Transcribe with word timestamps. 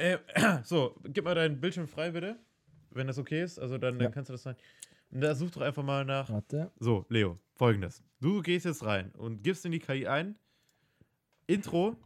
Äh, 0.00 0.18
so, 0.64 0.96
gib 1.04 1.24
mal 1.24 1.34
deinen 1.34 1.60
Bildschirm 1.60 1.86
frei, 1.86 2.10
bitte. 2.10 2.38
Wenn 2.90 3.06
das 3.06 3.18
okay 3.18 3.42
ist. 3.42 3.58
Also 3.58 3.76
dann, 3.78 3.98
dann 3.98 4.08
Ja. 4.08 4.10
kannst 4.10 4.30
du 4.30 4.32
das 4.32 4.42
sein. 4.42 4.56
Und 5.10 5.20
da 5.20 5.34
such 5.34 5.50
doch 5.50 5.60
einfach 5.60 5.82
mal 5.82 6.04
nach. 6.04 6.30
Warte. 6.30 6.70
So, 6.78 7.04
Leo, 7.08 7.38
folgendes. 7.54 8.02
Du 8.20 8.40
gehst 8.42 8.64
jetzt 8.64 8.84
rein 8.84 9.10
und 9.12 9.42
gibst 9.42 9.64
in 9.66 9.72
die 9.72 9.78
KI 9.78 10.06
ein 10.06 10.36
Intro 11.46 11.96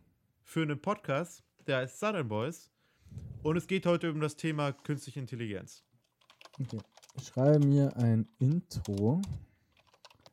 für 0.42 0.62
einen 0.62 0.80
Podcast, 0.80 1.44
der 1.66 1.78
heißt 1.78 2.00
Southern 2.00 2.28
Boys. 2.28 2.70
Und 3.42 3.56
es 3.56 3.66
geht 3.66 3.86
heute 3.86 4.11
um 4.11 4.20
das 4.20 4.36
Thema 4.36 4.72
künstliche 4.72 5.20
Intelligenz. 5.20 5.84
Okay. 6.61 6.80
Ich 7.16 7.26
schreibe 7.29 7.64
mir 7.64 7.96
ein 7.96 8.26
Intro. 8.38 9.20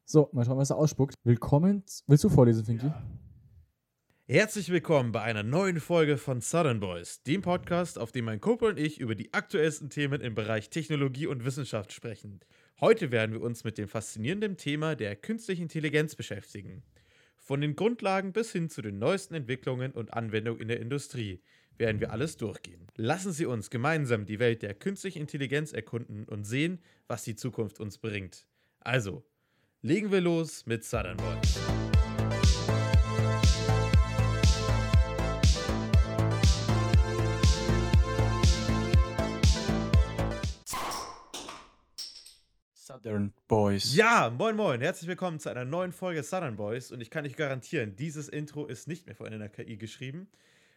So, 0.06 0.30
mal 0.34 0.44
schauen, 0.46 0.58
was 0.58 0.70
er 0.72 0.78
ausspuckt. 0.78 1.14
Willkommen. 1.24 1.84
Willst 2.08 2.24
du 2.24 2.30
vorlesen, 2.30 2.66
Finky? 2.66 2.92
Herzlich 4.32 4.70
willkommen 4.70 5.12
bei 5.12 5.24
einer 5.24 5.44
neuen 5.44 5.82
Folge 5.82 6.18
von 6.18 6.40
Southern 6.40 6.80
Boys, 6.80 7.22
dem 7.24 7.42
Podcast, 7.42 8.00
auf 8.00 8.14
dem 8.14 8.24
mein 8.24 8.40
Kumpel 8.40 8.70
und 8.70 8.80
ich 8.80 8.98
über 8.98 9.14
die 9.14 9.34
aktuellsten 9.34 9.90
Themen 9.90 10.22
im 10.22 10.36
Bereich 10.36 10.70
Technologie 10.70 11.28
und 11.28 11.44
Wissenschaft 11.44 11.92
sprechen. 11.92 12.40
Heute 12.80 13.12
werden 13.12 13.34
wir 13.34 13.42
uns 13.42 13.66
mit 13.66 13.78
dem 13.78 13.90
faszinierenden 13.90 14.56
Thema 14.56 14.96
der 14.96 15.18
künstlichen 15.18 15.64
Intelligenz 15.64 16.16
beschäftigen. 16.16 16.82
Von 17.36 17.60
den 17.60 17.76
Grundlagen 17.76 18.32
bis 18.32 18.54
hin 18.54 18.70
zu 18.70 18.82
den 18.82 19.00
neuesten 19.00 19.34
Entwicklungen 19.34 19.92
und 19.92 20.14
Anwendungen 20.14 20.62
in 20.62 20.70
der 20.70 20.80
Industrie 20.80 21.42
werden 21.78 22.00
wir 22.00 22.14
alles 22.14 22.38
durchgehen. 22.38 22.88
Lassen 22.96 23.34
Sie 23.34 23.46
uns 23.46 23.70
gemeinsam 23.70 24.26
die 24.26 24.40
Welt 24.40 24.62
der 24.62 24.76
künstlichen 24.76 25.20
Intelligenz 25.24 25.74
erkunden 25.74 26.24
und 26.24 26.46
sehen, 26.46 26.80
was 27.06 27.26
die 27.26 27.36
Zukunft 27.36 27.82
uns 27.82 27.98
bringt. 27.98 28.46
Also, 28.80 29.26
legen 29.82 30.10
wir 30.10 30.22
los 30.22 30.66
mit 30.66 30.86
Southern 30.86 31.18
Boys. 31.18 31.71
Southern 43.02 43.34
Boys. 43.48 43.96
Ja, 43.96 44.30
moin 44.30 44.56
moin, 44.56 44.80
herzlich 44.80 45.08
willkommen 45.08 45.40
zu 45.40 45.50
einer 45.50 45.66
neuen 45.66 45.92
Folge 45.92 46.22
Southern 46.22 46.56
Boys 46.56 46.92
und 46.92 47.02
ich 47.02 47.10
kann 47.10 47.26
euch 47.26 47.36
garantieren, 47.36 47.96
dieses 47.96 48.30
Intro 48.30 48.68
ist 48.68 48.88
nicht 48.88 49.08
mehr 49.08 49.16
von 49.16 49.26
einer 49.26 49.50
KI 49.50 49.78
geschrieben. 49.78 50.28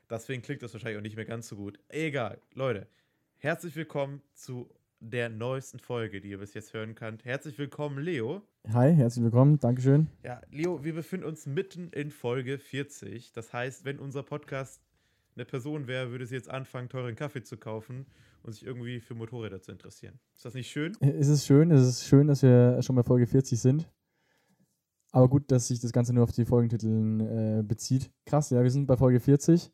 Deswegen 0.08 0.40
klingt 0.40 0.62
das 0.62 0.72
wahrscheinlich 0.72 0.96
auch 0.96 1.02
nicht 1.02 1.16
mehr 1.16 1.26
ganz 1.26 1.48
so 1.48 1.56
gut. 1.56 1.78
Egal, 1.88 2.38
Leute, 2.54 2.86
herzlich 3.36 3.76
willkommen 3.76 4.22
zu 4.32 4.70
der 5.00 5.28
neuesten 5.28 5.78
Folge, 5.78 6.22
die 6.22 6.30
ihr 6.30 6.38
bis 6.38 6.54
jetzt 6.54 6.72
hören 6.72 6.94
könnt. 6.94 7.26
Herzlich 7.26 7.58
willkommen, 7.58 7.98
Leo. 7.98 8.40
Hi, 8.72 8.94
herzlich 8.94 9.24
willkommen. 9.24 9.60
Dankeschön. 9.60 10.06
Ja, 10.22 10.40
Leo, 10.50 10.82
wir 10.82 10.94
befinden 10.94 11.26
uns 11.26 11.44
mitten 11.44 11.90
in 11.90 12.10
Folge 12.10 12.58
40. 12.58 13.32
Das 13.32 13.52
heißt, 13.52 13.84
wenn 13.84 13.98
unser 13.98 14.22
Podcast 14.22 14.80
eine 15.36 15.44
Person 15.44 15.88
wäre, 15.88 16.10
würde 16.10 16.24
sie 16.24 16.36
jetzt 16.36 16.48
anfangen, 16.48 16.88
teuren 16.88 17.16
Kaffee 17.16 17.42
zu 17.42 17.58
kaufen 17.58 18.06
und 18.44 18.52
sich 18.52 18.64
irgendwie 18.64 19.00
für 19.00 19.14
Motorräder 19.14 19.60
zu 19.60 19.72
interessieren. 19.72 20.20
Ist 20.34 20.44
das 20.44 20.54
nicht 20.54 20.70
schön? 20.70 20.92
Es 21.00 21.28
ist 21.28 21.46
schön, 21.46 21.70
es 21.70 21.88
ist 21.88 22.04
schön, 22.06 22.28
dass 22.28 22.42
wir 22.42 22.80
schon 22.82 22.94
bei 22.94 23.02
Folge 23.02 23.26
40 23.26 23.58
sind. 23.58 23.90
Aber 25.12 25.28
gut, 25.28 25.50
dass 25.50 25.68
sich 25.68 25.80
das 25.80 25.92
Ganze 25.92 26.12
nur 26.12 26.24
auf 26.24 26.32
die 26.32 26.44
Folgentitel 26.44 27.20
äh, 27.20 27.62
bezieht. 27.62 28.10
Krass, 28.26 28.50
ja, 28.50 28.62
wir 28.62 28.70
sind 28.70 28.86
bei 28.86 28.96
Folge 28.96 29.20
40 29.20 29.70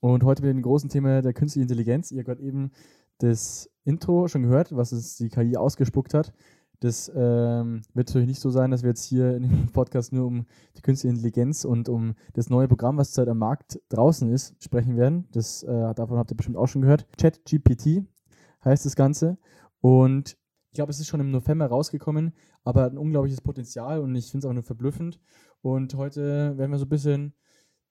und 0.00 0.22
heute 0.22 0.42
mit 0.42 0.50
dem 0.50 0.62
großen 0.62 0.90
Thema 0.90 1.22
der 1.22 1.32
künstlichen 1.32 1.64
Intelligenz. 1.64 2.12
Ihr 2.12 2.18
habt 2.18 2.26
gerade 2.26 2.42
eben 2.42 2.70
das 3.18 3.70
Intro 3.84 4.28
schon 4.28 4.42
gehört, 4.42 4.76
was 4.76 4.92
es 4.92 5.16
die 5.16 5.28
KI 5.28 5.56
ausgespuckt 5.56 6.14
hat. 6.14 6.32
Das 6.84 7.10
ähm, 7.14 7.80
wird 7.94 8.08
natürlich 8.08 8.28
nicht 8.28 8.40
so 8.40 8.50
sein, 8.50 8.70
dass 8.70 8.82
wir 8.82 8.90
jetzt 8.90 9.04
hier 9.04 9.36
in 9.36 9.44
dem 9.44 9.66
Podcast 9.72 10.12
nur 10.12 10.26
um 10.26 10.44
die 10.76 10.82
künstliche 10.82 11.14
Intelligenz 11.14 11.64
und 11.64 11.88
um 11.88 12.14
das 12.34 12.50
neue 12.50 12.68
Programm, 12.68 12.98
was 12.98 13.12
zurzeit 13.12 13.30
am 13.30 13.38
Markt 13.38 13.80
draußen 13.88 14.30
ist, 14.30 14.54
sprechen 14.62 14.98
werden. 14.98 15.26
Das, 15.32 15.62
äh, 15.62 15.94
davon 15.94 16.18
habt 16.18 16.30
ihr 16.30 16.36
bestimmt 16.36 16.58
auch 16.58 16.66
schon 16.66 16.82
gehört. 16.82 17.06
ChatGPT 17.16 18.04
heißt 18.66 18.84
das 18.84 18.96
Ganze. 18.96 19.38
Und 19.80 20.36
ich 20.68 20.74
glaube, 20.74 20.90
es 20.90 21.00
ist 21.00 21.06
schon 21.06 21.20
im 21.20 21.30
November 21.30 21.68
rausgekommen, 21.68 22.34
aber 22.64 22.82
hat 22.82 22.92
ein 22.92 22.98
unglaubliches 22.98 23.40
Potenzial 23.40 24.00
und 24.00 24.14
ich 24.14 24.30
finde 24.30 24.46
es 24.46 24.50
auch 24.50 24.54
nur 24.54 24.62
verblüffend. 24.62 25.18
Und 25.62 25.94
heute 25.94 26.58
werden 26.58 26.70
wir 26.70 26.78
so 26.78 26.84
ein 26.84 26.90
bisschen 26.90 27.32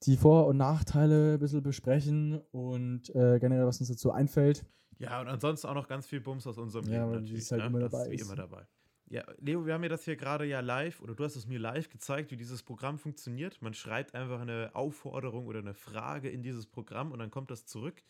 die 0.04 0.18
Vor- 0.18 0.46
und 0.46 0.58
Nachteile 0.58 1.34
ein 1.34 1.40
bisschen 1.40 1.64
besprechen 1.64 2.40
und 2.52 3.10
äh, 3.16 3.40
generell, 3.40 3.66
was 3.66 3.80
uns 3.80 3.90
dazu 3.90 4.12
einfällt. 4.12 4.68
Ja, 5.00 5.20
und 5.20 5.30
ansonsten 5.30 5.66
auch 5.66 5.74
noch 5.74 5.88
ganz 5.88 6.06
viel 6.06 6.22
Bums 6.22 6.46
aus 6.46 6.60
unserem 6.60 6.86
Ja, 6.86 7.06
Leben 7.06 7.22
natürlich. 7.22 7.42
es 7.42 7.52
halt 7.52 7.62
ne? 7.62 7.68
immer 7.70 7.80
das 7.80 7.92
dabei 7.92 8.04
ist 8.04 8.12
wie 8.12 8.16
ist. 8.18 8.26
immer 8.28 8.36
dabei. 8.36 8.68
Ja, 9.14 9.24
Leo, 9.38 9.64
wir 9.64 9.76
haben 9.76 9.84
ja 9.84 9.90
das 9.90 10.06
hier 10.06 10.16
gerade 10.16 10.44
ja 10.44 10.60
live, 10.60 11.00
oder 11.00 11.14
du 11.14 11.24
hast 11.24 11.36
es 11.36 11.46
mir 11.46 11.60
live 11.60 11.88
gezeigt, 11.88 12.32
wie 12.32 12.36
dieses 12.36 12.64
Programm 12.64 12.98
funktioniert. 12.98 13.62
Man 13.62 13.76
schreibt 13.76 14.16
einfach 14.16 14.42
eine 14.42 14.72
Aufforderung 14.74 15.46
oder 15.46 15.60
eine 15.60 15.76
Frage 15.76 16.32
in 16.32 16.42
dieses 16.42 16.66
Programm 16.66 17.12
und 17.12 17.20
dann 17.20 17.30
kommt 17.30 17.52
das 17.52 17.68
zurück. 17.68 18.02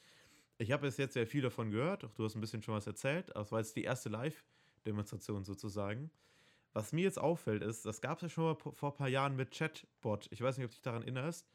Ich 0.59 0.71
habe 0.71 0.85
jetzt 0.85 0.97
jetzt 0.99 1.15
sehr 1.15 1.27
viel 1.27 1.41
davon 1.41 1.71
gehört, 1.71 2.05
auch 2.05 2.13
du 2.13 2.23
hast 2.23 2.35
ein 2.35 2.39
bisschen 2.39 2.63
schon 2.63 2.73
was 2.73 2.87
erzählt, 2.87 3.35
aber 3.35 3.41
es 3.41 3.51
war 3.51 3.59
jetzt 3.59 3.75
die 3.75 3.83
erste 3.83 4.07
Live-Demonstration 4.07 5.43
sozusagen. 5.43 6.09
Was 6.71 6.93
mir 6.93 7.03
jetzt 7.03 7.19
auffällt, 7.19 7.63
ist, 7.63 7.85
das 7.85 7.99
gab 7.99 8.19
es 8.19 8.21
ja 8.21 8.29
schon 8.29 8.45
mal 8.45 8.55
vor 8.55 8.91
ein 8.91 8.95
paar 8.95 9.09
Jahren 9.09 9.35
mit 9.35 9.51
Chatbot. 9.51 10.29
Ich 10.31 10.41
weiß 10.41 10.57
nicht, 10.57 10.63
ob 10.63 10.71
du 10.71 10.75
dich 10.75 10.83
daran 10.83 11.01
erinnerst, 11.01 11.51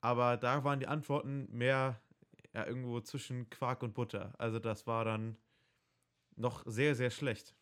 aber 0.00 0.38
da 0.38 0.64
waren 0.64 0.80
die 0.80 0.86
Antworten 0.86 1.48
mehr 1.50 2.00
ja, 2.54 2.66
irgendwo 2.66 3.02
zwischen 3.02 3.50
Quark 3.50 3.82
und 3.82 3.92
Butter. 3.92 4.32
Also 4.38 4.58
das 4.58 4.86
war 4.86 5.04
dann 5.04 5.36
noch 6.34 6.62
sehr, 6.64 6.94
sehr 6.94 7.10
schlecht. 7.10 7.54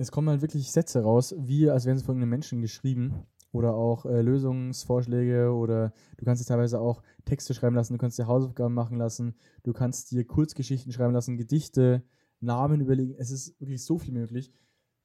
Es 0.00 0.10
kommen 0.10 0.30
halt 0.30 0.40
wirklich 0.40 0.72
Sätze 0.72 1.02
raus, 1.02 1.34
wie 1.36 1.68
als 1.68 1.84
wären 1.84 1.98
sie 1.98 2.04
von 2.04 2.16
einem 2.16 2.30
Menschen 2.30 2.62
geschrieben. 2.62 3.26
Oder 3.52 3.74
auch 3.74 4.06
äh, 4.06 4.22
Lösungsvorschläge 4.22 5.52
oder 5.52 5.92
du 6.16 6.24
kannst 6.24 6.40
dir 6.40 6.46
teilweise 6.46 6.80
auch 6.80 7.02
Texte 7.24 7.52
schreiben 7.52 7.74
lassen, 7.74 7.94
du 7.94 7.98
kannst 7.98 8.16
dir 8.16 8.28
Hausaufgaben 8.28 8.72
machen 8.72 8.96
lassen, 8.96 9.34
du 9.64 9.72
kannst 9.72 10.12
dir 10.12 10.24
Kurzgeschichten 10.24 10.92
schreiben 10.92 11.12
lassen, 11.12 11.36
Gedichte, 11.36 12.04
Namen 12.38 12.80
überlegen. 12.80 13.16
Es 13.18 13.32
ist 13.32 13.60
wirklich 13.60 13.84
so 13.84 13.98
viel 13.98 14.14
möglich. 14.14 14.52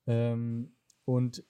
Ähm, 0.06 0.76
und 1.06 1.44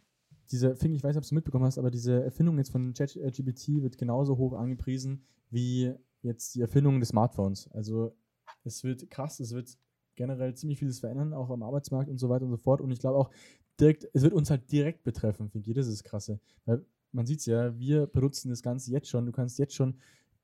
diese, 0.51 0.78
finde 0.78 0.95
ich, 0.95 1.03
weiß 1.03 1.17
ob 1.17 1.28
du 1.28 1.35
mitbekommen 1.35 1.66
hast, 1.66 1.78
aber 1.78 1.91
diese 1.91 2.23
Erfindung 2.23 2.57
jetzt 2.57 2.72
von 2.72 2.94
ChatGPT 2.94 3.84
wird 3.84 3.97
genauso 3.97 4.38
hoch 4.38 4.53
angepriesen 4.53 5.25
wie 5.50 5.94
jetzt 6.22 6.55
die 6.55 6.61
Erfindung 6.61 7.00
des 7.01 7.09
Smartphones. 7.09 7.69
Also 7.73 8.16
es 8.63 8.84
wird 8.84 9.09
krass, 9.09 9.39
es 9.39 9.51
wird 9.53 9.78
generell 10.16 10.56
ziemlich 10.56 10.80
vieles 10.80 11.00
verändern, 11.00 11.34
auch 11.34 11.50
am 11.50 11.64
Arbeitsmarkt 11.64 12.09
und 12.09 12.18
so 12.18 12.30
weiter 12.30 12.46
und 12.46 12.52
so 12.52 12.58
fort. 12.58 12.81
Und 12.81 12.92
ich 12.92 13.00
glaube 13.00 13.18
auch, 13.18 13.31
direkt, 13.80 14.08
es 14.14 14.24
wird 14.24 14.34
uns 14.34 14.50
halt 14.50 14.72
direkt 14.72 15.03
betreffen, 15.03 15.50
finde 15.50 15.70
ich. 15.70 15.76
Das 15.76 15.88
ist 15.88 16.02
das 16.02 16.03
krasse. 16.03 16.40
Weil 16.66 16.86
man 17.12 17.26
sieht 17.26 17.40
es 17.40 17.46
ja, 17.46 17.78
wir 17.78 18.08
benutzen 18.08 18.50
das 18.50 18.62
Ganze 18.64 18.92
jetzt 18.92 19.09
schon. 19.09 19.26
Du 19.26 19.31
kannst 19.31 19.58
jetzt 19.59 19.76
schon 19.76 19.96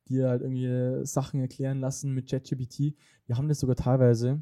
dir 0.08 0.30
halt 0.30 0.42
irgendwie 0.42 1.06
Sachen 1.06 1.40
erklären 1.40 1.80
lassen 1.80 2.14
mit 2.14 2.30
ChatGPT. 2.30 2.96
Wir 3.28 3.38
haben 3.38 3.48
das 3.48 3.60
sogar 3.60 3.76
teilweise. 3.76 4.42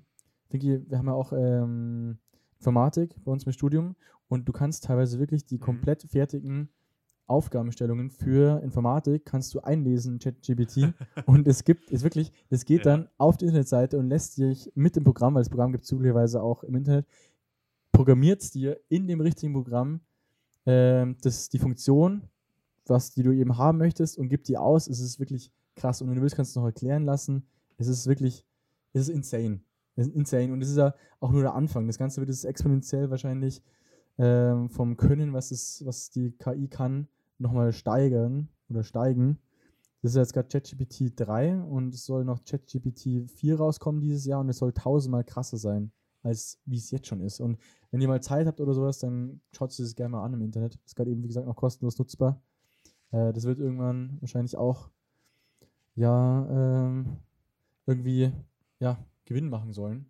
Denke 0.52 0.76
ich, 0.76 0.90
wir 0.90 0.98
haben 0.98 1.08
ja 1.08 1.14
auch 1.14 1.34
ähm, 1.34 2.18
Informatik 2.58 3.16
bei 3.24 3.32
uns 3.32 3.44
im 3.44 3.52
Studium 3.52 3.96
und 4.28 4.48
du 4.48 4.52
kannst 4.52 4.84
teilweise 4.86 5.20
wirklich 5.20 5.46
die 5.46 5.58
Mhm. 5.58 5.62
komplett 5.62 6.04
fertigen 6.04 6.70
Aufgabenstellungen 7.30 8.10
für 8.10 8.62
Informatik 8.64 9.26
kannst 9.26 9.54
du 9.54 9.60
einlesen 9.62 10.14
in 10.14 10.20
ChatGPT 10.20 10.94
und 11.26 11.48
es 11.48 11.64
gibt 11.64 11.92
es 11.92 12.04
wirklich, 12.04 12.32
es 12.50 12.66
geht 12.66 12.86
Ja. 12.86 12.96
dann 12.96 13.10
auf 13.18 13.38
die 13.38 13.46
Internetseite 13.46 13.98
und 13.98 14.08
lässt 14.10 14.38
dich 14.38 14.72
mit 14.76 14.96
dem 14.96 15.04
Programm, 15.04 15.36
weil 15.36 15.42
das 15.42 15.50
Programm 15.50 15.72
gibt 15.72 15.84
es 15.84 15.90
zufälligerweise 15.90 16.42
auch 16.42 16.64
im 16.64 16.76
Internet, 16.76 17.06
programmiert 17.92 18.42
es 18.42 18.52
dir 18.52 18.80
in 18.90 19.08
dem 19.08 19.22
richtigen 19.22 19.54
Programm 19.54 20.02
ähm, 20.66 21.18
das, 21.22 21.50
die 21.50 21.60
Funktion, 21.60 22.24
was 22.86 23.12
die 23.12 23.24
du 23.24 23.32
eben 23.32 23.58
haben 23.58 23.78
möchtest 23.78 24.18
und 24.18 24.30
gibt 24.30 24.48
die 24.48 24.58
aus. 24.58 24.88
Es 24.88 25.00
ist 25.00 25.20
wirklich 25.20 25.52
krass. 25.76 26.02
Und 26.02 26.10
wenn 26.10 26.16
du 26.16 26.22
willst, 26.22 26.36
kannst 26.36 26.56
du 26.56 26.60
es 26.60 26.62
noch 26.62 26.68
erklären 26.68 27.06
lassen. 27.06 27.46
Es 27.78 27.88
ist 27.88 28.08
wirklich, 28.08 28.46
es 28.94 29.04
ist 29.04 29.10
insane. 29.10 29.62
Es 29.96 30.08
ist 30.08 30.16
insane. 30.16 30.52
Und 30.54 30.62
es 30.62 30.70
ist 30.70 30.78
ja 30.78 30.94
auch 31.20 31.32
nur 31.32 31.42
der 31.42 31.54
Anfang. 31.54 31.88
Das 31.88 31.98
Ganze 31.98 32.20
wird 32.22 32.30
es 32.30 32.44
exponentiell 32.46 33.10
wahrscheinlich 33.10 33.62
ähm, 34.18 34.70
vom 34.70 34.98
Können, 34.98 35.34
was, 35.34 35.52
es, 35.52 35.86
was 35.86 36.10
die 36.10 36.32
KI 36.32 36.68
kann, 36.68 37.08
nochmal 37.40 37.74
steigern 37.74 38.50
oder 38.70 38.84
steigen. 38.84 39.40
Das 40.02 40.12
ist 40.12 40.18
jetzt 40.18 40.34
gerade 40.34 40.48
ChatGPT 40.48 41.14
3 41.16 41.62
und 41.64 41.94
es 41.94 42.06
soll 42.06 42.24
noch 42.24 42.44
ChatGPT 42.44 43.30
4 43.30 43.58
rauskommen 43.58 44.00
dieses 44.02 44.26
Jahr 44.26 44.40
und 44.40 44.50
es 44.50 44.58
soll 44.58 44.72
tausendmal 44.72 45.24
krasser 45.24 45.58
sein, 45.58 45.92
als 46.24 46.60
wie 46.66 46.78
es 46.78 46.92
jetzt 46.92 47.08
schon 47.08 47.22
ist. 47.22 47.42
Und 47.42 47.58
wenn 47.92 48.00
ihr 48.00 48.08
mal 48.08 48.22
Zeit 48.22 48.48
habt 48.48 48.62
oder 48.62 48.74
sowas, 48.74 49.00
dann 49.00 49.42
schaut 49.52 49.72
euch 49.72 49.78
das 49.78 49.96
gerne 49.96 50.12
mal 50.12 50.24
an 50.24 50.34
im 50.34 50.42
Internet. 50.42 50.80
Ist 50.86 50.96
gerade 50.96 51.12
eben, 51.12 51.24
wie 51.24 51.28
gesagt, 51.28 51.48
noch 51.48 51.56
kostenlos 51.56 51.98
nutzbar. 51.98 52.42
Äh, 53.12 53.34
das 53.34 53.44
wird 53.44 53.60
irgendwann 53.60 54.18
wahrscheinlich 54.22 54.56
auch 54.56 54.90
ja 55.96 56.48
ähm, 56.50 57.18
irgendwie 57.86 58.32
ja, 58.80 58.98
Gewinn 59.26 59.50
machen 59.50 59.74
sollen. 59.74 60.06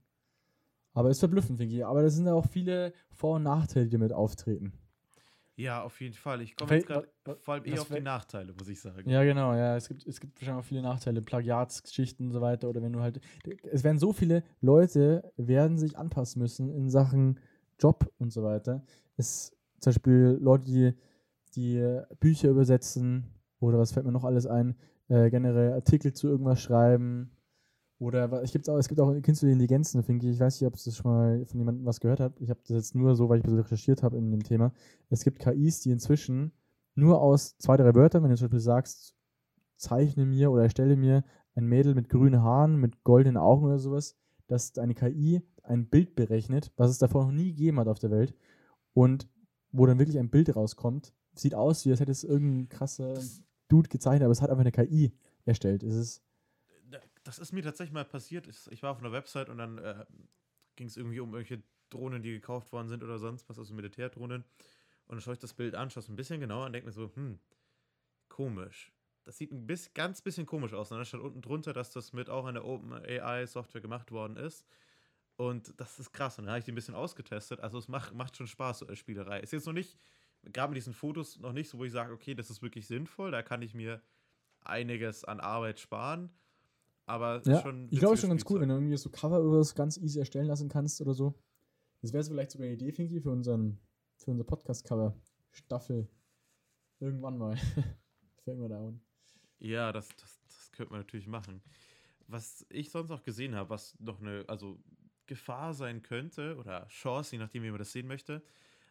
Aber 0.94 1.10
ist 1.10 1.20
verblüffend, 1.20 1.58
finde 1.58 1.76
ich. 1.76 1.86
Aber 1.86 2.02
da 2.02 2.10
sind 2.10 2.26
ja 2.26 2.34
auch 2.34 2.46
viele 2.46 2.94
Vor- 3.12 3.38
und 3.38 3.44
Nachteile, 3.44 3.86
die 3.86 3.92
damit 3.92 4.14
auftreten. 4.14 4.74
Ja, 5.60 5.84
auf 5.84 6.00
jeden 6.00 6.14
Fall. 6.14 6.42
Ich 6.42 6.56
komme 6.56 6.76
jetzt 6.76 6.88
gerade 6.88 7.10
vor 7.42 7.54
allem 7.54 7.66
eher 7.66 7.82
auf 7.82 7.90
die 7.90 8.00
Nachteile, 8.00 8.54
muss 8.54 8.70
ich 8.70 8.80
sagen. 8.80 9.10
Ja, 9.10 9.26
genau, 9.26 9.54
ja. 9.54 9.76
Es 9.76 9.90
gibt, 9.90 10.08
es 10.08 10.22
gibt 10.22 10.40
wahrscheinlich 10.40 10.64
auch 10.64 10.68
viele 10.68 10.82
Nachteile, 10.82 11.22
Plagiatsgeschichten 11.22 12.28
und 12.28 12.32
so 12.32 12.40
weiter. 12.40 12.70
Oder 12.70 12.82
wenn 12.82 12.94
du 12.94 13.02
halt. 13.02 13.20
Es 13.70 13.84
werden 13.84 14.00
so 14.00 14.14
viele 14.14 14.44
Leute 14.62 15.34
werden 15.36 15.78
sich 15.78 15.98
anpassen 15.98 16.42
müssen 16.42 16.70
in 16.70 16.90
Sachen 16.90 17.40
Job 17.78 18.10
und 18.20 18.32
so 18.32 18.42
weiter. 18.42 18.86
Es 19.18 19.52
zum 19.80 19.92
Beispiel 19.92 20.38
Leute, 20.42 20.66
die, 20.66 20.94
die 21.56 22.00
Bücher 22.22 22.50
übersetzen 22.50 23.26
oder 23.60 23.78
was 23.80 23.92
fällt 23.92 24.06
mir 24.06 24.14
noch 24.14 24.24
alles 24.24 24.46
ein, 24.46 24.78
äh, 25.10 25.30
generell 25.30 25.74
Artikel 25.74 26.14
zu 26.14 26.28
irgendwas 26.28 26.62
schreiben 26.62 27.32
Oder 28.00 28.42
es 28.42 28.54
gibt 28.54 28.70
auch, 28.70 28.78
es 28.78 28.88
gibt 28.88 29.02
auch 29.02 29.12
künstliche 29.22 29.52
Intelligenzen, 29.52 30.04
finde 30.04 30.26
ich. 30.26 30.34
Ich 30.36 30.40
weiß 30.40 30.60
nicht, 30.60 30.68
ob 30.68 30.76
es 30.76 30.96
schon 30.96 31.12
mal 31.12 31.46
von 31.46 31.60
jemandem 31.60 31.86
was 31.86 32.00
gehört 32.00 32.22
hat. 32.22 32.40
Ich 32.40 32.50
habe 32.50 32.60
das 32.62 32.70
jetzt 32.70 32.96
nur 32.96 33.14
so, 33.16 33.28
weil 33.28 33.40
ich 33.40 33.44
ein 33.44 33.48
bisschen 33.48 33.60
recherchiert 33.60 34.04
habe 34.04 34.18
in 34.18 34.32
dem 34.32 34.42
Thema. 34.42 34.72
Es 35.10 35.26
gibt 35.26 35.40
KIs, 35.40 35.82
die 35.82 35.92
inzwischen 35.92 36.54
nur 36.96 37.22
aus 37.22 37.58
zwei, 37.58 37.76
drei 37.76 37.94
Wörtern, 37.94 38.24
wenn 38.24 38.30
du 38.30 38.38
zum 38.38 38.46
Beispiel 38.46 38.62
sagst, 38.62 39.16
zeichne 39.76 40.26
mir 40.26 40.50
oder 40.50 40.64
erstelle 40.64 40.96
mir 40.96 41.26
ein 41.56 41.66
Mädel 41.66 41.94
mit 41.94 42.08
grünen 42.08 42.42
Haaren, 42.42 42.78
mit 42.78 43.04
goldenen 43.04 43.38
Augen 43.38 43.66
oder 43.66 43.80
sowas, 43.80 44.16
dass 44.48 44.78
eine 44.78 44.96
KI 44.96 45.42
ein 45.64 45.90
Bild 45.90 46.16
berechnet, 46.16 46.72
was 46.78 46.92
es 46.92 47.00
davor 47.00 47.26
noch 47.26 47.32
nie 47.32 47.50
gegeben 47.50 47.80
hat 47.80 47.88
auf 47.90 48.00
der 48.00 48.12
Welt 48.12 48.34
und 48.94 49.28
wo 49.72 49.86
dann 49.86 50.00
wirklich 50.00 50.18
ein 50.18 50.30
Bild 50.30 50.56
rauskommt. 50.56 51.14
Sieht 51.36 51.54
aus, 51.54 51.86
wie 51.86 51.92
als 51.92 52.00
hätte 52.00 52.12
es 52.12 52.24
irgendein 52.24 52.70
krasser 52.70 53.20
Dude 53.68 53.90
gezeichnet, 53.90 54.24
aber 54.24 54.32
es 54.32 54.42
hat 54.42 54.50
einfach 54.50 54.62
eine 54.62 54.72
KI 54.72 55.12
erstellt. 55.46 55.84
Es 55.84 55.96
ist 55.96 56.24
Das 57.24 57.40
ist 57.40 57.52
mir 57.52 57.64
tatsächlich 57.64 57.94
mal 57.94 58.06
passiert. 58.06 58.48
Ich, 58.48 58.84
war 58.84 58.92
auf 58.92 59.00
einer 59.00 59.12
Website 59.12 59.50
und 59.50 59.58
dann 59.58 59.78
äh, 59.78 60.06
ging 60.76 60.88
es 60.88 60.98
irgendwie 60.98 61.20
um 61.20 61.34
irgendwelche 61.34 61.64
Drohnen, 61.90 62.22
die 62.22 62.32
gekauft 62.32 62.72
worden 62.72 62.88
sind 62.88 63.04
oder 63.04 63.20
sonst 63.20 63.50
was, 63.50 63.60
also 63.60 63.74
Militärdrohnen. 63.74 64.44
Und 65.06 65.16
dann 65.16 65.22
schaue 65.22 65.34
ich 65.34 65.40
das 65.40 65.54
Bild 65.54 65.76
an, 65.76 65.90
schaue 65.90 66.04
es 66.04 66.10
ein 66.10 66.16
bisschen 66.16 66.40
genauer 66.40 66.68
und 66.68 66.74
denke 66.74 66.88
mir 66.88 66.94
so, 66.94 67.12
hm, 67.16 67.40
komisch. 68.30 68.94
Das 69.24 69.38
sieht 69.38 69.52
ein 69.52 69.68
bisschen, 69.68 69.94
ganz 69.94 70.22
bisschen 70.22 70.46
komisch 70.46 70.74
aus. 70.74 70.92
Und 70.92 70.98
dann 70.98 71.06
stand 71.06 71.24
unten 71.24 71.42
drunter, 71.42 71.74
dass 71.74 71.92
das 71.92 72.14
mit 72.14 72.30
auch 72.30 72.46
einer 72.46 72.64
OpenAI-Software 72.64 73.82
gemacht 73.82 74.12
worden 74.12 74.38
ist. 74.38 74.66
Und 75.36 75.80
das 75.80 76.00
ist 76.00 76.12
krass. 76.12 76.38
Und 76.38 76.46
dann 76.46 76.52
habe 76.52 76.60
ich 76.60 76.66
die 76.66 76.72
ein 76.72 76.76
bisschen 76.76 76.96
ausgetestet. 76.96 77.60
Also 77.60 77.78
es 77.78 77.88
macht, 77.88 78.14
macht 78.14 78.36
schon 78.38 78.48
Spaß, 78.48 78.80
so 78.80 78.96
Spielerei. 78.96 79.40
Ist 79.40 79.54
jetzt 79.54 79.68
noch 79.68 79.74
nicht, 79.74 79.98
gerade 80.44 80.72
mit 80.72 80.78
diesen 80.78 80.94
Fotos, 80.94 81.38
noch 81.40 81.54
nicht 81.54 81.70
so, 81.70 81.78
wo 81.78 81.86
ich 81.86 81.92
sage, 81.92 82.14
okay, 82.14 82.36
das 82.36 82.50
ist 82.50 82.62
wirklich 82.62 82.88
sinnvoll. 82.88 83.32
Da 83.32 83.42
kann 83.42 83.62
ich 83.62 83.74
mir 83.74 84.02
einiges 84.62 85.24
an 85.24 85.40
Arbeit 85.40 85.80
sparen. 85.80 86.30
Aber 87.10 87.42
Ja, 87.46 87.62
schon 87.62 87.88
ich 87.90 88.00
glaube, 88.00 88.18
schon 88.18 88.30
ganz 88.30 88.46
cool, 88.50 88.62
wenn 88.62 88.70
du 88.70 88.76
irgendwie 88.76 88.96
so 88.98 89.10
Cover 89.10 89.42
oder 89.42 89.60
was 89.60 89.74
ganz 89.74 89.98
easy 89.98 90.20
erstellen 90.20 90.46
lassen 90.48 90.70
kannst 90.70 91.02
oder 91.02 91.14
so. 91.14 91.34
Das 92.02 92.14
wäre 92.14 92.24
vielleicht 92.24 92.52
sogar 92.52 92.66
eine 92.66 92.76
Idee, 92.76 92.92
Finky, 92.92 93.20
für 93.20 93.32
unseren, 93.32 93.80
für 94.18 94.32
unser 94.32 94.44
Podcast-Cover. 94.44 95.16
Staffel. 95.52 96.08
Irgendwann 97.00 97.38
mal. 97.38 97.58
Fängt 98.44 98.60
mal 98.60 98.70
da 98.70 98.88
an. 98.88 99.02
Ja, 99.58 99.92
das, 99.92 100.08
das, 100.18 100.40
das 100.48 100.72
könnte 100.72 100.92
man 100.92 101.02
natürlich 101.02 101.28
machen. 101.28 101.62
Was 102.28 102.66
ich 102.70 102.92
sonst 102.92 103.10
auch 103.12 103.24
gesehen 103.24 103.56
habe, 103.56 103.72
was 103.72 104.00
noch 104.00 104.22
eine, 104.22 104.46
also 104.48 104.80
Gefahr 105.26 105.74
sein 105.74 106.02
könnte 106.04 106.56
oder 106.58 106.88
Chance, 106.90 107.36
je 107.36 107.40
nachdem, 107.40 107.64
wie 107.64 107.70
man 107.72 107.80
das 107.80 107.92
sehen 107.92 108.08
möchte. 108.08 108.44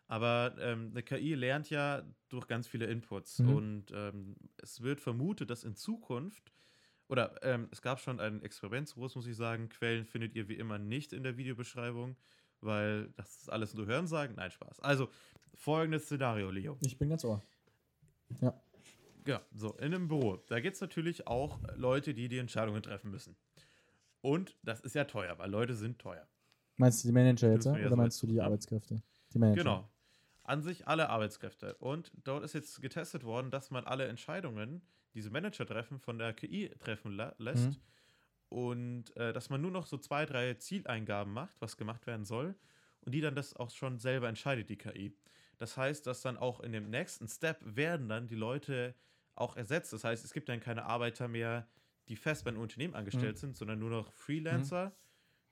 Aber 0.09 0.57
ähm, 0.59 0.89
eine 0.91 1.03
KI 1.03 1.35
lernt 1.35 1.71
ja 1.71 2.03
durch 2.29 2.49
ganz 2.49 2.67
viele 2.67 2.87
Inputs 2.87 3.39
Mhm. 3.39 3.49
und 3.55 3.85
ähm, 3.93 4.37
es 4.57 4.83
wird 4.83 5.01
vermutet, 5.01 5.51
dass 5.51 5.65
in 5.65 5.77
Zukunft 5.77 6.53
oder 7.09 7.35
ähm, 7.43 7.69
es 7.71 7.83
gab 7.83 8.01
schon 8.01 8.21
ein 8.21 8.43
Experiment, 8.43 8.89
so 8.89 9.01
groß 9.01 9.17
muss 9.17 9.27
ich 9.27 9.37
sagen, 9.37 9.69
Quellen 9.69 10.05
findet 10.05 10.35
ihr 10.35 10.49
wie 10.49 10.55
immer 10.55 10.79
nicht 10.79 11.13
in 11.13 11.23
der 11.23 11.37
Videobeschreibung, 11.37 12.17
weil 12.61 13.09
das 13.17 13.41
ist 13.41 13.51
alles 13.51 13.75
nur 13.75 13.87
Hörensagen. 13.87 14.37
Nein, 14.37 14.51
Spaß. 14.51 14.81
Also 14.81 15.09
folgendes 15.55 16.05
Szenario, 16.05 16.51
Leo. 16.51 16.77
Ich 16.83 16.99
bin 16.99 17.09
ganz 17.09 17.25
ohr. 17.25 17.43
Ja. 18.41 18.55
Ja, 19.27 19.43
so, 19.53 19.75
in 19.75 19.95
einem 19.95 20.09
Büro. 20.09 20.39
Da 20.47 20.59
gibt 20.61 20.77
es 20.77 20.81
natürlich 20.81 21.27
auch 21.27 21.61
Leute, 21.77 22.15
die 22.15 22.29
die 22.29 22.39
Entscheidungen 22.39 22.83
treffen 22.83 23.11
müssen. 23.11 23.37
Und 24.23 24.57
das 24.63 24.81
ist 24.81 24.95
ja 24.95 25.05
teuer, 25.05 25.39
weil 25.39 25.51
Leute 25.51 25.75
sind 25.75 25.99
teuer. 25.99 26.27
Meinst 26.77 27.03
du 27.03 27.09
die 27.09 27.13
Manager 27.13 27.53
jetzt, 27.53 27.67
oder 27.67 27.97
meinst 27.97 28.23
du 28.23 28.27
die? 28.27 28.41
Arbeitskräfte? 28.41 29.03
Die 29.33 29.39
Manager. 29.39 29.63
Genau. 29.63 29.91
An 30.45 30.63
sich 30.63 30.89
alle 30.89 31.11
Arbeitskräfte. 31.11 31.75
Und 31.75 32.11
dort 32.25 32.43
ist 32.43 32.55
jetzt 32.55 32.81
getestet 32.81 33.23
worden, 33.23 33.51
dass 33.51 33.71
man 33.71 33.85
alle 33.85 34.07
Entscheidungen, 34.07 34.81
diese 35.15 35.31
Manager 35.31 35.67
treffen, 35.67 35.99
von 35.99 36.19
der 36.19 36.33
KI 36.33 36.71
treffen 36.79 37.13
lässt. 37.39 37.71
Mhm. 37.71 37.77
Und 38.49 39.17
äh, 39.17 39.33
dass 39.33 39.51
man 39.51 39.61
nur 39.61 39.71
noch 39.71 39.87
so 39.87 39.99
zwei, 39.99 40.25
drei 40.25 40.55
Zieleingaben 40.55 41.33
macht, 41.33 41.61
was 41.61 41.77
gemacht 41.77 42.07
werden 42.07 42.25
soll. 42.25 42.55
Und 43.01 43.13
die 43.13 43.21
dann 43.21 43.35
das 43.35 43.55
auch 43.55 43.71
schon 43.71 43.99
selber 43.99 44.29
entscheidet, 44.29 44.69
die 44.71 44.77
KI. 44.77 45.17
Das 45.59 45.77
heißt, 45.77 46.07
dass 46.07 46.23
dann 46.23 46.37
auch 46.37 46.61
in 46.61 46.73
dem 46.73 46.91
nächsten 46.91 47.29
Step 47.29 47.59
werden 47.63 48.09
dann 48.09 48.27
die 48.27 48.35
Leute 48.35 48.95
auch 49.35 49.57
ersetzt. 49.57 49.93
Das 49.93 50.05
heißt, 50.05 50.25
es 50.25 50.33
gibt 50.33 50.49
dann 50.49 50.61
keine 50.61 50.85
Arbeiter 50.85 51.29
mehr, 51.29 51.69
die 52.09 52.17
fest 52.17 52.45
bei 52.45 52.51
einem 52.51 52.61
Unternehmen 52.61 52.95
angestellt 52.95 53.37
Mhm. 53.37 53.41
sind, 53.41 53.57
sondern 53.57 53.79
nur 53.79 53.91
noch 53.91 54.13
Freelancer, 54.13 54.97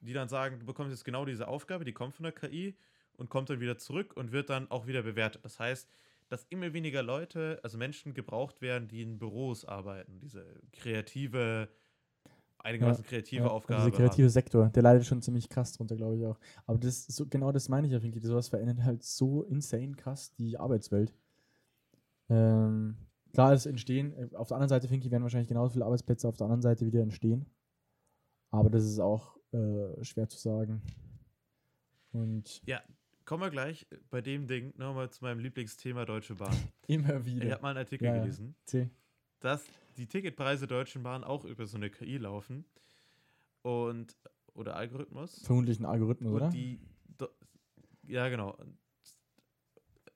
die 0.00 0.12
dann 0.12 0.28
sagen, 0.28 0.58
du 0.58 0.66
bekommst 0.66 0.90
jetzt 0.90 1.04
genau 1.04 1.24
diese 1.24 1.48
Aufgabe, 1.48 1.84
die 1.84 1.92
kommt 1.92 2.14
von 2.14 2.24
der 2.24 2.32
KI 2.32 2.76
und 3.14 3.30
kommt 3.30 3.50
dann 3.50 3.60
wieder 3.60 3.78
zurück 3.78 4.16
und 4.16 4.32
wird 4.32 4.50
dann 4.50 4.70
auch 4.70 4.86
wieder 4.86 5.02
bewertet. 5.02 5.44
Das 5.44 5.58
heißt, 5.60 5.88
dass 6.28 6.44
immer 6.44 6.72
weniger 6.72 7.02
Leute, 7.02 7.60
also 7.62 7.78
Menschen 7.78 8.14
gebraucht 8.14 8.60
werden, 8.60 8.88
die 8.88 9.02
in 9.02 9.18
Büros 9.18 9.64
arbeiten. 9.64 10.18
Diese 10.20 10.44
kreative, 10.72 11.68
einigermaßen 12.58 13.04
kreative 13.04 13.44
Ja, 13.44 13.50
Aufgabe. 13.50 13.82
Dieser 13.82 13.96
kreative 13.96 14.26
haben. 14.26 14.32
Sektor, 14.32 14.68
der 14.70 14.82
leidet 14.82 15.06
schon 15.06 15.22
ziemlich 15.22 15.48
krass 15.48 15.72
drunter, 15.72 15.96
glaube 15.96 16.16
ich 16.16 16.24
auch. 16.26 16.38
Aber 16.66 16.78
das 16.78 17.06
so, 17.06 17.26
genau 17.26 17.52
das 17.52 17.68
meine 17.68 17.86
ich 17.86 17.92
ja, 17.92 18.00
Finky. 18.00 18.20
Sowas 18.20 18.48
verändert 18.48 18.82
halt 18.82 19.02
so 19.04 19.44
insane 19.44 19.94
krass 19.94 20.32
die 20.34 20.58
Arbeitswelt. 20.58 21.14
Ähm, 22.28 22.96
klar, 23.32 23.52
es 23.52 23.66
entstehen, 23.66 24.12
äh, 24.14 24.34
auf 24.34 24.48
der 24.48 24.56
anderen 24.56 24.70
Seite, 24.70 24.88
Finky, 24.88 25.10
werden 25.10 25.22
wahrscheinlich 25.22 25.48
genauso 25.48 25.74
viele 25.74 25.84
Arbeitsplätze 25.84 26.26
auf 26.28 26.36
der 26.36 26.46
anderen 26.46 26.62
Seite 26.62 26.86
wieder 26.86 27.02
entstehen. 27.02 27.46
Aber 28.50 28.70
das 28.70 28.84
ist 28.84 28.98
auch 28.98 29.36
äh, 29.52 30.02
schwer 30.02 30.28
zu 30.28 30.38
sagen. 30.38 30.82
Und 32.12 32.62
Kommen 33.26 33.42
wir 33.42 33.50
gleich 33.50 33.86
bei 34.10 34.22
dem 34.22 34.46
Ding 34.46 34.72
nochmal 34.78 35.10
zu 35.10 35.22
meinem 35.24 35.40
Lieblingsthema 35.40 36.04
Deutsche 36.04 36.34
Bahn. 36.36 36.56
immer 36.86 37.18
Ich 37.18 37.26
wieder. 37.26 37.50
habe 37.50 37.62
mal 37.62 37.68
einen 37.70 37.78
Artikel 37.78 38.04
Ja, 38.06 38.14
ja. 38.14 38.20
gelesen, 38.20 38.54
Erzähl. 38.60 38.88
dass 39.40 39.64
die 39.96 40.06
Ticketpreise 40.06 40.66
Deutschen 40.68 41.02
Bahn 41.02 41.24
auch 41.24 41.44
über 41.44 41.66
so 41.66 41.76
eine 41.76 41.90
KI 41.90 42.18
laufen. 42.18 42.64
Und, 43.62 44.16
oder 44.54 44.76
Algorithmus. 44.76 45.42
Vermutlich 45.44 45.80
ein 45.80 45.86
Algorithmus, 45.86 46.30
Und 46.30 46.36
oder? 46.36 46.50
die. 46.50 46.78
do- 47.18 47.28
Ja, 48.06 48.28
genau. 48.28 48.56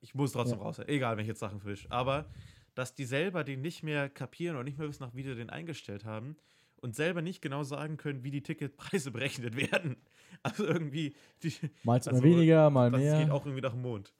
Ich 0.00 0.14
muss 0.14 0.30
trotzdem 0.32 0.58
Ja. 0.58 0.64
raus. 0.64 0.78
Egal, 0.78 1.16
wenn 1.16 1.22
ich 1.22 1.28
jetzt 1.28 1.40
Sachen 1.40 1.60
fisch. 1.60 1.86
Aber, 1.90 2.30
dass 2.76 2.94
die 2.94 3.04
selber 3.04 3.42
den 3.42 3.60
nicht 3.60 3.82
mehr 3.82 4.08
kapieren 4.08 4.56
und 4.56 4.64
nicht 4.66 4.78
mehr 4.78 4.88
wissen, 4.88 5.02
nach 5.02 5.14
wie 5.16 5.24
die 5.24 5.34
den 5.34 5.50
eingestellt 5.50 6.04
haben 6.04 6.36
und 6.76 6.94
selber 6.94 7.22
nicht 7.22 7.42
genau 7.42 7.64
sagen 7.64 7.96
können, 7.96 8.22
wie 8.22 8.30
die 8.30 8.42
Ticketpreise 8.44 9.10
berechnet 9.42 9.56
werden. 9.56 9.96
Also 10.42 10.64
irgendwie, 10.64 11.14
die, 11.42 11.52
mal 11.82 11.94
also, 11.94 12.22
weniger, 12.22 12.70
mal 12.70 12.90
das 12.90 13.00
mehr. 13.00 13.18
geht 13.18 13.30
auch 13.30 13.44
irgendwie 13.44 13.60
nach 13.60 13.72
dem 13.72 13.82
Mond. 13.82 14.14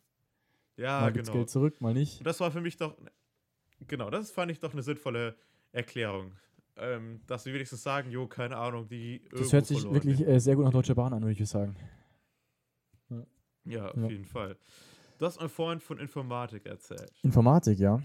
Ja, 0.77 1.01
mal 1.01 1.13
genau. 1.13 1.33
Geld 1.33 1.49
zurück, 1.49 1.81
mal 1.81 1.95
nicht. 1.95 2.19
Und 2.19 2.27
das 2.27 2.41
war 2.41 2.51
für 2.51 2.61
mich 2.61 2.77
doch, 2.77 2.97
genau, 3.87 4.11
das 4.11 4.31
fand 4.31 4.53
ich 4.53 4.61
doch 4.61 4.73
eine 4.73 4.83
sinnvolle 4.83 5.37
Erklärung. 5.73 6.33
Ähm, 6.77 7.21
dass 7.27 7.45
sie 7.45 7.53
wenigstens 7.53 7.83
sagen, 7.83 8.11
jo, 8.11 8.27
keine 8.27 8.57
Ahnung, 8.57 8.89
die. 8.89 9.23
Das 9.33 9.53
hört 9.53 9.67
sich 9.67 9.83
wirklich 9.91 10.27
äh, 10.27 10.39
sehr 10.41 10.57
gut 10.57 10.65
nach 10.65 10.73
Deutscher 10.73 10.95
Bahn 10.95 11.13
an, 11.13 11.23
würde 11.23 11.41
ich 11.41 11.49
sagen. 11.49 11.77
Ja, 13.65 13.89
auf 13.89 13.97
ja. 13.97 14.09
jeden 14.09 14.25
Fall. 14.25 14.57
Du 15.19 15.27
hast 15.27 15.41
mir 15.41 15.49
vorhin 15.49 15.81
von 15.81 15.99
Informatik 15.99 16.67
erzählt. 16.67 17.13
Informatik, 17.23 17.79
ja. 17.79 18.03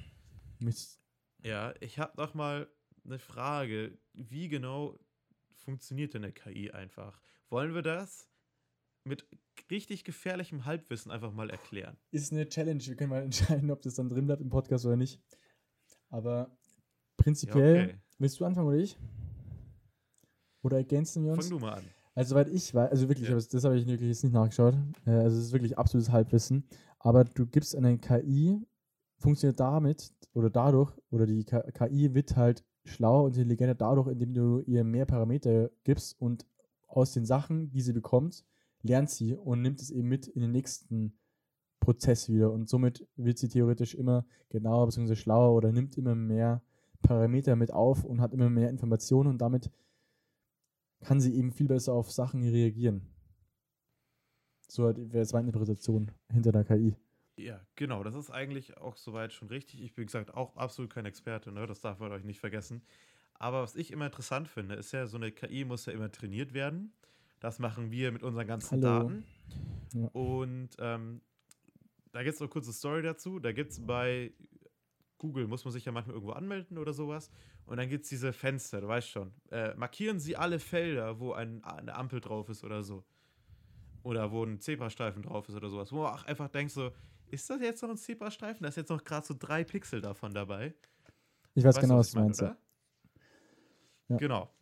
Mich, 0.59 0.97
Ja, 1.43 1.73
ich 1.79 1.99
habe 1.99 2.11
noch 2.17 2.33
mal 2.33 2.67
eine 3.05 3.19
Frage. 3.19 3.97
Wie 4.13 4.49
genau 4.49 4.97
funktioniert 5.65 6.13
denn 6.13 6.23
eine 6.23 6.31
KI 6.33 6.71
einfach? 6.71 7.19
Wollen 7.49 7.73
wir 7.73 7.81
das 7.81 8.29
mit 9.03 9.27
richtig 9.69 10.03
gefährlichem 10.03 10.65
Halbwissen 10.65 11.11
einfach 11.11 11.31
mal 11.33 11.49
erklären? 11.49 11.97
ist 12.11 12.31
eine 12.31 12.47
Challenge. 12.47 12.83
Wir 12.85 12.95
können 12.95 13.09
mal 13.09 13.23
entscheiden, 13.23 13.69
ob 13.71 13.81
das 13.81 13.95
dann 13.95 14.09
drin 14.09 14.25
bleibt 14.27 14.41
im 14.41 14.49
Podcast 14.49 14.85
oder 14.85 14.95
nicht. 14.95 15.21
Aber 16.09 16.55
prinzipiell, 17.17 17.75
Ja, 17.75 17.83
okay. 17.85 17.95
willst 18.19 18.39
du 18.39 18.45
anfangen 18.45 18.67
oder 18.67 18.77
ich? 18.77 18.97
Oder 20.63 20.77
ergänzen 20.77 21.23
wir 21.25 21.33
uns? 21.33 21.47
Fang 21.47 21.57
du 21.57 21.63
mal 21.63 21.73
an. 21.73 21.83
Also, 22.13 22.29
soweit 22.29 22.47
ich 22.47 22.73
weiß, 22.73 22.89
also 22.91 23.09
wirklich, 23.09 23.27
Ja. 23.27 23.35
das 23.35 23.63
habe 23.63 23.77
ich 23.77 23.85
wirklich 23.87 24.07
jetzt 24.09 24.23
nicht 24.23 24.33
nachgeschaut. 24.33 24.75
Äh, 25.05 25.11
Also, 25.11 25.37
es 25.37 25.45
ist 25.47 25.51
wirklich 25.53 25.77
absolutes 25.77 26.11
Halbwissen. 26.11 26.67
Aber 26.99 27.23
du 27.25 27.45
gibst 27.45 27.75
eine 27.75 27.97
KI, 27.99 28.65
funktioniert 29.17 29.59
damit 29.59 30.13
oder 30.33 30.49
dadurch, 30.49 30.91
oder 31.11 31.25
die 31.25 31.43
KI 31.43 32.13
wird 32.13 32.35
halt 32.35 32.63
schlauer 32.85 33.23
und 33.23 33.37
intelligenter 33.37 33.75
dadurch, 33.75 34.07
indem 34.07 34.33
du 34.33 34.59
ihr 34.61 34.83
mehr 34.83 35.05
Parameter 35.05 35.69
gibst 35.83 36.19
und 36.19 36.45
aus 36.87 37.11
den 37.11 37.25
Sachen, 37.25 37.71
die 37.71 37.81
sie 37.81 37.93
bekommt, 37.93 38.45
lernt 38.81 39.09
sie 39.09 39.35
und 39.35 39.61
nimmt 39.61 39.81
es 39.81 39.91
eben 39.91 40.07
mit 40.07 40.27
in 40.27 40.41
den 40.41 40.51
nächsten 40.51 41.17
Prozess 41.79 42.29
wieder. 42.29 42.51
Und 42.51 42.69
somit 42.69 43.07
wird 43.15 43.37
sie 43.37 43.47
theoretisch 43.47 43.95
immer 43.95 44.25
genauer 44.49 44.85
bzw. 44.87 45.15
schlauer 45.15 45.55
oder 45.55 45.71
nimmt 45.71 45.97
immer 45.97 46.15
mehr 46.15 46.61
Parameter 47.01 47.55
mit 47.55 47.71
auf 47.71 48.03
und 48.03 48.21
hat 48.21 48.33
immer 48.33 48.49
mehr 48.49 48.69
Informationen 48.69 49.29
und 49.29 49.39
damit 49.39 49.71
kann 51.01 51.21
sie 51.21 51.35
eben 51.35 51.51
viel 51.51 51.67
besser 51.67 51.93
auf 51.93 52.11
Sachen 52.11 52.41
reagieren. 52.41 53.01
So 54.67 54.83
wäre 54.83 55.19
jetzt 55.19 55.33
meine 55.33 55.47
Interpretation 55.47 56.11
hinter 56.31 56.51
der 56.51 56.63
KI. 56.63 56.95
Ja, 57.37 57.59
genau, 57.75 58.03
das 58.03 58.15
ist 58.15 58.31
eigentlich 58.31 58.77
auch 58.77 58.95
soweit 58.95 59.33
schon 59.33 59.49
richtig. 59.49 59.81
Ich 59.81 59.93
bin, 59.93 60.03
wie 60.03 60.05
gesagt, 60.05 60.33
auch 60.33 60.55
absolut 60.55 60.93
kein 60.93 61.05
Experte, 61.05 61.51
ne? 61.51 61.67
das 61.67 61.81
darf 61.81 61.99
man 61.99 62.11
euch 62.11 62.23
nicht 62.23 62.39
vergessen. 62.39 62.81
Aber 63.33 63.61
was 63.61 63.75
ich 63.75 63.91
immer 63.91 64.05
interessant 64.05 64.47
finde, 64.47 64.75
ist 64.75 64.93
ja, 64.93 65.07
so 65.07 65.17
eine 65.17 65.31
KI 65.31 65.65
muss 65.65 65.85
ja 65.85 65.93
immer 65.93 66.09
trainiert 66.09 66.53
werden. 66.53 66.93
Das 67.41 67.59
machen 67.59 67.91
wir 67.91 68.11
mit 68.11 68.23
unseren 68.23 68.47
ganzen 68.47 68.81
Hallo. 68.81 69.09
Daten. 69.09 69.25
Ja. 69.93 70.07
Und 70.13 70.69
ähm, 70.79 71.21
da 72.13 72.23
gibt 72.23 72.35
es 72.35 72.39
noch 72.39 72.47
eine 72.47 72.53
kurze 72.53 72.71
Story 72.71 73.01
dazu. 73.01 73.39
Da 73.39 73.51
gibt 73.51 73.71
es 73.71 73.85
bei 73.85 74.31
Google 75.17 75.47
muss 75.47 75.63
man 75.65 75.71
sich 75.71 75.85
ja 75.85 75.91
manchmal 75.91 76.15
irgendwo 76.15 76.33
anmelden 76.33 76.77
oder 76.77 76.93
sowas. 76.93 77.31
Und 77.65 77.77
dann 77.77 77.89
gibt 77.89 78.03
es 78.03 78.09
diese 78.09 78.33
Fenster, 78.33 78.81
du 78.81 78.87
weißt 78.87 79.09
schon. 79.09 79.33
Äh, 79.49 79.73
markieren 79.75 80.19
Sie 80.19 80.35
alle 80.35 80.59
Felder, 80.59 81.19
wo 81.19 81.33
ein, 81.33 81.63
eine 81.63 81.95
Ampel 81.95 82.21
drauf 82.21 82.49
ist 82.49 82.63
oder 82.63 82.83
so. 82.83 83.03
Oder 84.03 84.31
wo 84.31 84.43
ein 84.43 84.59
Zebrastreifen 84.59 85.23
drauf 85.23 85.49
ist 85.49 85.55
oder 85.55 85.69
sowas. 85.69 85.91
Wo 85.91 86.03
man 86.03 86.13
auch 86.13 86.25
einfach 86.25 86.49
denkt 86.49 86.73
so, 86.73 86.91
ist 87.29 87.49
das 87.49 87.61
jetzt 87.61 87.81
noch 87.81 87.89
ein 87.89 87.97
Zebrastreifen? 87.97 88.63
Da 88.63 88.69
ist 88.69 88.77
jetzt 88.77 88.89
noch 88.89 89.03
gerade 89.03 89.25
so 89.25 89.35
drei 89.37 89.63
Pixel 89.63 90.01
davon 90.01 90.33
dabei. 90.33 90.73
Ich 91.53 91.63
weiß 91.63 91.75
weißt 91.75 91.81
genau, 91.81 91.97
was 91.97 92.11
du 92.11 92.19
meinst. 92.19 92.41
Mein, 92.41 92.55
ja. 94.09 94.17
Genau. 94.17 94.53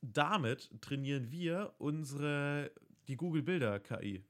Damit 0.00 0.70
trainieren 0.80 1.30
wir 1.30 1.74
unsere, 1.78 2.70
die 3.08 3.16
Google 3.16 3.42
Bilder 3.42 3.80
KI 3.80 4.24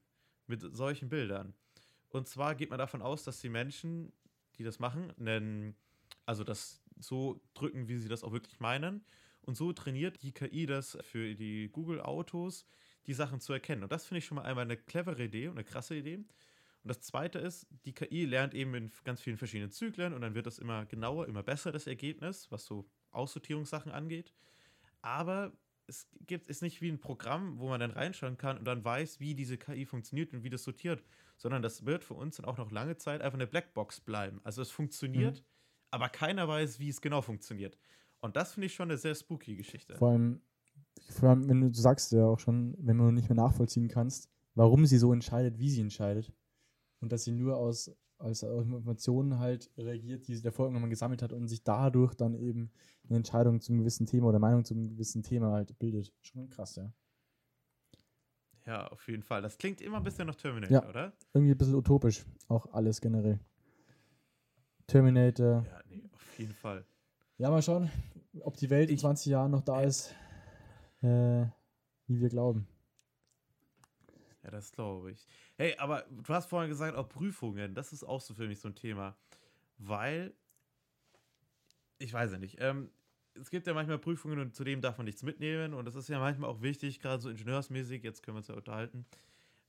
mit 0.47 0.63
solchen 0.75 1.09
Bildern. 1.09 1.55
Und 2.09 2.27
zwar 2.27 2.55
geht 2.55 2.71
man 2.71 2.79
davon 2.79 3.03
aus, 3.03 3.23
dass 3.23 3.41
die 3.41 3.51
Menschen, 3.51 4.13
die 4.57 4.65
das 4.65 4.79
machen, 4.79 5.13
nennen, 5.19 5.77
also 6.25 6.43
das 6.43 6.83
so 6.99 7.41
drücken, 7.55 7.89
wie 7.89 7.99
sie 7.99 8.09
das 8.09 8.25
auch 8.25 8.33
wirklich 8.33 8.61
meinen. 8.61 9.05
Und 9.43 9.57
so 9.57 9.73
trainiert 9.73 10.23
die 10.23 10.33
KI 10.33 10.67
das 10.67 10.99
für 11.03 11.35
die 11.35 11.69
Google 11.71 12.01
Autos, 12.01 12.67
die 13.07 13.15
Sachen 13.15 13.41
zu 13.41 13.53
erkennen. 13.53 13.83
Und 13.83 13.93
das 13.93 14.07
finde 14.07 14.19
ich 14.19 14.25
schon 14.25 14.37
mal 14.37 14.45
einmal 14.45 14.65
eine 14.65 14.77
clevere 14.77 15.25
Idee 15.25 15.49
und 15.49 15.57
eine 15.57 15.65
krasse 15.65 15.95
Idee. 15.95 16.25
Und 16.83 16.89
das 16.89 17.01
zweite 17.01 17.39
ist, 17.39 17.67
die 17.85 17.93
KI 17.93 18.25
lernt 18.25 18.55
eben 18.55 18.75
in 18.75 18.91
ganz 19.05 19.21
vielen 19.21 19.37
verschiedenen 19.37 19.71
Zyklen 19.71 20.13
und 20.13 20.21
dann 20.21 20.35
wird 20.35 20.47
das 20.47 20.59
immer 20.59 20.87
genauer, 20.87 21.27
immer 21.27 21.43
besser, 21.43 21.73
das 21.73 21.87
Ergebnis, 21.87 22.51
was 22.51 22.65
so 22.65 22.89
Aussortierungssachen 23.11 23.93
angeht. 23.93 24.33
Aber 25.03 25.53
es 25.89 26.07
gibt, 26.27 26.47
ist 26.47 26.63
nicht 26.63 26.81
wie 26.81 26.91
ein 26.91 27.01
Programm, 27.01 27.59
wo 27.59 27.69
man 27.69 27.81
dann 27.81 27.91
reinschauen 27.91 28.37
kann 28.37 28.59
und 28.59 28.65
dann 28.65 28.85
weiß, 28.85 29.21
wie 29.21 29.35
diese 29.35 29.57
KI 29.57 29.87
funktioniert 29.87 30.33
und 30.33 30.45
wie 30.45 30.51
das 30.51 30.63
sortiert, 30.63 31.03
sondern 31.37 31.63
das 31.63 31.87
wird 31.87 32.05
für 32.05 32.15
uns 32.15 32.37
dann 32.37 32.47
auch 32.47 32.59
noch 32.59 32.71
lange 32.71 32.97
Zeit 32.97 33.23
einfach 33.23 33.39
eine 33.39 33.47
Blackbox 33.47 34.01
bleiben. 34.01 34.41
Also 34.45 34.63
es 34.63 34.71
funktioniert, 34.71 35.41
mhm. 35.41 35.45
aber 35.91 36.09
keiner 36.09 36.47
weiß, 36.47 36.79
wie 36.79 36.91
es 36.91 37.01
genau 37.01 37.23
funktioniert. 37.23 37.79
Und 38.21 38.37
das 38.37 38.53
finde 38.53 38.67
ich 38.67 38.75
schon 38.75 38.91
eine 38.91 38.99
sehr 38.99 39.15
spooky 39.15 39.57
Geschichte. 39.57 39.97
Vor 39.97 40.11
allem, 40.11 40.43
vor 41.09 41.31
allem, 41.31 41.49
wenn 41.49 41.61
du 41.61 41.73
sagst 41.73 42.13
ja 42.13 42.25
auch 42.27 42.39
schon, 42.39 42.75
wenn 42.79 42.99
du 42.99 43.11
nicht 43.11 43.29
mehr 43.29 43.37
nachvollziehen 43.37 43.89
kannst, 43.89 44.29
warum 44.55 44.85
sie 44.87 44.99
so 44.99 45.13
entscheidet, 45.13 45.59
wie 45.59 45.71
sie 45.71 45.81
entscheidet. 45.81 46.33
Und 47.01 47.13
dass 47.13 47.25
sie 47.25 47.33
nur 47.33 47.57
aus, 47.57 47.95
als 48.19 48.43
Informationen 48.43 49.39
halt 49.39 49.71
reagiert, 49.77 50.27
die 50.27 50.35
sie 50.35 50.43
davor 50.43 50.67
irgendwann 50.67 50.91
gesammelt 50.91 51.23
hat 51.23 51.33
und 51.33 51.49
sich 51.49 51.63
dadurch 51.63 52.15
dann 52.15 52.35
eben 52.35 52.71
eine 53.09 53.19
Entscheidung 53.19 53.61
zum 53.61 53.79
gewissen 53.79 54.07
Thema 54.07 54.29
oder 54.29 54.39
Meinung 54.39 54.65
zum 54.65 54.89
gewissen 54.89 55.23
Thema 55.23 55.53
halt 55.53 55.79
bildet. 55.79 56.13
Schon 56.21 56.49
krass, 56.49 56.77
ja. 56.77 56.93
Ja, 58.67 58.87
auf 58.89 59.09
jeden 59.09 59.23
Fall. 59.23 59.41
Das 59.41 59.57
klingt 59.57 59.81
immer 59.81 59.97
ein 59.97 60.03
bisschen 60.03 60.27
nach 60.27 60.35
Terminator, 60.35 60.83
ja, 60.83 60.89
oder? 60.89 61.13
Irgendwie 61.33 61.55
ein 61.55 61.59
bisschen 61.59 61.75
utopisch. 61.75 62.27
Auch 62.49 62.67
alles 62.73 63.01
generell. 63.01 63.41
Terminator. 64.87 65.65
Ja, 65.65 65.81
nee, 65.89 66.11
auf 66.13 66.39
jeden 66.39 66.55
Fall. 66.55 66.85
Ja, 67.39 67.51
mal 67.51 67.63
schauen, 67.63 67.91
ob 68.41 68.57
die 68.57 68.69
Welt 68.69 68.91
in 68.91 68.99
20 68.99 69.27
Jahren 69.27 69.53
noch 69.53 69.63
da 69.63 69.81
ist, 69.83 70.15
äh, 71.01 71.47
wie 72.09 72.21
wir 72.21 72.29
glauben. 72.29 72.67
Ja, 74.43 74.51
das 74.51 74.73
glaube 74.73 75.13
ich. 75.13 75.27
Hey, 75.57 75.77
aber 75.79 76.05
du 76.11 76.33
hast 76.33 76.47
vorhin 76.49 76.71
gesagt, 76.71 76.97
auch 76.97 77.09
Prüfungen, 77.09 77.75
das 77.75 77.93
ist 77.93 78.05
auch 78.05 78.21
so 78.21 78.35
für 78.35 78.47
mich 78.47 78.61
so 78.61 78.69
ein 78.69 78.75
Thema. 78.75 79.17
Weil, 79.79 80.35
ich 81.99 82.13
weiß 82.13 82.33
ja 82.33 82.39
nicht, 82.39 82.57
ähm, 82.61 82.91
es 83.35 83.51
gibt 83.51 83.67
ja 83.67 83.75
manchmal 83.75 83.99
Prüfungen 83.99 84.39
und 84.41 84.55
zudem 84.55 84.81
darf 84.81 84.99
man 84.99 85.05
nichts 85.05 85.23
mitnehmen 85.23 85.75
und 85.75 85.85
das 85.85 85.95
ist 85.95 86.09
ja 86.09 86.19
manchmal 86.19 86.51
auch 86.51 86.63
wichtig, 86.63 87.01
gerade 87.01 87.23
so 87.23 87.31
ingenieursmäßig, 87.31 88.03
jetzt 88.03 88.23
können 88.23 88.37
wir 88.37 88.39
uns 88.39 88.49
ja 88.49 88.55
unterhalten, 88.55 89.07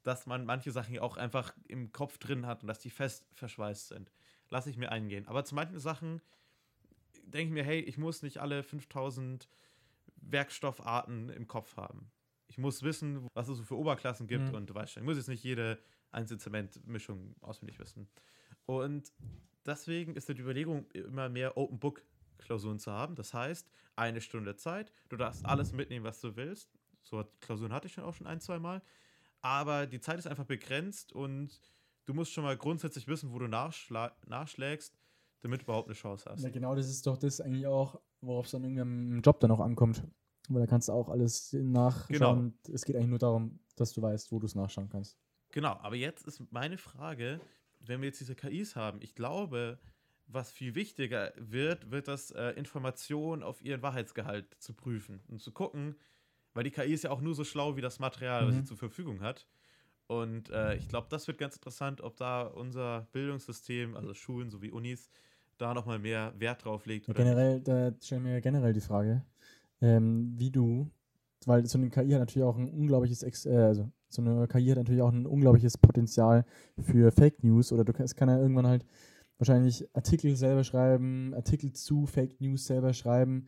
dass 0.03 0.25
man 0.25 0.45
manche 0.45 0.71
Sachen 0.71 0.97
auch 0.99 1.17
einfach 1.17 1.53
im 1.67 1.91
Kopf 1.91 2.17
drin 2.17 2.45
hat 2.45 2.63
und 2.63 2.67
dass 2.67 2.79
die 2.79 2.89
fest 2.89 3.25
verschweißt 3.33 3.89
sind. 3.89 4.11
Lasse 4.49 4.69
ich 4.69 4.77
mir 4.77 4.91
eingehen. 4.91 5.27
Aber 5.27 5.45
zu 5.45 5.55
manchen 5.55 5.79
Sachen 5.79 6.21
denke 7.23 7.49
ich 7.49 7.53
mir, 7.53 7.63
hey, 7.63 7.79
ich 7.81 7.97
muss 7.97 8.23
nicht 8.23 8.39
alle 8.39 8.63
5000 8.63 9.47
Werkstoffarten 10.21 11.29
im 11.29 11.47
Kopf 11.47 11.77
haben. 11.77 12.11
Ich 12.49 12.57
muss 12.57 12.83
wissen, 12.83 13.27
was 13.33 13.47
es 13.47 13.57
so 13.57 13.63
für 13.63 13.77
Oberklassen 13.77 14.27
gibt 14.27 14.49
mhm. 14.49 14.55
und 14.55 14.69
du 14.69 14.75
weißt 14.75 14.93
schon, 14.93 15.03
ich 15.03 15.07
muss 15.07 15.17
jetzt 15.17 15.29
nicht 15.29 15.43
jede 15.43 15.79
Einzelzementmischung 16.11 17.35
auswendig 17.41 17.79
wissen. 17.79 18.09
Und 18.65 19.13
deswegen 19.65 20.15
ist 20.15 20.27
die 20.27 20.33
Überlegung, 20.33 20.85
immer 20.91 21.29
mehr 21.29 21.57
Open 21.57 21.79
Book 21.79 22.03
Klausuren 22.39 22.79
zu 22.79 22.91
haben. 22.91 23.15
Das 23.15 23.33
heißt, 23.33 23.69
eine 23.95 24.21
Stunde 24.21 24.55
Zeit, 24.55 24.91
du 25.09 25.17
darfst 25.17 25.45
alles 25.45 25.73
mitnehmen, 25.73 26.05
was 26.05 26.21
du 26.21 26.35
willst. 26.35 26.71
So 27.03 27.23
Klausuren 27.41 27.73
hatte 27.73 27.87
ich 27.87 27.93
schon 27.93 28.03
auch 28.03 28.13
schon 28.13 28.27
ein, 28.27 28.39
zwei 28.39 28.59
Mal. 28.59 28.81
Aber 29.41 29.87
die 29.87 29.99
Zeit 29.99 30.19
ist 30.19 30.27
einfach 30.27 30.45
begrenzt 30.45 31.13
und 31.13 31.61
du 32.05 32.13
musst 32.13 32.31
schon 32.31 32.43
mal 32.43 32.57
grundsätzlich 32.57 33.07
wissen, 33.07 33.31
wo 33.31 33.39
du 33.39 33.47
nachschlägst, 33.47 34.97
damit 35.41 35.61
du 35.61 35.63
überhaupt 35.65 35.87
eine 35.87 35.95
Chance 35.95 36.29
hast. 36.29 36.43
Ja, 36.43 36.49
genau, 36.49 36.75
das 36.75 36.89
ist 36.89 37.05
doch 37.07 37.17
das 37.17 37.39
eigentlich 37.39 37.67
auch, 37.67 38.01
worauf 38.21 38.45
es 38.45 38.51
dann 38.51 38.63
irgendwie 38.63 38.81
am 38.81 39.21
Job 39.21 39.39
dann 39.39 39.51
auch 39.51 39.61
ankommt. 39.61 40.03
Weil 40.49 40.61
da 40.61 40.67
kannst 40.67 40.89
du 40.89 40.93
auch 40.93 41.09
alles 41.09 41.53
nachschauen. 41.53 42.53
Genau. 42.63 42.75
Es 42.75 42.85
geht 42.85 42.95
eigentlich 42.95 43.09
nur 43.09 43.19
darum, 43.19 43.59
dass 43.75 43.93
du 43.93 44.01
weißt, 44.01 44.31
wo 44.31 44.39
du 44.39 44.45
es 44.45 44.55
nachschauen 44.55 44.89
kannst. 44.89 45.17
Genau, 45.51 45.77
aber 45.81 45.95
jetzt 45.95 46.27
ist 46.27 46.41
meine 46.51 46.77
Frage, 46.77 47.39
wenn 47.79 48.01
wir 48.01 48.07
jetzt 48.07 48.19
diese 48.19 48.35
KIs 48.35 48.75
haben, 48.75 48.99
ich 49.01 49.15
glaube, 49.15 49.79
was 50.27 50.51
viel 50.51 50.75
wichtiger 50.75 51.33
wird, 51.37 51.89
wird 51.91 52.07
das 52.07 52.31
äh, 52.31 52.51
Informationen 52.51 53.41
auf 53.41 53.63
ihren 53.63 53.81
Wahrheitsgehalt 53.81 54.55
zu 54.59 54.73
prüfen 54.73 55.21
und 55.27 55.41
zu 55.41 55.51
gucken, 55.51 55.95
weil 56.53 56.63
die 56.63 56.71
KI 56.71 56.93
ist 56.93 57.03
ja 57.03 57.11
auch 57.11 57.21
nur 57.21 57.33
so 57.33 57.43
schlau 57.43 57.77
wie 57.77 57.81
das 57.81 57.99
Material, 57.99 58.43
mhm. 58.43 58.47
was 58.47 58.55
sie 58.55 58.61
mhm. 58.61 58.65
zur 58.67 58.77
Verfügung 58.77 59.21
hat. 59.21 59.47
Und 60.07 60.49
äh, 60.49 60.75
ich 60.75 60.87
glaube, 60.87 61.07
das 61.09 61.27
wird 61.27 61.37
ganz 61.37 61.55
interessant, 61.55 62.01
ob 62.01 62.17
da 62.17 62.43
unser 62.43 63.07
Bildungssystem, 63.11 63.95
also 63.95 64.13
Schulen 64.13 64.49
sowie 64.49 64.71
Unis, 64.71 65.09
da 65.57 65.73
nochmal 65.73 65.99
mehr 65.99 66.33
Wert 66.37 66.65
drauf 66.65 66.85
legt. 66.85 67.07
Ja, 67.07 67.13
generell, 67.13 67.61
da 67.61 67.93
stellen 68.01 68.25
wir 68.25 68.41
generell 68.41 68.73
die 68.73 68.81
Frage, 68.81 69.23
ähm, 69.81 70.33
wie 70.37 70.51
du, 70.51 70.89
weil 71.45 71.65
so 71.65 71.77
eine 71.77 71.89
KI 71.89 72.11
hat 72.11 72.19
natürlich 72.19 72.47
auch 72.47 72.57
ein 72.57 72.69
unglaubliches, 72.69 73.23
Ex 73.23 73.45
äh, 73.45 73.55
also 73.55 73.89
so 74.09 74.21
eine 74.21 74.47
KI 74.47 74.67
hat 74.69 74.77
natürlich 74.77 75.01
auch 75.01 75.11
ein 75.11 75.25
unglaubliches 75.25 75.77
Potenzial 75.77 76.45
für 76.79 77.11
Fake 77.11 77.43
News 77.43 77.71
oder 77.71 77.83
du 77.83 77.93
es 78.03 78.15
kann 78.15 78.29
ja 78.29 78.39
irgendwann 78.39 78.67
halt 78.67 78.85
wahrscheinlich 79.37 79.87
Artikel 79.95 80.35
selber 80.35 80.63
schreiben, 80.63 81.33
Artikel 81.33 81.71
zu 81.73 82.05
Fake 82.05 82.41
News 82.41 82.65
selber 82.65 82.93
schreiben, 82.93 83.47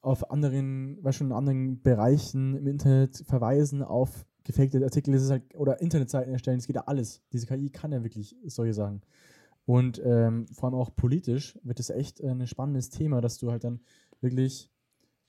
auf 0.00 0.30
anderen, 0.30 1.02
weißt 1.02 1.18
schon 1.18 1.28
in 1.28 1.32
anderen 1.32 1.82
Bereichen 1.82 2.56
im 2.56 2.66
Internet 2.66 3.24
verweisen 3.26 3.82
auf 3.82 4.26
gefakte 4.44 4.82
Artikel, 4.84 5.18
halt, 5.30 5.54
oder 5.54 5.80
Internetseiten 5.80 6.32
erstellen, 6.32 6.58
es 6.58 6.66
geht 6.66 6.76
ja 6.76 6.84
alles. 6.86 7.22
Diese 7.32 7.46
KI 7.46 7.70
kann 7.70 7.92
ja 7.92 8.02
wirklich 8.02 8.36
solche 8.44 8.74
Sachen. 8.74 9.00
Und 9.64 10.00
ähm, 10.04 10.46
vor 10.48 10.68
allem 10.68 10.78
auch 10.78 10.94
politisch 10.94 11.58
wird 11.62 11.80
es 11.80 11.88
echt 11.88 12.22
ein 12.22 12.46
spannendes 12.46 12.90
Thema, 12.90 13.22
dass 13.22 13.38
du 13.38 13.50
halt 13.50 13.64
dann 13.64 13.80
wirklich, 14.20 14.70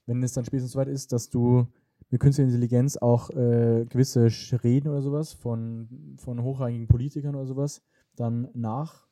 wenn 0.06 0.24
es 0.24 0.34
dann 0.34 0.46
spätestens 0.46 0.74
soweit 0.74 0.88
ist, 0.88 1.12
dass 1.12 1.30
du 1.30 1.68
mit 2.10 2.22
künstlicher 2.22 2.48
Intelligenz 2.48 2.98
auch 2.98 3.30
äh, 3.32 3.86
gewisse 3.90 4.28
Reden 4.64 4.90
oder 4.90 5.02
sowas 5.02 5.34
von, 5.34 6.16
von 6.18 6.42
hochrangigen 6.44 6.88
Politikern 6.88 7.36
oder 7.36 7.48
sowas 7.48 7.82
dann 8.16 8.50
nach 8.54 9.08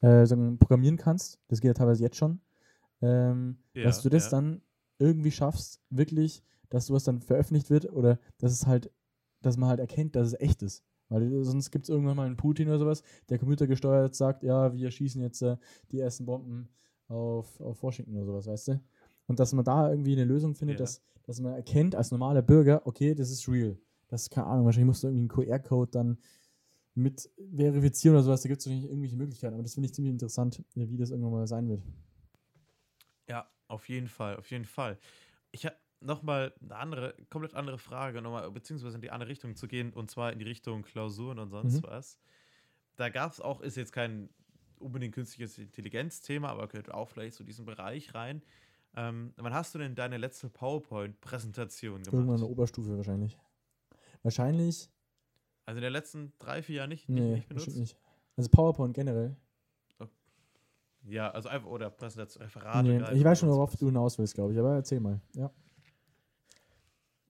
äh, 0.00 0.26
sagen, 0.26 0.58
programmieren 0.58 0.96
kannst. 0.96 1.40
Das 1.48 1.60
geht 1.60 1.68
ja 1.68 1.74
teilweise 1.74 2.02
jetzt 2.02 2.16
schon. 2.16 2.40
Ähm, 3.00 3.58
ja, 3.74 3.84
dass 3.84 4.02
du 4.02 4.08
das 4.08 4.24
ja. 4.24 4.30
dann 4.30 4.62
irgendwie 4.98 5.30
schaffst, 5.30 5.80
wirklich, 5.90 6.42
dass 6.68 6.86
sowas 6.86 7.04
dann 7.04 7.20
veröffentlicht 7.20 7.70
wird 7.70 7.90
oder 7.92 8.18
dass 8.38 8.52
es 8.52 8.66
halt, 8.66 8.90
dass 9.40 9.56
man 9.56 9.68
halt 9.68 9.80
erkennt, 9.80 10.16
dass 10.16 10.28
es 10.28 10.40
echt 10.40 10.62
ist. 10.62 10.84
Weil 11.08 11.42
sonst 11.44 11.70
gibt 11.70 11.84
es 11.84 11.88
irgendwann 11.88 12.16
mal 12.16 12.26
einen 12.26 12.36
Putin 12.36 12.68
oder 12.68 12.78
sowas, 12.78 13.02
der 13.28 13.38
computergesteuert 13.38 14.14
sagt, 14.14 14.42
ja, 14.42 14.74
wir 14.74 14.90
schießen 14.90 15.22
jetzt 15.22 15.40
äh, 15.42 15.56
die 15.90 16.00
ersten 16.00 16.26
Bomben 16.26 16.68
auf, 17.06 17.60
auf 17.60 17.82
Washington 17.82 18.16
oder 18.16 18.26
sowas, 18.26 18.46
weißt 18.46 18.68
du? 18.68 18.80
Und 19.28 19.38
dass 19.38 19.52
man 19.52 19.64
da 19.64 19.90
irgendwie 19.90 20.14
eine 20.14 20.24
Lösung 20.24 20.56
findet, 20.56 20.80
ja. 20.80 20.84
dass, 20.84 21.00
dass 21.24 21.40
man 21.40 21.54
erkennt 21.54 21.94
als 21.94 22.10
normaler 22.10 22.42
Bürger, 22.42 22.82
okay, 22.86 23.14
das 23.14 23.30
ist 23.30 23.48
real. 23.48 23.78
Das 24.08 24.22
ist 24.22 24.30
keine 24.30 24.46
Ahnung, 24.48 24.64
wahrscheinlich 24.64 24.86
musst 24.86 25.04
du 25.04 25.08
irgendwie 25.08 25.44
einen 25.44 25.60
QR-Code 25.60 25.90
dann 25.92 26.18
mit 26.94 27.30
verifizieren 27.54 28.16
oder 28.16 28.24
sowas, 28.24 28.42
da 28.42 28.48
gibt 28.48 28.60
es 28.60 28.66
nicht 28.66 28.84
irgendwelche 28.84 29.16
Möglichkeiten. 29.16 29.54
Aber 29.54 29.62
das 29.62 29.74
finde 29.74 29.86
ich 29.86 29.94
ziemlich 29.94 30.12
interessant, 30.12 30.64
wie 30.74 30.96
das 30.96 31.10
irgendwann 31.10 31.32
mal 31.32 31.46
sein 31.46 31.68
wird. 31.68 31.82
Ja, 33.28 33.48
auf 33.68 33.88
jeden 33.88 34.08
Fall, 34.08 34.36
auf 34.36 34.50
jeden 34.50 34.64
Fall. 34.64 34.98
Ich 35.52 35.64
habe 35.64 35.76
nochmal 36.00 36.52
eine 36.60 36.76
andere, 36.76 37.14
komplett 37.30 37.54
andere 37.54 37.78
Frage, 37.78 38.22
nochmal, 38.22 38.50
beziehungsweise 38.50 38.96
in 38.96 39.02
die 39.02 39.10
andere 39.10 39.30
Richtung 39.30 39.54
zu 39.54 39.68
gehen, 39.68 39.92
und 39.92 40.10
zwar 40.10 40.32
in 40.32 40.38
die 40.38 40.44
Richtung 40.44 40.82
Klausuren 40.82 41.38
und 41.38 41.50
sonst 41.50 41.82
mhm. 41.82 41.86
was. 41.86 42.18
Da 42.96 43.10
gab 43.10 43.32
es 43.32 43.40
auch, 43.40 43.60
ist 43.60 43.76
jetzt 43.76 43.92
kein 43.92 44.30
unbedingt 44.78 45.14
künstliches 45.14 45.58
Intelligenz-Thema, 45.58 46.48
aber 46.48 46.68
gehört 46.68 46.92
auch 46.92 47.08
vielleicht 47.08 47.34
zu 47.34 47.44
diesem 47.44 47.64
Bereich 47.64 48.14
rein. 48.14 48.42
Ähm, 48.96 49.32
wann 49.36 49.54
hast 49.54 49.74
du 49.74 49.78
denn 49.78 49.94
deine 49.94 50.16
letzte 50.16 50.48
PowerPoint-Präsentation 50.48 52.02
gemacht? 52.02 52.12
Irgendwann 52.12 52.36
in 52.36 52.42
der 52.42 52.50
Oberstufe 52.50 52.96
wahrscheinlich. 52.96 53.38
Wahrscheinlich 54.22 54.90
also 55.68 55.80
in 55.80 55.82
den 55.82 55.92
letzten 55.92 56.32
drei, 56.38 56.62
vier 56.62 56.76
Jahren 56.76 56.88
nicht, 56.88 57.10
nicht, 57.10 57.22
nee, 57.22 57.34
nicht 57.34 57.48
benutzt? 57.50 57.76
nicht. 57.76 57.94
Also 58.38 58.48
PowerPoint 58.48 58.94
generell. 58.94 59.36
Oh. 60.00 60.06
Ja, 61.04 61.30
also 61.30 61.50
einfach, 61.50 61.68
oder 61.68 61.90
Präsentation, 61.90 62.42
Referate. 62.42 62.88
Nee, 62.88 63.02
ich 63.12 63.22
weiß 63.22 63.38
schon, 63.38 63.50
worauf 63.50 63.76
du 63.76 63.84
hinaus 63.84 64.18
willst, 64.18 64.34
glaube 64.34 64.54
ich, 64.54 64.58
aber 64.58 64.76
erzähl 64.76 64.98
mal, 64.98 65.20
ja. 65.34 65.50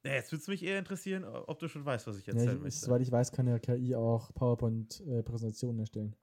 ja 0.05 0.13
jetzt 0.13 0.31
würde 0.31 0.43
es 0.43 0.47
mich 0.47 0.63
eher 0.63 0.79
interessieren, 0.79 1.25
ob 1.25 1.59
du 1.59 1.67
schon 1.67 1.85
weißt, 1.85 2.07
was 2.07 2.17
ich 2.17 2.29
erzählen 2.29 2.47
ja, 2.47 2.55
ich, 2.55 2.61
möchte. 2.61 2.79
Soweit 2.79 3.03
ich 3.03 3.11
weiß, 3.11 3.33
kann 3.33 3.49
ja 3.49 3.59
KI 3.59 3.97
auch 3.97 4.33
PowerPoint-Präsentationen 4.35 5.81
äh, 5.81 5.83
erstellen. 5.83 6.15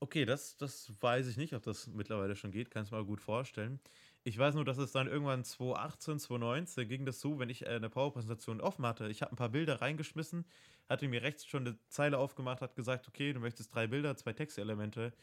Okay, 0.00 0.26
das, 0.26 0.56
das 0.58 0.92
weiß 1.00 1.26
ich 1.26 1.38
nicht, 1.38 1.54
ob 1.54 1.62
das 1.62 1.86
mittlerweile 1.86 2.36
schon 2.36 2.50
geht. 2.50 2.70
Kann 2.70 2.82
es 2.82 2.90
mal 2.90 3.04
gut 3.04 3.20
vorstellen. 3.20 3.80
Ich 4.24 4.36
weiß 4.36 4.54
nur, 4.54 4.64
dass 4.64 4.76
es 4.76 4.92
dann 4.92 5.06
irgendwann 5.06 5.42
2018, 5.42 6.18
2019 6.18 6.88
ging 6.88 7.06
das 7.06 7.20
so, 7.20 7.38
wenn 7.38 7.48
ich 7.48 7.62
äh, 7.64 7.70
eine 7.70 7.88
Power-Präsentation 7.88 8.60
offen 8.60 8.84
hatte. 8.84 9.08
Ich 9.08 9.22
habe 9.22 9.32
ein 9.32 9.36
paar 9.36 9.48
Bilder 9.48 9.80
reingeschmissen, 9.80 10.44
hatte 10.88 11.08
mir 11.08 11.22
rechts 11.22 11.46
schon 11.46 11.66
eine 11.66 11.78
Zeile 11.88 12.18
aufgemacht, 12.18 12.60
hat 12.60 12.74
gesagt, 12.76 13.08
okay, 13.08 13.32
du 13.32 13.40
möchtest 13.40 13.74
drei 13.74 13.86
Bilder, 13.86 14.16
zwei 14.16 14.34
Textelemente 14.34 15.14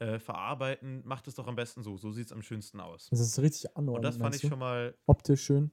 äh, 0.00 0.18
verarbeiten, 0.18 1.02
mach 1.04 1.22
das 1.22 1.34
doch 1.36 1.46
am 1.46 1.56
besten 1.56 1.82
so. 1.82 1.96
So 1.96 2.12
sieht 2.12 2.26
es 2.26 2.32
am 2.32 2.42
schönsten 2.42 2.80
aus. 2.80 3.08
Das 3.10 3.20
ist 3.20 3.38
richtig 3.38 3.76
anordnen. 3.76 3.96
Und 3.96 4.02
das 4.02 4.16
fand 4.16 4.34
ich 4.34 4.42
du? 4.42 4.48
schon 4.48 4.58
mal 4.58 4.96
Optisch 5.06 5.44
schön. 5.44 5.70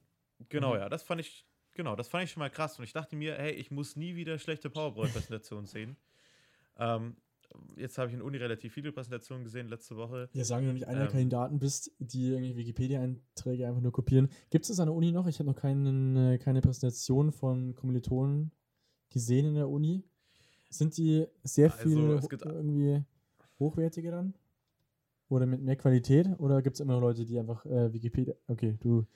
Genau, 0.48 0.74
Mhm. 0.74 0.80
ja, 0.80 0.88
das 0.88 1.02
fand 1.02 1.20
ich, 1.20 1.46
genau, 1.72 1.96
das 1.96 2.08
fand 2.08 2.24
ich 2.24 2.30
schon 2.30 2.40
mal 2.40 2.50
krass. 2.50 2.78
Und 2.78 2.84
ich 2.84 2.92
dachte 2.92 3.16
mir, 3.16 3.36
hey, 3.36 3.52
ich 3.52 3.70
muss 3.70 3.96
nie 3.96 4.14
wieder 4.16 4.38
schlechte 4.38 4.70
PowerPoint-Präsentationen 4.70 5.66
sehen. 5.66 5.96
Ähm, 6.78 7.16
jetzt 7.76 7.98
habe 7.98 8.08
ich 8.08 8.14
in 8.14 8.22
Uni 8.22 8.36
relativ 8.36 8.72
viele 8.72 8.92
Präsentationen 8.92 9.44
gesehen 9.44 9.68
letzte 9.68 9.96
Woche. 9.96 10.28
Ja, 10.32 10.44
sagen 10.44 10.66
wir 10.66 10.72
nicht 10.72 10.86
einer 10.86 11.02
Ähm. 11.02 11.10
Kandidaten 11.10 11.58
bist, 11.58 11.92
die 11.98 12.28
irgendwie 12.28 12.56
Wikipedia-Einträge 12.56 13.66
einfach 13.66 13.80
nur 13.80 13.92
kopieren. 13.92 14.28
Gibt 14.50 14.64
es 14.64 14.68
das 14.68 14.80
an 14.80 14.86
der 14.86 14.94
Uni 14.94 15.12
noch? 15.12 15.26
Ich 15.26 15.38
habe 15.38 15.48
noch 15.48 15.56
keinen, 15.56 16.16
äh, 16.16 16.38
keine 16.38 16.60
Präsentation 16.60 17.32
von 17.32 17.74
Kommilitonen 17.74 18.52
gesehen 19.10 19.46
in 19.46 19.54
der 19.54 19.68
Uni. 19.68 20.04
Sind 20.70 20.96
die 20.96 21.26
sehr 21.42 21.72
Also, 21.72 21.88
viel 21.88 22.20
irgendwie 22.44 23.04
hochwertiger 23.58 24.10
dann? 24.10 24.34
Oder 25.28 25.46
mit 25.46 25.62
mehr 25.62 25.76
Qualität? 25.76 26.28
Oder 26.38 26.62
gibt 26.62 26.74
es 26.74 26.80
immer 26.80 26.94
noch 26.94 27.00
Leute, 27.00 27.24
die 27.24 27.38
einfach 27.38 27.64
äh, 27.66 27.92
Wikipedia. 27.92 28.34
Okay, 28.46 28.76
du, 28.80 29.06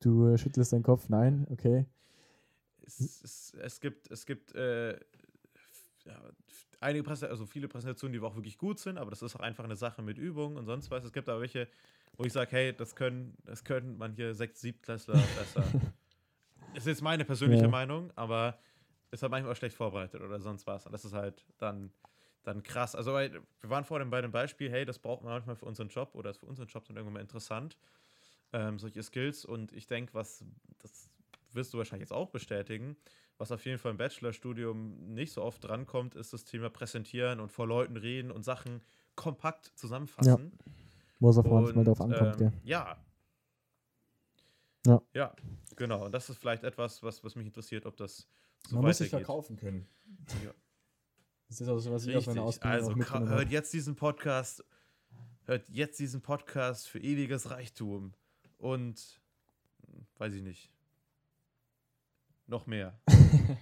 du 0.00 0.28
äh, 0.28 0.38
schüttelst 0.38 0.72
deinen 0.72 0.82
Kopf. 0.82 1.08
Nein, 1.08 1.46
okay. 1.50 1.86
Es, 2.84 3.00
es, 3.00 3.54
es 3.60 3.80
gibt, 3.80 4.10
es 4.10 4.26
gibt 4.26 4.54
äh, 4.54 4.98
ja, 6.04 6.20
einige 6.80 7.04
Präsentationen, 7.04 7.30
also 7.40 7.46
viele 7.46 7.68
Präsentationen, 7.68 8.12
die 8.12 8.20
auch 8.24 8.34
wirklich 8.34 8.58
gut 8.58 8.78
sind, 8.78 8.98
aber 8.98 9.10
das 9.10 9.22
ist 9.22 9.36
auch 9.36 9.40
einfach 9.40 9.64
eine 9.64 9.76
Sache 9.76 10.02
mit 10.02 10.18
Übung 10.18 10.56
und 10.56 10.66
sonst 10.66 10.90
was. 10.90 11.04
Es 11.04 11.12
gibt 11.12 11.28
aber 11.28 11.40
welche, 11.40 11.68
wo 12.16 12.24
ich 12.24 12.32
sage, 12.32 12.50
hey, 12.52 12.72
das 12.74 12.94
können, 12.96 13.36
das 13.44 13.64
können 13.64 13.96
manche 13.98 14.34
Sechs-, 14.34 14.60
Siebtklässler 14.60 15.14
besser. 15.38 15.64
ist 16.74 16.86
jetzt 16.86 17.02
meine 17.02 17.24
persönliche 17.24 17.64
Ja. 17.64 17.68
Meinung, 17.68 18.10
aber 18.16 18.58
ist 19.10 19.22
halt 19.22 19.30
manchmal 19.30 19.52
auch 19.52 19.56
schlecht 19.56 19.76
vorbereitet 19.76 20.20
oder 20.22 20.40
sonst 20.40 20.66
was. 20.66 20.86
Und 20.86 20.92
das 20.92 21.04
ist 21.04 21.12
halt 21.12 21.44
dann, 21.58 21.92
dann 22.44 22.62
krass. 22.62 22.96
Also, 22.96 23.12
wir 23.12 23.42
waren 23.62 23.84
vorhin 23.84 24.10
bei 24.10 24.20
dem 24.20 24.32
Beispiel, 24.32 24.70
hey, 24.70 24.84
das 24.84 24.98
braucht 24.98 25.22
man 25.22 25.32
manchmal 25.34 25.54
für 25.56 25.66
unseren 25.66 25.88
Job 25.88 26.14
oder 26.14 26.30
ist 26.30 26.38
für 26.38 26.46
unseren 26.46 26.66
Job 26.68 26.84
dann 26.86 26.96
irgendwann 26.96 27.14
mal 27.14 27.20
interessant. 27.20 27.76
Ähm, 28.54 28.78
solche 28.78 29.02
Skills. 29.02 29.44
Und 29.44 29.72
ich 29.72 29.86
denke, 29.86 30.14
was, 30.14 30.44
das 30.78 31.10
wirst 31.52 31.72
du 31.74 31.78
wahrscheinlich 31.78 32.08
jetzt 32.08 32.12
auch 32.12 32.30
bestätigen, 32.30 32.96
was 33.42 33.50
auf 33.50 33.66
jeden 33.66 33.76
Fall 33.78 33.90
im 33.90 33.96
Bachelorstudium 33.96 35.14
nicht 35.14 35.32
so 35.32 35.42
oft 35.42 35.64
drankommt, 35.64 36.14
ist 36.14 36.32
das 36.32 36.44
Thema 36.44 36.70
Präsentieren 36.70 37.40
und 37.40 37.50
vor 37.50 37.66
Leuten 37.66 37.96
reden 37.96 38.30
und 38.30 38.44
Sachen 38.44 38.80
kompakt 39.16 39.72
zusammenfassen. 39.74 40.52
Wo 41.18 41.28
es 41.28 41.38
auf 41.38 41.46
Und, 41.46 41.84
drauf 41.84 42.00
ankommt, 42.00 42.40
ähm? 42.40 42.52
Ja. 42.62 42.96
Ja. 44.86 45.02
Ja, 45.12 45.34
genau. 45.74 46.04
Und 46.04 46.12
das 46.12 46.30
ist 46.30 46.38
vielleicht 46.38 46.62
etwas, 46.62 47.02
was, 47.02 47.24
was 47.24 47.34
mich 47.34 47.46
interessiert, 47.46 47.84
ob 47.84 47.96
das 47.96 48.28
so 48.68 48.76
Man 48.76 48.84
muss 48.84 48.98
sich 48.98 49.10
verkaufen 49.10 49.56
können. 49.56 49.88
Ja. 50.44 50.52
Das 51.48 51.60
ist 51.60 51.68
auch 51.68 51.80
so, 51.80 51.90
was 51.90 52.06
ich 52.06 52.14
auf 52.14 52.26
meiner. 52.26 52.44
Ausbildung 52.44 52.76
Also 52.76 52.92
auch 52.92 52.96
hört 52.96 53.28
habe. 53.28 53.44
jetzt 53.50 53.72
diesen 53.72 53.96
Podcast, 53.96 54.64
hört 55.46 55.68
jetzt 55.68 55.98
diesen 55.98 56.20
Podcast 56.22 56.88
für 56.88 57.00
ewiges 57.00 57.50
Reichtum 57.50 58.14
und 58.58 59.20
hm, 59.84 60.06
weiß 60.18 60.34
ich 60.34 60.42
nicht. 60.42 60.70
Noch 62.46 62.68
mehr. 62.68 63.00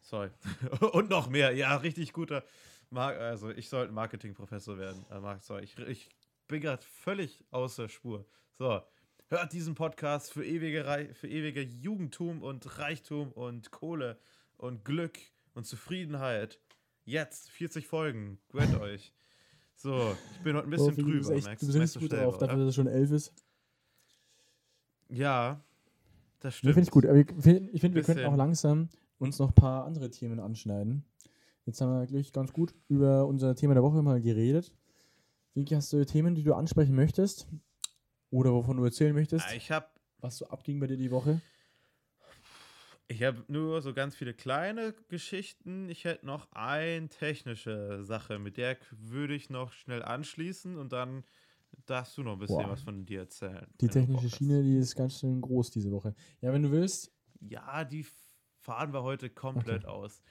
Sorry. 0.00 0.30
und 0.92 1.10
noch 1.10 1.28
mehr. 1.28 1.54
Ja, 1.54 1.76
richtig 1.76 2.12
guter. 2.12 2.44
Mar 2.90 3.14
also 3.18 3.50
ich 3.50 3.68
sollte 3.68 3.92
Marketingprofessor 3.92 4.78
werden. 4.78 5.04
Äh, 5.10 5.20
Mark- 5.20 5.42
sorry, 5.42 5.64
ich, 5.64 5.78
ich 5.78 6.08
bin 6.46 6.60
gerade 6.60 6.82
völlig 6.82 7.44
außer 7.50 7.88
Spur. 7.88 8.26
So. 8.58 8.82
Hört 9.30 9.52
diesen 9.52 9.74
Podcast 9.74 10.32
für 10.32 10.42
ewige, 10.42 11.10
für 11.12 11.28
ewige 11.28 11.60
Jugendtum 11.60 12.42
und 12.42 12.78
Reichtum 12.78 13.30
und 13.32 13.70
Kohle 13.70 14.18
und 14.56 14.86
Glück 14.86 15.18
und 15.52 15.66
Zufriedenheit. 15.66 16.58
Jetzt, 17.04 17.50
40 17.50 17.86
Folgen. 17.86 18.38
Gönnt 18.48 18.74
euch. 18.80 19.12
So, 19.74 20.16
ich 20.34 20.42
bin 20.42 20.56
heute 20.56 20.66
ein 20.66 20.70
bisschen 20.70 20.94
Profi, 20.94 21.02
du 21.02 21.18
bist 21.18 21.28
drüber. 21.28 21.36
echt, 21.36 21.62
du 21.62 21.66
bist 21.66 21.78
richtig 21.78 22.02
gut 22.02 22.12
drauf, 22.12 22.38
dafür, 22.38 22.56
dass 22.56 22.68
es 22.68 22.74
schon 22.74 22.86
elf 22.86 23.10
ist. 23.10 23.32
Ja, 25.10 25.62
das 26.40 26.54
Nee, 26.62 26.72
stimmt. 26.72 26.74
finde 26.74 26.86
ich 26.86 26.90
gut. 26.90 27.06
Aber 27.06 27.18
ich 27.18 27.26
finde, 27.42 27.78
find, 27.78 27.94
wir 27.94 28.02
könnten 28.02 28.24
auch 28.26 28.36
langsam 28.36 28.88
uns 29.18 29.38
noch 29.38 29.48
ein 29.48 29.54
paar 29.54 29.84
andere 29.84 30.10
Themen 30.10 30.40
anschneiden. 30.40 31.04
Jetzt 31.66 31.80
haben 31.80 31.92
wir 31.92 32.06
gleich 32.06 32.32
ganz 32.32 32.52
gut 32.52 32.74
über 32.88 33.26
unser 33.26 33.54
Thema 33.54 33.74
der 33.74 33.82
Woche 33.82 34.02
mal 34.02 34.20
geredet. 34.20 34.72
Vicky, 35.54 35.74
hast 35.74 35.92
du 35.92 36.04
Themen, 36.06 36.34
die 36.34 36.42
du 36.44 36.54
ansprechen 36.54 36.94
möchtest? 36.94 37.48
Oder 38.30 38.52
wovon 38.52 38.76
du 38.76 38.84
erzählen 38.84 39.14
möchtest? 39.14 39.48
Ja, 39.50 39.56
Ich 39.56 39.70
habe 39.70 39.86
was 40.20 40.38
so 40.38 40.48
abging 40.48 40.80
bei 40.80 40.86
dir 40.86 40.96
die 40.96 41.10
Woche? 41.10 41.40
ich 43.10 43.22
hab 43.22 43.48
nur 43.48 43.80
so 43.80 43.94
ganz 43.94 44.14
viele 44.14 44.34
kleine 44.34 44.94
Geschichten. 45.08 45.88
Ich 45.88 46.04
hätte 46.04 46.26
noch 46.26 46.52
eine 46.52 47.08
technische 47.08 48.04
Sache, 48.04 48.38
mit 48.38 48.56
der 48.58 48.76
würde 48.90 49.34
ich 49.34 49.48
noch 49.48 49.72
schnell 49.72 50.02
anschließen 50.02 50.76
und 50.76 50.92
dann 50.92 51.24
darfst 51.86 52.16
du 52.18 52.22
noch 52.22 52.32
ein 52.34 52.38
bisschen 52.38 52.56
Boah. 52.58 52.70
was 52.70 52.82
von 52.82 53.04
dir 53.06 53.20
erzählen. 53.20 53.66
Die 53.80 53.88
technische. 53.88 54.28
Schiene, 54.30 54.62
die 54.62 54.76
ist 54.78 54.94
ganz 54.94 55.18
schön 55.20 55.40
groß 55.40 55.70
diese 55.70 55.90
Woche. 55.90 56.14
Ja, 56.40 56.52
wenn 56.52 56.62
du 56.62 56.70
willst. 56.70 57.12
Ja, 57.40 57.84
die 57.84 58.04
fahren 58.60 58.92
wir 58.92 59.02
heute 59.02 59.30
komplett 59.30 59.86
aus. 59.86 60.22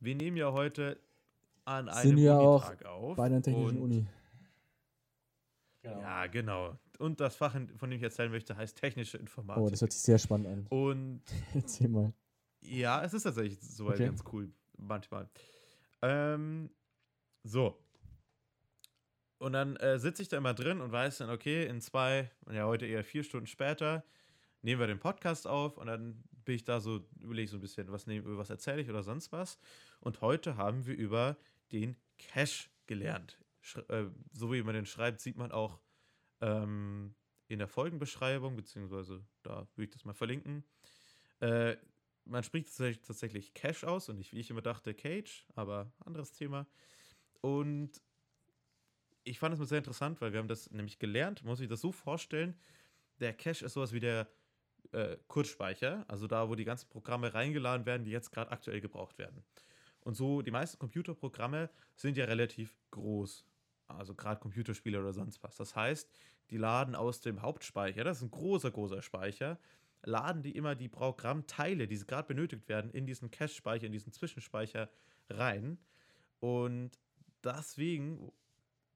Wir 0.00 0.14
nehmen 0.14 0.36
ja 0.36 0.52
heute 0.52 1.00
an 1.64 1.86
Sind 1.86 1.94
einem 1.94 2.16
wir 2.16 2.38
auch 2.38 2.68
Unitag 2.68 2.84
auf. 2.86 3.16
Bei 3.16 3.24
einer 3.26 3.42
technischen 3.42 3.78
Uni. 3.78 4.06
Ja, 5.82 6.26
genau. 6.26 6.76
Und 6.98 7.20
das 7.20 7.36
Fach, 7.36 7.52
von 7.76 7.90
dem 7.90 7.92
ich 7.98 8.02
erzählen 8.02 8.30
möchte, 8.30 8.56
heißt 8.56 8.76
technische 8.76 9.18
Informatik. 9.18 9.62
Oh, 9.62 9.70
das 9.70 9.80
hört 9.80 9.92
sich 9.92 10.02
sehr 10.02 10.18
spannend 10.18 10.48
an. 10.48 10.66
und 10.68 11.22
Erzähl 11.54 11.88
mal. 11.88 12.12
Ja, 12.60 13.04
es 13.04 13.14
ist 13.14 13.22
tatsächlich 13.22 13.60
soweit 13.60 13.94
Okay. 13.94 14.06
ganz 14.06 14.24
cool, 14.32 14.50
manchmal. 14.76 15.28
Ähm, 16.02 16.70
so. 17.44 17.78
Und 19.38 19.52
dann 19.52 19.76
äh, 19.76 19.98
sitze 19.98 20.22
ich 20.22 20.28
da 20.28 20.38
immer 20.38 20.54
drin 20.54 20.80
und 20.80 20.92
weiß 20.92 21.18
dann, 21.18 21.30
okay, 21.30 21.66
in 21.66 21.80
zwei, 21.80 22.30
ja, 22.50 22.64
heute 22.66 22.86
eher 22.86 23.04
vier 23.04 23.22
Stunden 23.22 23.46
später, 23.46 24.04
nehmen 24.62 24.80
wir 24.80 24.86
den 24.86 24.98
Podcast 24.98 25.46
auf 25.46 25.76
und 25.76 25.86
dann 25.86 26.24
bin 26.44 26.54
ich 26.54 26.64
da 26.64 26.80
so, 26.80 27.04
überlege 27.20 27.44
ich 27.44 27.50
so 27.50 27.58
ein 27.58 27.60
bisschen, 27.60 27.90
was, 27.92 28.06
was 28.06 28.50
erzähle 28.50 28.80
ich 28.80 28.88
oder 28.88 29.02
sonst 29.02 29.32
was. 29.32 29.58
Und 30.00 30.20
heute 30.22 30.56
haben 30.56 30.86
wir 30.86 30.96
über 30.96 31.36
den 31.72 31.96
Cache 32.18 32.68
gelernt. 32.86 33.38
Sch 33.60 33.78
äh, 33.88 34.06
so 34.32 34.52
wie 34.52 34.62
man 34.62 34.74
den 34.74 34.86
schreibt, 34.86 35.20
sieht 35.20 35.36
man 35.36 35.52
auch 35.52 35.80
ähm, 36.40 37.14
in 37.48 37.58
der 37.58 37.68
Folgenbeschreibung, 37.68 38.56
beziehungsweise 38.56 39.24
da 39.42 39.66
würde 39.74 39.84
ich 39.84 39.90
das 39.90 40.04
mal 40.04 40.14
verlinken. 40.14 40.64
Äh, 41.40 41.76
man 42.24 42.42
spricht 42.42 42.68
tatsächlich, 42.68 43.02
tatsächlich 43.02 43.54
Cache 43.54 43.86
aus 43.86 44.08
und 44.08 44.16
nicht, 44.16 44.32
wie 44.32 44.40
ich 44.40 44.50
immer 44.50 44.62
dachte, 44.62 44.94
Cage, 44.94 45.46
aber 45.54 45.92
anderes 46.04 46.32
Thema. 46.32 46.66
Und 47.40 48.00
ich 49.26 49.38
fand 49.38 49.52
es 49.52 49.58
mal 49.58 49.66
sehr 49.66 49.78
interessant, 49.78 50.20
weil 50.20 50.32
wir 50.32 50.38
haben 50.38 50.48
das 50.48 50.70
nämlich 50.70 50.98
gelernt, 50.98 51.42
man 51.42 51.50
muss 51.50 51.58
sich 51.58 51.68
das 51.68 51.80
so 51.80 51.92
vorstellen, 51.92 52.54
der 53.20 53.32
Cache 53.32 53.64
ist 53.64 53.72
sowas 53.72 53.92
wie 53.92 54.00
der 54.00 54.28
äh, 54.92 55.16
Kurzspeicher, 55.26 56.04
also 56.08 56.26
da, 56.26 56.48
wo 56.48 56.54
die 56.54 56.64
ganzen 56.64 56.88
Programme 56.88 57.34
reingeladen 57.34 57.86
werden, 57.86 58.04
die 58.04 58.10
jetzt 58.10 58.30
gerade 58.30 58.50
aktuell 58.52 58.80
gebraucht 58.80 59.18
werden. 59.18 59.42
Und 60.00 60.14
so, 60.14 60.42
die 60.42 60.52
meisten 60.52 60.78
Computerprogramme 60.78 61.70
sind 61.96 62.16
ja 62.16 62.26
relativ 62.26 62.74
groß. 62.92 63.44
Also 63.88 64.14
gerade 64.14 64.40
Computerspiele 64.40 65.00
oder 65.00 65.12
sonst 65.12 65.42
was. 65.42 65.56
Das 65.56 65.74
heißt, 65.74 66.08
die 66.50 66.58
laden 66.58 66.94
aus 66.94 67.20
dem 67.20 67.42
Hauptspeicher, 67.42 68.04
das 68.04 68.18
ist 68.18 68.22
ein 68.24 68.30
großer, 68.30 68.70
großer 68.70 69.02
Speicher, 69.02 69.58
laden 70.02 70.42
die 70.42 70.52
immer 70.52 70.76
die 70.76 70.88
Programmteile, 70.88 71.88
die 71.88 71.98
gerade 71.98 72.28
benötigt 72.28 72.68
werden, 72.68 72.92
in 72.92 73.06
diesen 73.06 73.30
Cache-Speicher, 73.30 73.86
in 73.86 73.92
diesen 73.92 74.12
Zwischenspeicher 74.12 74.88
rein. 75.28 75.78
Und 76.38 76.92
deswegen 77.42 78.32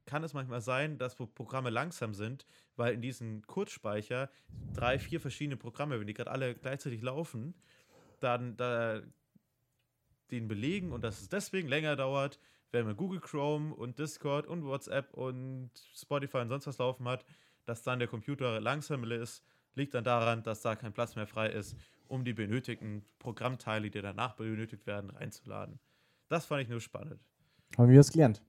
kann 0.07 0.25
es 0.25 0.35
manchmal 0.35 0.61
sein, 0.61 0.99
dass 0.99 1.15
Programme 1.15 1.71
langsam 1.71 2.15
sind, 2.15 2.47
weil 2.77 2.95
in 2.95 3.03
diesen 3.03 3.47
Kurzspeicher 3.47 4.31
drei, 4.75 4.99
vier 4.99 5.21
verschiedene 5.21 5.57
Programme, 5.57 6.01
wenn 6.01 6.07
die 6.07 6.15
gerade 6.15 6.31
alle 6.31 6.55
gleichzeitig 6.55 7.03
laufen, 7.03 7.55
dann 8.21 8.57
da 8.57 9.03
den 10.31 10.49
belegen 10.49 10.93
und 10.93 11.03
dass 11.03 11.21
es 11.21 11.29
deswegen 11.29 11.69
länger 11.69 11.97
dauert, 11.97 12.39
wenn 12.73 12.87
man 12.87 12.97
Google 12.97 13.21
Chrome 13.21 13.75
und 13.75 13.99
Discord 13.99 14.47
und 14.47 14.65
WhatsApp 14.65 15.13
und 15.15 15.71
Spotify 15.95 16.39
und 16.39 16.49
sonst 16.49 16.67
was 16.67 16.79
laufen 16.79 17.09
hat, 17.09 17.25
dass 17.65 17.83
dann 17.83 17.99
der 17.99 18.09
Computer 18.09 18.61
langsamer 18.61 19.11
ist, 19.11 19.45
liegt 19.75 19.95
dann 19.95 20.05
daran, 20.05 20.43
dass 20.43 20.63
da 20.63 20.77
kein 20.77 20.93
Platz 20.93 21.17
mehr 21.17 21.27
frei 21.27 21.49
ist, 21.49 21.77
um 22.09 22.25
die 22.25 22.33
benötigten 22.33 23.05
Programmteile, 23.19 23.91
die 23.91 24.01
danach 24.01 24.35
benötigt 24.35 24.87
werden, 24.87 25.11
reinzuladen. 25.11 25.79
Das 26.29 26.47
fand 26.47 26.63
ich 26.63 26.69
nur 26.69 26.81
spannend. 26.81 27.21
Haben 27.77 27.91
wir 27.91 27.99
was 27.99 28.11
gelernt? 28.11 28.43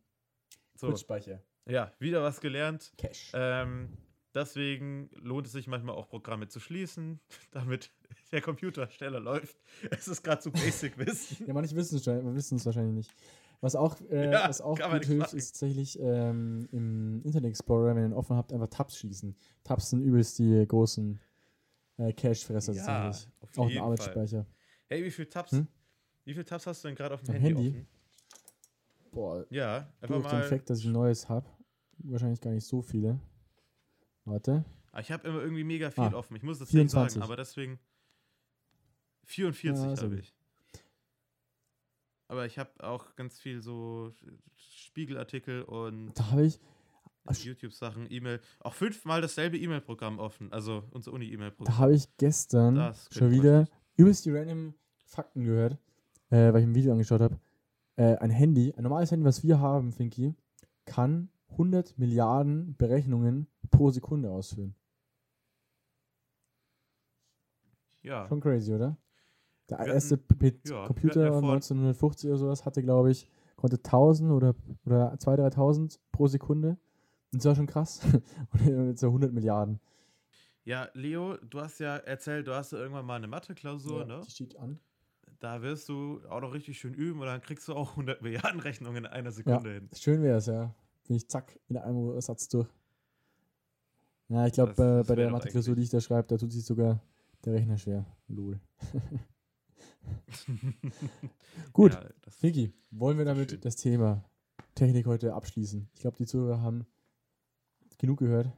So, 0.82 0.88
Kurzspeicher. 0.88 1.44
ja, 1.70 1.94
wieder 2.00 2.24
was 2.24 2.42
gelernt. 2.42 2.92
Cache. 2.98 3.32
Ähm, 3.34 3.90
deswegen 4.34 5.12
lohnt 5.14 5.46
es 5.46 5.54
sich 5.54 5.68
manchmal 5.68 5.94
auch 5.94 6.10
Programme 6.10 6.48
zu 6.48 6.60
schließen, 6.60 7.20
damit 7.52 7.92
der 8.32 8.42
Computer 8.42 8.90
schneller 8.90 9.20
läuft. 9.20 9.62
Es 9.92 10.08
ist 10.08 10.24
gerade 10.24 10.42
so 10.42 10.50
Basic 10.50 10.98
Wissen. 10.98 11.46
Ja, 11.46 11.54
manche 11.54 11.76
wissen 11.76 11.98
es 11.98 12.66
wahrscheinlich 12.66 12.96
nicht. 12.96 13.12
Was 13.60 13.76
auch, 13.76 13.96
äh, 14.10 14.32
Ja, 14.32 14.50
was 14.50 14.60
auch 14.60 14.80
gut 14.80 15.06
hilft, 15.06 15.36
ist 15.36 15.52
tatsächlich 15.52 16.00
ähm, 16.00 16.68
im 16.72 17.22
Internet 17.24 17.52
Explorer, 17.52 17.96
wenn 17.96 17.98
ihr 17.98 18.06
ihn 18.10 18.14
offen 18.14 18.36
habt, 18.36 18.52
einfach 18.52 18.70
Tabs 18.70 18.98
schließen. 18.98 19.36
Tabs 19.64 19.92
sind 19.92 20.02
übelst 20.02 20.40
die 20.40 20.66
großen 20.68 21.22
äh, 21.98 22.12
Cache-Fresser 22.12 22.74
Ja, 22.74 22.84
tatsächlich. 22.84 23.32
Auch 23.56 23.70
ein. 23.70 23.78
Arbeitsspeicher. 23.78 24.48
Hey, 24.88 25.04
wie 25.04 25.12
viele 25.12 25.30
Tabs? 25.30 25.52
Hm? 25.52 25.68
Wie 26.24 26.34
viele 26.34 26.46
Tabs 26.46 26.66
hast 26.66 26.84
du 26.84 26.88
denn 26.88 26.96
gerade 26.96 27.14
auf 27.14 27.22
dem 27.22 27.36
Handy, 27.36 27.54
Handy? 27.54 27.70
offen? 27.70 27.88
Boah, 29.12 29.46
Ja, 29.50 29.88
einfach 30.02 30.16
durch 30.16 30.28
den 30.28 30.40
mal. 30.40 30.44
Fakt, 30.48 30.70
dass 30.70 30.80
ich 30.80 30.86
ein 30.86 30.92
neues 30.94 31.28
habe. 31.30 31.48
Wahrscheinlich 32.00 32.42
gar 32.42 32.52
nicht 32.52 32.66
so 32.66 32.82
viele. 32.82 33.20
Warte. 34.26 34.64
Ah, 34.92 35.00
Ich 35.02 35.12
habe 35.12 35.28
immer 35.28 35.42
irgendwie 35.42 35.64
mega 35.64 35.92
viel 35.92 36.04
Ah, 36.04 36.14
offen. 36.14 36.36
Ich 36.36 36.44
muss 36.44 36.60
das 36.60 36.68
nicht 36.70 36.72
24. 36.74 37.14
sagen, 37.16 37.24
aber 37.24 37.36
deswegen 37.36 37.80
44 39.26 39.70
Ja, 39.86 39.96
sehr 39.96 40.04
habe 40.10 40.20
ich. 40.20 40.34
Aber 42.28 42.46
ich 42.46 42.58
habe 42.58 42.70
auch 42.84 43.16
ganz 43.16 43.40
viel 43.40 43.62
so 43.62 44.14
Spiegelartikel 44.56 45.64
und 45.64 46.14
Da 46.18 46.32
habe 46.32 46.46
ich. 46.46 46.60
YouTube-Sachen, 47.44 48.08
E-Mail. 48.10 48.40
Auch 48.62 48.74
fünfmal 48.74 49.22
dasselbe 49.22 49.58
E-Mail-Programm 49.58 50.18
offen. 50.18 50.52
Also 50.52 50.84
unser 50.92 51.12
Da 51.12 51.16
Uni-E-Mail-Programm. 51.16 51.78
habe 51.78 51.94
ich 51.94 52.08
gestern 52.18 52.96
schon 53.12 53.30
wieder 53.32 53.68
übelst 53.96 54.26
die 54.26 54.32
random 54.32 54.74
Fakten 55.06 55.44
gehört, 55.44 55.74
äh, 56.32 56.52
weil 56.52 56.62
ich 56.62 56.68
ein 56.68 56.74
Video 56.74 56.94
angeschaut 56.94 57.22
habe. 57.22 57.38
Äh, 57.98 58.16
ein 58.18 58.30
Handy, 58.32 58.74
ein 58.76 58.84
normales 58.84 59.12
Handy, 59.12 59.26
was 59.26 59.44
wir 59.44 59.60
haben, 59.60 59.92
Finky, 59.92 60.34
kann 60.86 61.30
100 61.52 61.98
Milliarden 61.98 62.76
Berechnungen 62.78 63.48
pro 63.70 63.90
Sekunde 63.92 64.32
ausführen. 64.32 64.76
Ja. 68.02 68.28
Schon 68.28 68.40
crazy, 68.42 68.74
oder? 68.74 68.98
Der 69.70 69.80
Wir 69.80 69.88
erste 69.94 70.16
hatten- 70.16 70.38
P- 70.40 70.60
ja, 70.66 70.76
hatten 70.78 70.88
Computer 70.88 71.24
ja 71.26 71.32
vor- 71.32 71.42
1950 71.54 72.30
oder 72.30 72.38
sowas 72.40 72.66
hatte, 72.66 72.82
glaube 72.82 73.12
ich, 73.12 73.28
konnte 73.56 73.78
1000 73.84 74.32
oder, 74.32 74.56
oder 74.86 75.14
2.000, 75.20 75.38
3.000 75.38 76.00
pro 76.12 76.28
Sekunde. 76.28 76.78
Und 77.32 77.40
das 77.40 77.46
war 77.46 77.56
schon 77.56 77.68
krass. 77.68 78.02
Und 78.54 78.88
jetzt 78.88 79.02
so 79.02 79.08
100 79.08 79.32
Milliarden. 79.32 79.80
ja, 80.64 80.90
Leo, 80.94 81.38
du 81.38 81.60
hast 81.62 81.80
ja 81.80 81.98
erzählt, 81.98 82.48
du 82.48 82.54
hast 82.56 82.72
ja 82.72 82.80
irgendwann 82.80 83.06
mal 83.06 83.16
eine 83.16 83.28
Mathe-Klausur, 83.28 84.02
Ja, 84.02 84.06
ne? 84.06 84.22
Die 84.26 84.32
steht 84.32 84.58
an. 84.58 84.80
Da 85.42 85.62
wirst 85.64 85.90
du 85.90 86.22
auch 86.30 86.40
noch 86.40 86.54
richtig 86.54 86.80
schön 86.80 86.94
üben 86.94 87.20
und 87.20 87.26
dann 87.26 87.42
kriegst 87.42 87.68
du 87.68 87.74
auch 87.74 87.92
100 87.92 88.22
Milliarden 88.22 88.60
Rechnungen 88.60 89.06
in 89.06 89.08
einer 89.08 89.32
Sekunde 89.32 89.74
hin. 89.74 89.90
Schön 89.94 90.22
wäre 90.22 90.38
es, 90.38 90.46
ja. 90.46 90.74
Bin 91.08 91.16
ich 91.18 91.28
zack 91.28 91.60
in 91.68 91.78
einem 91.78 92.22
Satz 92.22 92.48
durch. 92.48 92.68
Ja, 94.30 94.46
ich 94.46 94.54
glaube, 94.54 94.74
Das- 94.76 94.80
äh, 94.80 95.04
bei 95.10 95.16
der 95.16 95.32
Mathe-Klausur, 95.32 95.76
die 95.76 95.82
ich 95.82 95.90
da 95.90 96.00
schreibe, 96.00 96.28
da 96.28 96.38
tut 96.38 96.52
sich 96.52 96.64
sogar 96.64 97.02
der 97.44 97.54
Rechner 97.54 97.78
schwer. 97.80 98.06
Lol. 98.28 98.60
Gut, 101.74 101.94
Ja, 101.94 102.04
Vicky, 102.40 102.72
wollen 102.92 103.18
wir 103.18 103.26
damit 103.26 103.50
schön. 103.52 103.62
das 103.62 103.76
Thema 103.76 104.24
Technik 104.76 105.08
heute 105.08 105.34
abschließen? 105.34 105.90
Ich 105.96 106.02
glaube, 106.02 106.18
die 106.18 106.26
Zuhörer 106.28 106.62
haben 106.62 106.86
genug 107.98 108.20
gehört. 108.20 108.52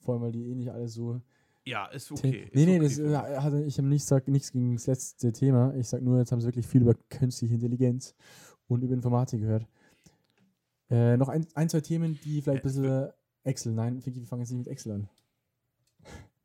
Vor 0.00 0.14
allem, 0.14 0.22
weil 0.22 0.32
die 0.32 0.50
eh 0.50 0.54
nicht 0.54 0.70
alle 0.70 0.88
so. 0.88 1.22
Ja, 1.66 1.86
ist 1.86 2.10
okay. 2.12 2.44
ist 2.44 2.54
nee, 2.54 2.64
nee, 2.66 2.76
okay 2.76 2.84
das, 2.84 2.98
äh, 2.98 3.38
hatte, 3.38 3.64
ich 3.64 3.76
habe 3.78 3.88
nicht 3.88 4.04
sag, 4.04 4.28
nichts 4.28 4.52
gegen 4.52 4.74
das 4.74 4.86
letzte 4.86 5.32
Thema. 5.32 5.74
Ich 5.74 5.88
sag 5.88 6.00
nur, 6.02 6.18
jetzt 6.18 6.32
haben 6.32 6.40
sie 6.40 6.46
wirklich 6.46 6.66
viel 6.66 6.82
über 6.82 6.94
künstliche 7.10 7.54
Intelligenz 7.54 8.14
und 8.68 8.82
über 8.82 8.94
Informatik 8.94 9.40
gehört. 9.40 9.66
Äh, 10.88 11.16
noch 11.16 11.28
ein, 11.28 11.46
ein, 11.54 11.68
zwei 11.68 11.80
Themen, 11.80 12.18
die 12.24 12.40
vielleicht 12.40 12.64
ein 12.64 12.70
Äh, 12.70 12.72
bisschen. 12.72 13.08
Excel, 13.42 13.72
nein, 13.74 14.04
Vicky, 14.04 14.20
wir 14.20 14.26
fangen 14.26 14.42
jetzt 14.42 14.50
nicht 14.50 14.58
mit 14.58 14.68
Excel 14.68 14.92
an. 14.92 15.08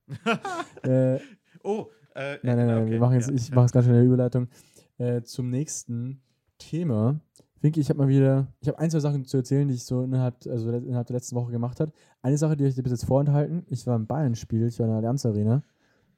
äh, 0.84 1.20
oh, 1.64 1.88
äh, 2.14 2.38
Nein, 2.44 2.58
nein, 2.58 2.68
nein, 2.68 2.78
okay, 2.84 2.92
wir 2.92 3.00
machen 3.00 3.14
jetzt, 3.16 3.30
ja, 3.30 3.36
ich 3.36 3.50
ja. 3.50 3.56
mache 3.56 3.66
jetzt 3.66 3.72
ganz 3.72 3.86
schnell 3.86 3.98
eine 3.98 4.06
Überleitung 4.06 4.50
äh, 4.98 5.22
zum 5.22 5.50
nächsten 5.50 6.22
Thema. 6.58 7.20
Finke, 7.62 7.80
ich 7.80 7.90
habe 7.90 8.00
mal 8.00 8.08
wieder, 8.08 8.48
ich 8.60 8.68
habe 8.68 8.80
ein, 8.80 8.90
zwei 8.90 9.00
Sachen 9.00 9.24
zu 9.24 9.38
erzählen, 9.38 9.68
die 9.68 9.76
ich 9.76 9.84
so 9.84 10.02
innerhalb, 10.02 10.36
also 10.48 10.72
innerhalb 10.72 11.06
der 11.06 11.16
letzten 11.16 11.36
Woche 11.36 11.52
gemacht 11.52 11.80
habe. 11.80 11.92
Eine 12.24 12.36
Sache, 12.36 12.58
die 12.58 12.66
ich 12.66 12.74
dir 12.74 12.82
bis 12.82 12.92
jetzt 12.92 13.06
vorenthalten, 13.06 13.64
ich 13.70 13.86
war 13.86 13.96
im 13.96 14.08
Bayern-Spiel, 14.08 14.66
ich 14.66 14.80
war 14.80 14.88
in 14.88 14.92
der 14.92 14.98
Allianz 14.98 15.28
Arena. 15.28 15.62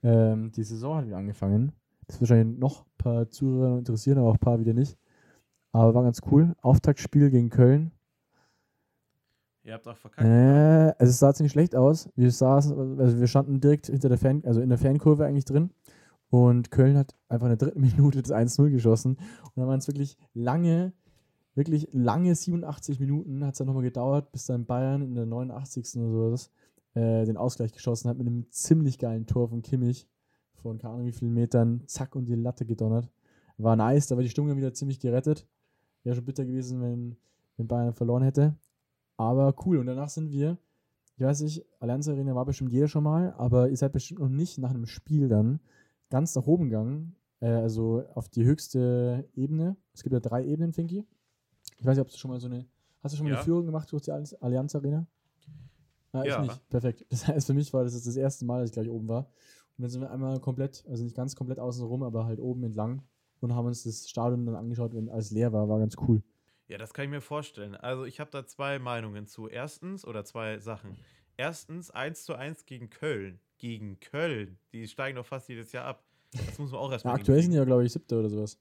Ähm, 0.03 0.53
die 0.53 0.63
Saison 0.63 0.95
hat 0.95 1.06
wieder 1.06 1.17
angefangen. 1.17 1.73
Das 2.08 2.15
wird 2.21 2.29
wahrscheinlich 2.29 2.58
noch 2.58 2.86
ein 2.86 2.97
paar 2.97 3.29
Zuhörer 3.29 3.77
interessieren, 3.77 4.19
aber 4.19 4.29
auch 4.29 4.36
ein 4.36 4.39
paar 4.39 4.60
wieder 4.62 4.73
nicht. 4.73 4.97
Aber 5.73 5.93
war 5.93 6.03
ganz 6.03 6.21
cool. 6.32 6.56
Auftaktspiel 6.62 7.29
gegen 7.29 7.49
Köln. 7.49 7.91
Ihr 9.63 9.73
habt 9.73 9.86
auch 9.86 9.97
verkackt. 9.97 10.25
Äh, 10.25 10.93
also 10.97 11.10
es 11.10 11.19
sah 11.19 11.34
ziemlich 11.34 11.51
schlecht 11.51 11.75
aus. 11.75 12.10
Wir 12.15 12.32
saßen, 12.32 12.99
also 13.01 13.19
wir 13.19 13.27
standen 13.27 13.60
direkt 13.60 13.88
hinter 13.88 14.08
der 14.08 14.17
Fan, 14.17 14.43
also 14.45 14.62
in 14.62 14.69
der 14.69 14.77
Fankurve 14.77 15.25
eigentlich 15.25 15.45
drin. 15.45 15.71
Und 16.29 16.71
Köln 16.71 16.97
hat 16.97 17.13
einfach 17.27 17.47
in 17.47 17.58
der 17.58 17.67
dritten 17.67 17.82
Minute 17.97 18.21
das 18.21 18.32
1-0 18.32 18.69
geschossen. 18.69 19.17
Und 19.17 19.58
dann 19.58 19.67
waren 19.67 19.79
es 19.79 19.88
wirklich 19.88 20.17
lange, 20.34 20.93
wirklich 21.56 21.88
lange 21.92 22.36
87 22.36 23.00
Minuten 23.00 23.46
hat 23.46 23.54
es 23.54 23.58
dann 23.60 23.68
nochmal 23.68 23.84
gedauert, 23.84 24.32
bis 24.32 24.46
dann 24.46 24.66
Bayern 24.66 25.02
in 25.02 25.16
der 25.16 25.26
89. 25.26 25.98
oder 25.98 26.12
sowas 26.12 26.52
äh, 26.96 27.26
den 27.26 27.38
Ausgleich 27.38 27.74
geschossen 27.74 28.10
hat 28.10 28.18
mit 28.18 28.28
einem 28.28 28.46
ziemlich 28.50 28.98
geilen 28.98 29.26
Tor 29.26 29.50
von 29.50 29.62
Kimmich. 29.62 30.08
Von 30.56 30.78
keine 30.78 30.94
Ahnung 30.94 31.08
wie 31.08 31.12
vielen 31.12 31.34
Metern, 31.34 31.82
zack 31.88 32.16
und 32.16 32.26
die 32.26 32.36
Latte 32.36 32.66
gedonnert. 32.66 33.10
War 33.58 33.76
nice, 33.76 34.08
da 34.08 34.16
war 34.16 34.24
die 34.24 34.30
Stimmung 34.30 34.56
wieder 34.56 34.74
ziemlich 34.74 35.00
gerettet. 35.00 35.46
Wäre 36.04 36.16
schon 36.16 36.26
bitter 36.26 36.46
gewesen, 36.46 36.82
wenn, 36.82 37.18
wenn 37.58 37.68
Bayern 37.68 37.94
verloren 37.94 38.24
hätte. 38.24 38.56
Aber 39.18 39.54
cool. 39.66 39.78
Und 39.78 39.86
danach 39.86 40.10
sind 40.10 40.32
wir, 40.32 40.58
ich 41.18 41.24
weiß 41.24 41.42
nicht, 41.42 41.66
Allianz 41.80 42.08
Arena 42.08 42.34
war 42.34 42.46
bestimmt 42.46 42.72
jeder 42.72 42.88
schon 42.88 43.04
mal, 43.04 43.34
aber 43.38 43.70
ihr 43.70 43.78
seid 43.78 43.92
bestimmt 43.92 44.20
noch 44.22 44.30
nicht 44.30 44.58
nach 44.58 44.72
einem 44.72 44.86
Spiel 44.86 45.28
dann 45.28 45.60
ganz 46.10 46.34
nach 46.36 46.48
oben 46.48 46.66
gegangen. 46.66 47.16
Äh, 47.39 47.48
also 47.48 48.04
auf 48.13 48.30
die 48.30 48.46
höchste 48.46 49.28
Ebene. 49.36 49.76
Es 49.94 50.04
gibt 50.04 50.13
ja 50.13 50.20
drei 50.20 50.46
Ebenen, 50.46 50.74
Finky. 50.74 51.06
Ich 51.78 51.86
weiß 51.86 51.98
nicht, 51.98 52.06
ob 52.06 52.12
du 52.12 52.18
schon 52.18 52.32
mal 52.32 52.40
so 52.40 52.48
eine. 52.48 52.66
Hast 53.02 53.14
du 53.14 53.18
schon 53.18 53.26
mal 53.26 53.32
Ja. 53.32 53.38
eine 53.38 53.44
Führung 53.46 53.66
gemacht 53.66 53.92
durch 53.92 54.04
die 54.04 54.12
Allianz- 54.12 54.76
Arena? 54.76 55.06
Ich 56.14 56.26
Ja. 56.26 56.42
nicht. 56.42 56.70
Perfekt. 56.70 57.06
Das 57.10 57.28
heißt, 57.28 57.48
für 57.48 57.54
mich 57.54 57.74
war 57.74 57.84
das 57.84 57.94
jetzt 57.96 58.08
das 58.08 58.16
erste 58.16 58.46
Mal, 58.46 58.62
dass 58.62 58.70
ich 58.70 58.74
gleich 58.74 58.90
oben 58.90 59.08
war. 59.08 59.26
Und 59.78 59.82
dann 59.82 59.90
sind 59.90 60.02
wir 60.02 60.12
einmal 60.12 60.40
komplett, 60.40 60.86
also 60.88 61.04
nicht 61.04 61.16
ganz 61.16 61.36
komplett 61.36 61.60
außen 61.60 61.84
rum, 61.86 62.04
aber 62.04 62.26
halt 62.26 62.40
oben 62.40 62.64
entlang 62.64 63.02
und 63.42 63.54
haben 63.56 63.66
uns 63.66 63.84
das 63.84 64.08
Stadion 64.08 64.46
dann 64.46 64.56
angeschaut, 64.56 64.94
wenn 64.94 65.10
alles 65.10 65.32
leer 65.32 65.52
war. 65.52 65.68
War 65.68 65.80
ganz 65.80 65.96
cool. 66.08 66.22
Ja, 66.68 66.78
das 66.78 66.94
kann 66.94 67.06
ich 67.06 67.12
mir 67.12 67.22
vorstellen. 67.22 67.76
Also 67.76 68.06
ich 68.06 68.20
habe 68.20 68.30
da 68.32 68.46
zwei 68.46 68.78
Meinungen 68.80 69.26
zu. 69.28 69.48
Erstens, 69.48 70.06
oder 70.06 70.24
zwei 70.24 70.60
Sachen. 70.60 70.96
Erstens, 71.36 71.90
1 71.92 72.24
zu 72.26 72.36
1 72.36 72.66
gegen 72.66 72.90
Köln. 72.92 73.40
Gegen 73.58 74.00
Köln. 74.00 74.60
Die 74.72 74.88
steigen 74.88 75.16
doch 75.16 75.26
fast 75.26 75.50
jedes 75.50 75.72
Jahr 75.72 75.86
ab. 75.86 76.04
Das 76.32 76.60
muss 76.60 76.72
man 76.72 76.80
auch 76.80 76.88
Ja, 76.90 76.94
erstmal 76.94 77.16
aktuell 77.16 77.42
sind 77.42 77.52
die 77.52 77.58
ja, 77.58 77.66
glaube 77.66 77.84
ich, 77.86 77.92
siebter 77.92 78.20
oder 78.20 78.30
sowas. 78.30 78.58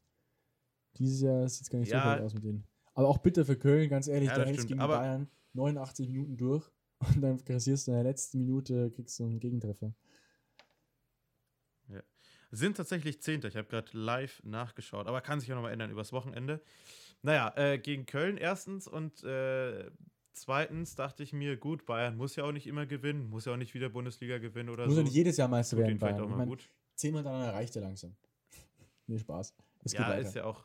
Dieses 0.99 1.21
Jahr 1.21 1.47
sieht 1.49 1.63
es 1.63 1.71
gar 1.71 1.79
nicht 1.79 1.91
Ja. 1.93 2.03
so 2.03 2.09
weit 2.09 2.21
aus 2.23 2.35
mit 2.35 2.45
denen. 2.45 2.65
Aber 2.95 3.09
auch 3.09 3.19
bitter 3.19 3.45
für 3.45 3.57
Köln, 3.57 3.89
ganz 3.89 4.07
ehrlich, 4.09 4.29
Ja, 4.29 4.37
da 4.37 4.45
hältst 4.45 4.55
stimmt, 4.63 4.69
gegen 4.69 4.81
aber- 4.81 4.99
Bayern 4.99 5.29
89 5.55 6.09
Minuten 6.09 6.37
durch 6.37 6.71
und 7.17 7.21
dann 7.23 7.45
kassierst 7.45 7.87
du 7.87 7.91
in 7.93 7.97
der 7.97 8.05
letzten 8.05 8.39
Minute, 8.39 8.91
kriegst 8.91 9.19
du 9.19 9.25
einen 9.25 9.41
Gegentreffer. 9.41 9.93
Sind 12.55 12.77
tatsächlich 12.77 13.23
Zehnter. 13.23 13.49
Ich 13.49 13.57
habe 13.57 13.67
gerade 13.67 13.97
live 13.97 14.43
nachgeschaut, 14.45 15.07
aber 15.07 15.23
kann 15.23 15.41
sich 15.41 15.51
auch 15.51 15.57
nochmal 15.57 15.73
ändern 15.73 15.91
übers 15.91 16.13
Wochenende. 16.13 16.61
Naja, 17.23 17.51
äh, 17.57 17.79
gegen 17.79 18.05
Köln 18.05 18.37
erstens 18.37 18.87
und 18.87 19.25
äh, 19.25 19.91
zweitens 20.35 20.95
dachte 20.95 21.23
ich 21.23 21.33
mir, 21.33 21.57
gut, 21.57 21.87
Bayern 21.87 22.15
muss 22.15 22.37
ja 22.37 22.45
auch 22.45 22.53
nicht 22.53 22.67
immer 22.67 22.85
gewinnen, 22.85 23.31
muss 23.31 23.47
ja 23.47 23.55
auch 23.55 23.57
nicht 23.57 23.73
wieder 23.73 23.89
Bundesliga 23.89 24.37
gewinnen 24.37 24.69
oder 24.69 24.85
Muss 24.85 24.97
so. 24.97 25.01
ja 25.01 25.05
nicht 25.05 25.15
jedes 25.15 25.39
Jahr 25.39 25.49
Meister 25.49 25.79
werden, 25.79 25.99
Bayern. 25.99 26.21
auch 26.21 26.25
Ich 26.25 26.29
mal 26.31 26.37
mein, 26.37 26.49
gut. 26.49 26.69
zehnmal 26.95 27.23
dann 27.23 27.41
reicht 27.41 27.75
ja 27.75 27.81
langsam. 27.81 28.15
nee, 29.07 29.19
Spaß. 29.19 29.55
Es 29.85 29.93
Ja, 29.95 30.13
ist 30.13 30.35
ja 30.35 30.45
auch. 30.45 30.63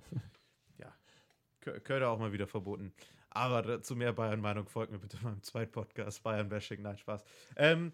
Ja, 1.65 1.71
Kö- 1.73 1.79
könnte 1.79 2.07
auch 2.07 2.19
mal 2.19 2.31
wieder 2.31 2.47
verboten. 2.47 2.93
Aber 3.29 3.61
dazu 3.61 3.95
mehr 3.95 4.13
Bayern-Meinung 4.13 4.67
folgt 4.67 4.91
mir 4.91 4.99
bitte 4.99 5.17
in 5.17 5.23
meinem 5.29 5.43
zweiten 5.43 5.71
Podcast, 5.71 6.23
Bayern-Bashing. 6.23 6.81
Nein, 6.81 6.97
Spaß. 6.97 7.23
Ähm, 7.55 7.93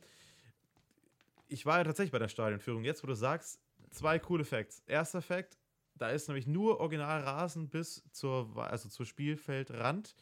ich 1.47 1.65
war 1.65 1.78
ja 1.80 1.84
tatsächlich 1.84 2.12
bei 2.12 2.19
der 2.19 2.30
Stadionführung. 2.30 2.84
Jetzt, 2.84 3.04
wo 3.04 3.08
du 3.08 3.15
sagst, 3.15 3.60
zwei 3.91 4.19
coole 4.19 4.45
Facts. 4.45 4.82
Erster 4.88 5.21
Fact, 5.21 5.58
da 5.95 6.10
ist 6.10 6.28
nämlich 6.28 6.47
nur 6.47 6.80
Originalrasen 6.80 7.69
bis 7.69 8.04
zur, 8.12 8.56
also 8.58 8.89
zur 8.89 9.06
Spielfeldrand. 9.06 10.15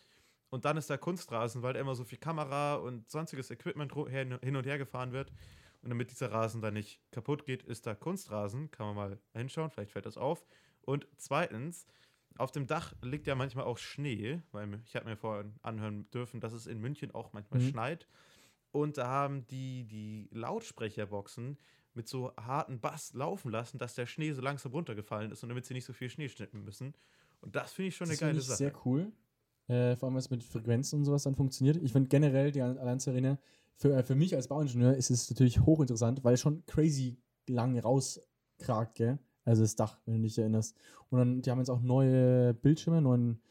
Und 0.50 0.66
dann 0.66 0.76
ist 0.76 0.90
da 0.90 0.98
Kunstrasen, 0.98 1.62
weil 1.62 1.74
da 1.74 1.80
immer 1.80 1.96
so 1.96 2.04
viel 2.04 2.18
Kamera 2.18 2.76
und 2.76 3.10
sonstiges 3.10 3.52
Equipment 3.52 3.94
hin 4.10 4.56
und 4.56 4.66
her 4.66 4.78
gefahren 4.78 5.14
wird. 5.14 5.32
Und 5.82 5.90
damit 5.90 6.12
dieser 6.12 6.32
Rasen 6.32 6.62
dann 6.62 6.74
nicht 6.74 7.00
kaputt 7.12 7.46
geht, 7.46 7.64
ist 7.64 7.88
da 7.88 7.96
Kunstrasen. 7.96 8.70
Kann 8.70 8.88
man 8.88 8.96
mal 8.96 9.20
hinschauen, 9.34 9.70
vielleicht 9.72 9.92
fällt 9.92 10.06
das 10.06 10.18
auf. 10.18 10.46
Und 10.82 11.08
zweitens, 11.16 11.88
auf 12.38 12.52
dem 12.52 12.68
Dach 12.68 12.94
liegt 13.02 13.28
ja 13.28 13.36
manchmal 13.36 13.66
auch 13.66 13.78
Schnee, 13.78 14.42
weil 14.52 14.80
ich 14.86 14.96
habe 14.96 15.06
mir 15.10 15.18
vorhin 15.18 15.54
anhören 15.62 16.10
dürfen, 16.12 16.40
dass 16.40 16.54
es 16.54 16.68
in 16.68 16.80
München 16.80 17.12
auch 17.12 17.34
manchmal 17.34 17.60
Mhm. 17.62 17.68
schneit. 17.70 18.08
Und 18.72 18.98
da 18.98 19.08
haben 19.08 19.46
die 19.48 19.84
die 19.86 20.30
Lautsprecherboxen 20.32 21.58
mit 21.94 22.08
so 22.08 22.34
harten 22.38 22.80
Bass 22.80 23.14
laufen 23.14 23.52
lassen, 23.52 23.78
dass 23.78 23.96
der 23.96 24.06
Schnee 24.06 24.32
so 24.32 24.42
langsam 24.42 24.72
runtergefallen 24.72 25.32
ist 25.32 25.44
und 25.44 25.50
damit 25.50 25.66
sie 25.66 25.74
nicht 25.74 25.86
so 25.86 25.94
viel 25.94 26.10
Schnee 26.10 26.30
schnippen 26.30 26.64
müssen. 26.64 26.94
Und 27.42 27.56
das 27.56 27.74
finde 27.74 27.90
ich 27.90 27.96
schon 27.98 28.08
das 28.08 28.22
eine 28.22 28.30
geile 28.32 28.40
ich 28.40 28.46
Sache. 28.46 28.58
sehr 28.58 28.74
cool. 28.86 29.12
Äh, 29.68 29.96
vor 29.98 30.08
allem, 30.08 30.16
was 30.16 30.30
mit 30.30 30.44
Frequenzen 30.44 31.00
und 31.00 31.06
sowas 31.06 31.24
dann 31.24 31.36
funktioniert. 31.36 31.78
Ich 31.78 31.92
finde 31.92 32.08
generell 32.10 32.52
die 32.52 32.62
Allianz 32.62 33.08
Arena, 33.08 33.40
für, 33.76 33.94
äh, 33.96 34.04
für 34.04 34.16
mich 34.16 34.36
als 34.36 34.48
Bauingenieur 34.48 34.96
ist 34.96 35.10
es 35.12 35.30
natürlich 35.30 35.60
hochinteressant, 35.60 36.24
weil 36.24 36.34
es 36.36 36.42
schon 36.42 36.66
crazy 36.66 37.18
lang 37.48 37.78
rauskragt, 37.78 38.96
gell? 38.96 39.20
Also 39.44 39.64
das 39.64 39.76
Dach, 39.76 40.00
wenn 40.06 40.16
du 40.16 40.22
dich 40.24 40.38
erinnerst. 40.38 40.76
Und 41.10 41.20
dann, 41.20 41.42
die 41.42 41.50
haben 41.50 41.60
jetzt 41.60 41.70
auch 41.70 41.82
neue 41.82 42.54
Bildschirme, 42.54 43.02
neuen 43.02 43.42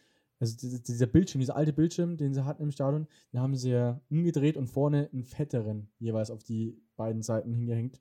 also 0.41 0.57
dieser, 0.57 1.07
Bildschirm, 1.07 1.41
dieser 1.41 1.55
alte 1.55 1.75
Bildschirm, 1.75 2.17
den 2.17 2.33
sie 2.33 2.47
hatten 2.47 2.63
im 2.63 2.71
Stadion, 2.71 3.07
den 3.31 3.41
haben 3.41 3.55
sie 3.57 3.73
ja 3.73 4.01
umgedreht 4.09 4.57
und 4.57 4.69
vorne 4.69 5.11
einen 5.13 5.23
fetteren 5.23 5.91
jeweils 5.99 6.31
auf 6.31 6.43
die 6.43 6.81
beiden 6.97 7.23
Seiten 7.23 7.53
hingehängt. 7.53 8.01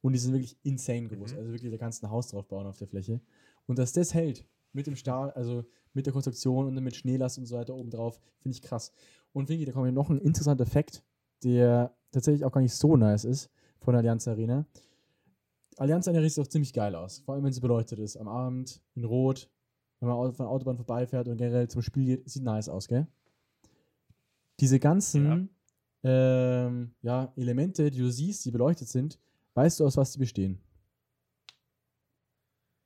Und 0.00 0.14
die 0.14 0.18
sind 0.18 0.32
wirklich 0.32 0.56
insane 0.62 1.08
groß. 1.08 1.32
Mhm. 1.32 1.38
Also 1.38 1.52
wirklich, 1.52 1.70
da 1.70 1.76
kannst 1.76 2.02
du 2.02 2.06
ein 2.06 2.10
Haus 2.10 2.28
drauf 2.28 2.48
bauen 2.48 2.66
auf 2.66 2.78
der 2.78 2.88
Fläche. 2.88 3.20
Und 3.66 3.78
dass 3.78 3.92
das 3.92 4.14
hält, 4.14 4.46
mit 4.72 4.86
dem 4.86 4.96
Stahl, 4.96 5.30
also 5.32 5.64
mit 5.92 6.06
der 6.06 6.12
Konstruktion 6.14 6.66
und 6.66 6.74
dann 6.74 6.84
mit 6.84 6.96
Schneelast 6.96 7.38
und 7.38 7.44
so 7.44 7.56
weiter 7.56 7.74
oben 7.74 7.90
drauf, 7.90 8.18
finde 8.38 8.56
ich 8.56 8.62
krass. 8.62 8.92
Und 9.32 9.50
Vicky, 9.50 9.66
da 9.66 9.72
kommt 9.72 9.92
noch 9.92 10.08
ein 10.08 10.20
interessanter 10.20 10.66
Fakt, 10.66 11.04
der 11.42 11.94
tatsächlich 12.12 12.44
auch 12.44 12.52
gar 12.52 12.62
nicht 12.62 12.74
so 12.74 12.96
nice 12.96 13.24
ist 13.24 13.50
von 13.80 13.92
der 13.92 13.98
Allianz 13.98 14.26
Arena. 14.26 14.66
Allianz 15.78 16.08
Arena 16.08 16.28
sieht 16.28 16.42
auch 16.44 16.48
ziemlich 16.48 16.72
geil 16.72 16.94
aus, 16.94 17.20
vor 17.20 17.34
allem 17.34 17.44
wenn 17.44 17.52
sie 17.52 17.60
beleuchtet 17.60 17.98
ist. 18.00 18.16
Am 18.16 18.28
Abend 18.28 18.82
in 18.94 19.04
Rot, 19.04 19.48
wenn 20.00 20.08
man 20.08 20.32
von 20.32 20.44
der 20.46 20.50
Autobahn 20.50 20.76
vorbeifährt 20.76 21.28
und 21.28 21.36
generell 21.36 21.68
zum 21.68 21.82
Spiel 21.82 22.04
geht, 22.04 22.28
sieht 22.28 22.42
nice 22.42 22.68
aus, 22.68 22.88
gell? 22.88 23.06
Diese 24.60 24.80
ganzen 24.80 25.48
ähm, 26.02 26.94
ja, 27.02 27.32
Elemente, 27.36 27.90
die 27.90 27.98
du 27.98 28.10
siehst, 28.10 28.44
die 28.44 28.50
beleuchtet 28.50 28.88
sind, 28.88 29.18
weißt 29.54 29.80
du, 29.80 29.86
aus 29.86 29.96
was 29.96 30.12
die 30.12 30.18
bestehen? 30.18 30.60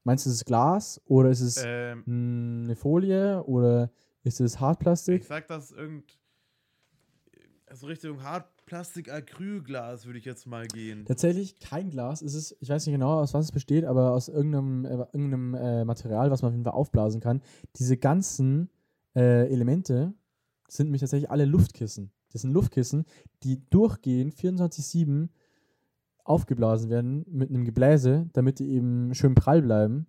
Meinst 0.05 0.27
du, 0.27 0.31
es 0.31 0.37
ist 0.37 0.45
Glas 0.45 1.01
oder 1.07 1.31
ist 1.31 1.41
es 1.41 1.63
Ähm, 1.65 2.03
mh, 2.05 2.65
eine 2.65 2.77
Folie 2.77 3.43
oder 3.45 3.91
ist 4.23 4.41
es 4.41 4.61
Hartplastik? 4.61 5.23
ich 5.23 5.29
sag 5.29 5.47
das 5.47 5.71
irgend. 5.71 6.19
Also 7.67 7.87
Richtung 7.87 8.23
Hartplastik 8.23 8.62
Acrylglas 8.73 10.07
würde 10.07 10.19
ich 10.19 10.25
jetzt 10.25 10.47
mal 10.47 10.67
gehen. 10.67 11.05
Tatsächlich 11.05 11.59
kein 11.59 11.91
Glas. 11.91 12.23
Es 12.23 12.35
ist, 12.35 12.57
ich 12.61 12.69
weiß 12.69 12.87
nicht 12.87 12.95
genau, 12.95 13.21
aus 13.21 13.35
was 13.35 13.47
es 13.47 13.53
besteht, 13.53 13.85
aber 13.85 14.13
aus 14.13 14.29
irgendeinem, 14.29 14.85
äh, 14.85 15.07
irgendeinem 15.13 15.55
äh, 15.55 15.85
Material, 15.85 16.31
was 16.31 16.43
man 16.43 16.51
auf 16.51 16.55
jeden 16.55 16.65
Fall 16.65 16.73
aufblasen 16.73 17.21
kann. 17.21 17.43
Diese 17.77 17.97
ganzen 17.97 18.71
äh, 19.15 19.51
Elemente 19.53 20.15
sind 20.69 20.87
nämlich 20.87 21.01
tatsächlich 21.01 21.31
alle 21.31 21.45
Luftkissen. 21.45 22.11
Das 22.33 22.43
sind 22.43 22.53
Luftkissen, 22.53 23.05
die 23.43 23.63
durchgehend 23.69 24.35
24-7 24.35 25.29
aufgeblasen 26.25 26.89
werden 26.89 27.25
mit 27.29 27.51
einem 27.51 27.65
Gebläse, 27.65 28.31
damit 28.33 28.59
die 28.59 28.71
eben 28.71 29.15
schön 29.15 29.35
prall 29.35 29.63
bleiben. 29.63 30.07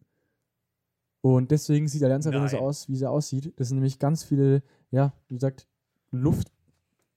Und 1.21 1.51
deswegen 1.51 1.87
sieht 1.87 2.03
Allianz 2.03 2.27
Arena 2.27 2.47
so 2.47 2.57
aus, 2.57 2.89
wie 2.89 2.95
sie 2.95 3.09
aussieht. 3.09 3.53
Das 3.57 3.69
sind 3.69 3.77
nämlich 3.77 3.99
ganz 3.99 4.23
viele, 4.23 4.61
ja, 4.91 5.13
wie 5.27 5.35
gesagt, 5.35 5.67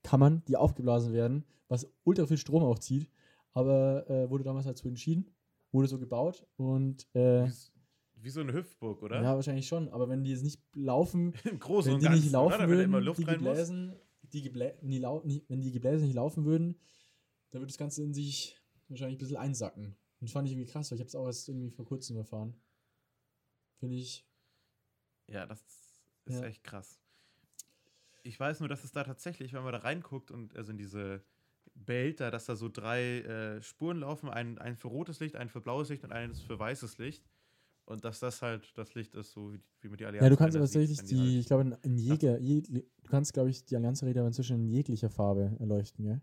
Luftkammern, 0.06 0.42
die 0.46 0.56
aufgeblasen 0.56 1.12
werden, 1.12 1.44
was 1.68 1.90
ultra 2.04 2.26
viel 2.26 2.38
Strom 2.38 2.62
auch 2.62 2.78
zieht. 2.78 3.10
Aber 3.52 4.08
äh, 4.08 4.30
wurde 4.30 4.44
damals 4.44 4.66
halt 4.66 4.78
so 4.78 4.88
entschieden, 4.88 5.30
wurde 5.72 5.88
so 5.88 5.98
gebaut 5.98 6.46
und 6.56 7.06
äh, 7.14 7.48
Wie, 8.14 8.30
so 8.30 8.40
eine 8.40 8.52
Hüpfburg, 8.52 9.02
oder? 9.02 9.22
ja, 9.22 9.34
wahrscheinlich 9.34 9.66
schon. 9.66 9.88
Aber 9.88 10.08
wenn 10.08 10.22
die 10.24 10.30
jetzt 10.30 10.44
nicht 10.44 10.60
laufen, 10.74 11.32
Im 11.44 11.58
Großen 11.58 11.88
wenn 11.88 11.94
und 11.94 12.00
die 12.02 12.06
Ganzen, 12.06 12.22
nicht 12.22 12.32
laufen 12.32 12.54
oder? 12.54 12.68
Würden, 12.68 13.14
die. 13.16 13.24
Gebläsen, 13.24 13.96
die 14.22 14.42
Geblä 14.42 14.74
nie 14.82 14.98
lau 14.98 15.22
nie, 15.24 15.44
wenn 15.48 15.60
die 15.62 15.72
Gebläse 15.72 16.04
nicht 16.04 16.14
laufen 16.14 16.44
würden, 16.44 16.78
dann 17.50 17.60
würde 17.62 17.68
das 17.72 17.78
Ganze 17.78 18.02
in 18.02 18.12
sich 18.12 18.60
wahrscheinlich 18.88 19.16
ein 19.16 19.20
bisschen 19.20 19.36
einsacken. 19.36 19.86
Und 20.20 20.28
das 20.28 20.32
fand 20.32 20.46
ich 20.48 20.52
irgendwie 20.54 20.70
krass, 20.70 20.90
weil 20.90 20.96
ich 20.96 21.00
habe 21.00 21.08
es 21.08 21.14
auch 21.14 21.26
erst 21.26 21.48
irgendwie 21.48 21.70
vor 21.70 21.84
kurzem 21.84 22.16
erfahren. 22.16 22.54
Finde 23.78 23.96
ich. 23.96 24.26
Ja, 25.28 25.46
das 25.46 25.62
ist 26.26 26.40
Ja. 26.40 26.44
echt 26.46 26.62
krass. 26.62 27.00
Ich 28.26 28.38
weiß 28.40 28.60
nur, 28.60 28.68
dass 28.68 28.84
es 28.84 28.92
da 28.92 29.04
tatsächlich, 29.04 29.52
wenn 29.52 29.62
man 29.62 29.72
da 29.72 29.78
reinguckt 29.78 30.30
und 30.30 30.56
also 30.56 30.72
in 30.72 30.78
diese 30.78 31.24
Behälter, 31.74 32.30
dass 32.30 32.46
da 32.46 32.56
so 32.56 32.68
drei 32.68 33.20
äh, 33.20 33.62
Spuren 33.62 33.98
laufen, 34.00 34.28
ein, 34.30 34.58
ein 34.58 34.76
für 34.76 34.88
rotes 34.88 35.20
Licht, 35.20 35.36
ein 35.36 35.48
für 35.48 35.60
blaues 35.60 35.88
Licht 35.90 36.04
und 36.04 36.12
eines 36.12 36.40
für 36.42 36.58
weißes 36.58 36.98
Licht. 36.98 37.24
Und 37.86 38.04
dass 38.04 38.20
das 38.20 38.42
halt 38.42 38.76
das 38.78 38.94
Licht 38.94 39.14
ist, 39.14 39.32
so 39.32 39.52
wie, 39.54 39.60
wie 39.82 39.88
man 39.88 39.98
die 39.98 40.06
Allianz 40.06 40.24
Ja, 40.24 40.30
du 40.30 40.36
kannst 40.36 40.56
aber 40.56 40.64
tatsächlich 40.64 40.98
wenn 40.98 41.06
die, 41.08 41.16
halt- 41.18 41.40
ich 41.40 41.46
glaube, 41.46 41.62
in, 41.62 41.72
in 41.82 41.98
Jäger, 41.98 42.38
je, 42.38 42.62
du 42.62 42.82
kannst, 43.08 43.32
glaube 43.34 43.50
ich, 43.50 43.64
die 43.64 43.76
Allianz 43.76 44.02
Arena 44.02 44.26
inzwischen 44.26 44.56
in 44.60 44.68
jeglicher 44.68 45.10
Farbe 45.10 45.56
erleuchten, 45.60 46.04
gell? 46.04 46.20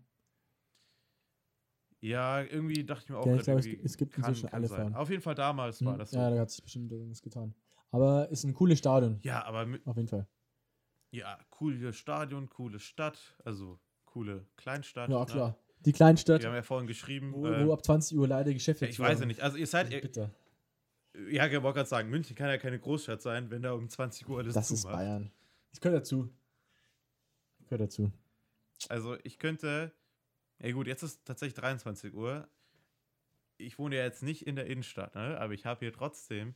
ja, 2.00 2.42
irgendwie 2.42 2.84
dachte 2.84 3.04
ich 3.04 3.10
mir 3.10 3.18
auch, 3.18 3.26
Ja, 3.26 3.36
ich 3.36 3.44
glaube, 3.44 3.60
es, 3.60 3.66
es 3.66 3.96
gibt 3.96 4.16
inzwischen 4.16 4.46
kann 4.46 4.54
alle 4.54 4.68
sein. 4.68 4.86
Farben. 4.86 4.94
Auf 4.94 5.10
jeden 5.10 5.22
Fall 5.22 5.34
damals 5.34 5.84
war 5.84 5.96
Hm, 5.96 5.98
das 5.98 6.12
so. 6.12 6.18
Ja, 6.18 6.30
da 6.30 6.38
hat 6.40 6.50
sich 6.50 6.62
bestimmt 6.62 6.92
irgendwas 6.92 7.22
getan. 7.22 7.54
Aber 7.90 8.28
ist 8.30 8.44
ein 8.44 8.54
cooles 8.54 8.78
Stadion, 8.78 9.20
Ja, 9.22 9.44
aber 9.44 9.66
mit, 9.66 9.82
auf 9.84 9.96
jeden 9.96 10.08
Fall. 10.08 10.26
Ja, 11.14 11.38
cooles 11.50 11.96
Stadion, 11.96 12.48
coole 12.48 12.78
Stadt, 12.80 13.36
also 13.44 13.78
coole 14.04 14.46
Kleinstadt. 14.56 15.08
Ja, 15.10 15.20
ne? 15.20 15.26
klar. 15.26 15.58
Die 15.84 15.92
Kleinstadt, 15.92 16.40
Wir 16.40 16.48
haben 16.48 16.56
ja 16.56 16.62
vorhin 16.62 16.86
geschrieben. 16.86 17.32
wo, 17.34 17.42
wo 17.44 17.72
ab 17.72 17.84
20 17.84 18.16
Uhr 18.16 18.26
leider 18.26 18.52
Geschäfte 18.54 18.86
ich 18.86 18.98
weiß 18.98 19.20
ja 19.20 19.26
nicht. 19.26 19.40
Also 19.40 19.58
ihr 19.58 19.66
seid, 19.66 19.92
ihr, 19.92 20.00
Bitter. 20.00 20.30
Ja, 21.30 21.46
ich 21.46 21.52
wollte 21.62 21.76
gerade 21.76 21.88
sagen, 21.88 22.10
München 22.10 22.34
kann 22.34 22.48
ja 22.48 22.58
keine 22.58 22.78
Großstadt 22.78 23.22
sein, 23.22 23.50
wenn 23.50 23.62
da 23.62 23.72
um 23.72 23.88
20 23.88 24.28
Uhr 24.28 24.38
alles 24.38 24.54
Das 24.54 24.68
zu 24.68 24.74
ist 24.74 24.84
macht. 24.84 24.94
Bayern. 24.94 25.30
Ich 25.72 25.80
gehöre 25.80 25.98
dazu. 25.98 26.30
Ich 27.60 27.66
gehöre 27.66 27.84
dazu. 27.86 28.10
Also 28.88 29.16
ich 29.22 29.38
könnte, 29.38 29.92
ja 30.58 30.72
gut, 30.72 30.86
jetzt 30.86 31.02
ist 31.02 31.24
tatsächlich 31.24 31.54
23 31.54 32.14
Uhr. 32.14 32.48
Ich 33.58 33.78
wohne 33.78 33.96
ja 33.96 34.02
jetzt 34.04 34.22
nicht 34.22 34.46
in 34.46 34.56
der 34.56 34.66
Innenstadt, 34.66 35.14
ne? 35.14 35.38
aber 35.38 35.52
ich 35.52 35.66
habe 35.66 35.80
hier 35.80 35.92
trotzdem 35.92 36.54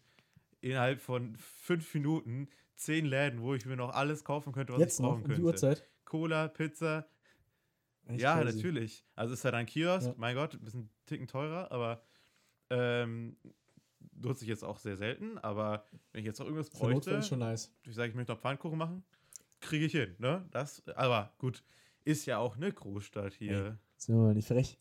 innerhalb 0.61 1.01
von 1.01 1.37
fünf 1.37 1.93
Minuten 1.95 2.49
zehn 2.75 3.07
Läden, 3.07 3.43
wo 3.43 3.55
ich 3.55 3.67
mir 3.67 3.77
noch 3.77 3.91
alles 3.95 4.25
kaufen 4.25 4.53
könnte, 4.53 4.73
was 4.73 4.81
Jetzt 4.81 4.95
ich 4.95 5.01
noch 5.01 5.11
brauchen 5.11 5.23
um 5.23 5.29
die 5.29 5.35
könnte. 5.35 5.43
Uhrzeit. 5.47 5.89
Cola, 6.05 6.49
Pizza. 6.49 7.09
Echt 8.07 8.21
ja, 8.21 8.41
crazy. 8.41 8.57
natürlich. 8.57 9.05
Also 9.15 9.35
ist 9.35 9.45
halt 9.45 9.55
ein 9.55 9.67
Kiosk, 9.67 10.07
Ja. 10.09 10.15
mein 10.17 10.35
Gott, 10.35 10.55
ein 10.55 10.61
bisschen 10.65 10.91
Ticken 11.07 11.27
teurer, 11.27 11.71
aber 11.71 12.03
ähm, 12.71 13.37
nutze 14.15 14.45
ich 14.45 14.49
jetzt 14.49 14.65
auch 14.65 14.79
sehr 14.79 14.97
selten. 14.97 15.39
Aber 15.39 15.85
wenn 16.13 16.21
ich 16.21 16.27
jetzt 16.27 16.39
noch 16.39 16.47
irgendwas 16.47 16.71
bräuchte, 16.71 17.11
ist 17.13 17.29
schon 17.29 17.41
nice. 17.41 17.75
ich 17.85 17.95
sage, 17.95 18.09
ich 18.11 18.15
möchte 18.15 18.33
noch 18.33 18.41
Pfannkuchen 18.41 18.79
machen, 18.79 19.05
kriege 19.61 19.85
ich 19.85 19.93
hin, 19.93 20.15
ne? 20.19 20.47
Das, 20.53 20.87
aber 20.89 21.35
gut, 21.39 21.63
ist 22.05 22.25
ja 22.27 22.39
auch 22.39 22.57
eine 22.57 22.73
Großstadt 22.73 23.35
hier. 23.35 23.79
Sind 23.97 24.15
wir 24.17 24.23
mal 24.23 24.35
nicht 24.35 24.49
frech. 24.49 24.79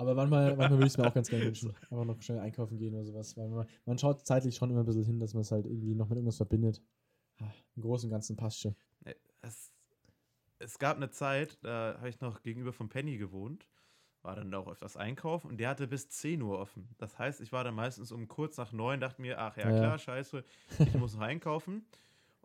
Aber 0.00 0.14
manchmal, 0.14 0.56
manchmal 0.56 0.70
würde 0.78 0.86
ich 0.86 0.92
es 0.94 0.98
mir 0.98 1.06
auch 1.06 1.12
ganz 1.12 1.28
gerne 1.28 1.44
wünschen. 1.44 1.74
Einfach 1.90 2.04
noch 2.06 2.22
schnell 2.22 2.38
einkaufen 2.38 2.78
gehen 2.78 2.94
oder 2.94 3.04
sowas. 3.04 3.36
Weil 3.36 3.48
man, 3.48 3.66
man 3.84 3.98
schaut 3.98 4.26
zeitlich 4.26 4.56
schon 4.56 4.70
immer 4.70 4.80
ein 4.80 4.86
bisschen 4.86 5.04
hin, 5.04 5.20
dass 5.20 5.34
man 5.34 5.42
es 5.42 5.52
halt 5.52 5.66
irgendwie 5.66 5.94
noch 5.94 6.08
mit 6.08 6.16
irgendwas 6.16 6.38
verbindet. 6.38 6.82
Ah, 7.38 7.50
Im 7.76 7.82
Großen 7.82 8.08
und 8.08 8.12
Ganzen 8.12 8.34
passt 8.34 8.60
schon. 8.60 8.74
Äh, 9.04 9.14
Es, 9.42 9.70
es 10.58 10.78
gab 10.78 10.96
eine 10.96 11.10
Zeit, 11.10 11.58
da 11.62 11.96
habe 11.98 12.08
ich 12.08 12.20
noch 12.22 12.42
gegenüber 12.42 12.72
vom 12.72 12.88
Penny 12.88 13.18
gewohnt, 13.18 13.66
war 14.22 14.36
dann 14.36 14.52
auch 14.54 14.68
öfters 14.68 14.96
einkaufen 14.96 15.48
und 15.50 15.58
der 15.58 15.68
hatte 15.68 15.86
bis 15.86 16.08
10 16.08 16.40
Uhr 16.40 16.58
offen. 16.58 16.88
Das 16.98 17.18
heißt, 17.18 17.42
ich 17.42 17.52
war 17.52 17.62
dann 17.64 17.74
meistens 17.74 18.10
um 18.10 18.26
kurz 18.26 18.56
nach 18.56 18.72
9, 18.72 19.00
dachte 19.00 19.20
mir, 19.20 19.38
ach 19.38 19.56
ja, 19.58 19.64
Ja, 19.64 19.70
ja. 19.70 19.78
klar, 19.80 19.98
scheiße, 19.98 20.44
ich 20.78 20.94
muss 20.94 21.14
noch 21.14 21.22
einkaufen. 21.22 21.84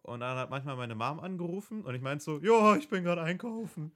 Und 0.03 0.19
dann 0.19 0.37
hat 0.37 0.49
manchmal 0.49 0.75
meine 0.75 0.93
Mom 0.93 1.19
angerufen 1.19 1.83
und 1.83 1.95
ich 1.95 2.01
meinte 2.01 2.23
so, 2.23 2.39
ja, 2.39 2.75
ich 2.75 2.89
bin 2.89 3.03
gerade 3.03 3.21
einkaufen. 3.23 3.91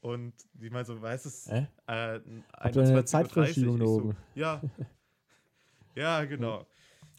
Und 0.00 0.34
die 0.54 0.70
meinte 0.70 0.92
so, 0.92 1.00
weißt 1.02 1.48
du, 1.48 1.50
Äh? 1.52 1.58
äh, 1.86 2.20
Habt 2.52 2.76
ihr 2.76 2.82
eine 2.82 3.00
21:30 3.02 3.04
Zeitverschiebung 3.06 3.78
da 3.78 3.84
Ich 3.84 3.88
so, 3.90 3.96
oben? 3.96 4.16
Ja. 4.34 4.62
ja, 5.94 6.24
genau. 6.24 6.66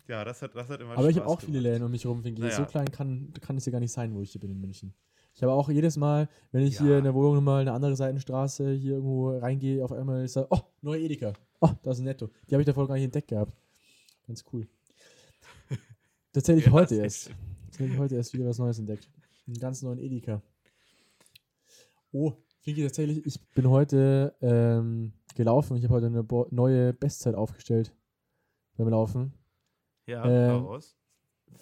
Ja, 0.07 0.23
das 0.23 0.41
hat, 0.41 0.55
das 0.55 0.69
hat 0.69 0.79
immer 0.79 0.97
Aber 0.97 1.09
ich 1.09 1.17
habe 1.17 1.27
auch 1.27 1.41
viele 1.41 1.53
gemacht. 1.59 1.63
Läden 1.73 1.83
um 1.83 1.91
mich 1.91 2.05
herum. 2.05 2.21
Naja. 2.21 2.51
So 2.55 2.65
klein 2.65 2.89
kann, 2.91 3.33
kann 3.41 3.57
es 3.57 3.65
ja 3.65 3.71
gar 3.73 3.79
nicht 3.81 3.91
sein, 3.91 4.13
wo 4.13 4.21
ich 4.21 4.31
hier 4.31 4.39
bin 4.39 4.51
in 4.51 4.61
München. 4.61 4.93
Ich 5.33 5.43
habe 5.43 5.51
auch 5.51 5.69
jedes 5.69 5.97
Mal, 5.97 6.29
wenn 6.51 6.63
ich 6.63 6.75
Ja. 6.75 6.81
hier 6.85 6.97
in 6.99 7.03
der 7.03 7.13
Wohnung 7.13 7.43
mal 7.43 7.61
eine 7.61 7.73
andere 7.73 7.95
Seitenstraße 7.95 8.71
hier 8.73 8.93
irgendwo 8.93 9.37
reingehe, 9.37 9.83
auf 9.83 9.91
einmal 9.91 10.23
ist 10.23 10.35
da, 10.37 10.47
oh, 10.49 10.61
neue 10.81 11.01
Edeka. 11.01 11.33
Oh, 11.59 11.69
da 11.83 11.91
ist 11.91 11.99
ein 11.99 12.05
Netto. 12.05 12.29
Die 12.49 12.55
habe 12.55 12.61
ich 12.61 12.65
davor 12.65 12.87
gar 12.87 12.95
nicht 12.95 13.03
entdeckt 13.03 13.27
gehabt. 13.27 13.51
Ganz 14.25 14.43
cool. 14.53 14.67
Tatsächlich 16.33 16.65
Ja, 16.67 16.71
heute 16.71 16.95
erst. 16.95 17.31
Tatsächlich 17.65 17.97
heute 17.97 18.15
erst 18.15 18.33
wieder 18.33 18.45
was 18.45 18.57
Neues 18.59 18.79
entdeckt. 18.79 19.09
Einen 19.45 19.59
ganz 19.59 19.81
neuen 19.81 19.99
Edeka. 19.99 20.41
Oh, 22.13 22.33
Finki, 22.67 22.83
tatsächlich, 22.83 23.25
ich 23.25 23.39
bin 23.51 23.69
heute 23.69 24.35
ähm, 24.41 25.13
gelaufen. 25.35 25.77
Ich 25.77 25.85
habe 25.85 25.93
heute 25.93 26.07
eine 26.07 26.21
bo 26.21 26.47
neue 26.51 26.91
Bestzeit 26.91 27.33
aufgestellt 27.33 27.95
beim 28.75 28.89
Laufen. 28.89 29.31
Ja, 30.05 30.25
Ähm, 30.25 30.65
raus. 30.65 30.97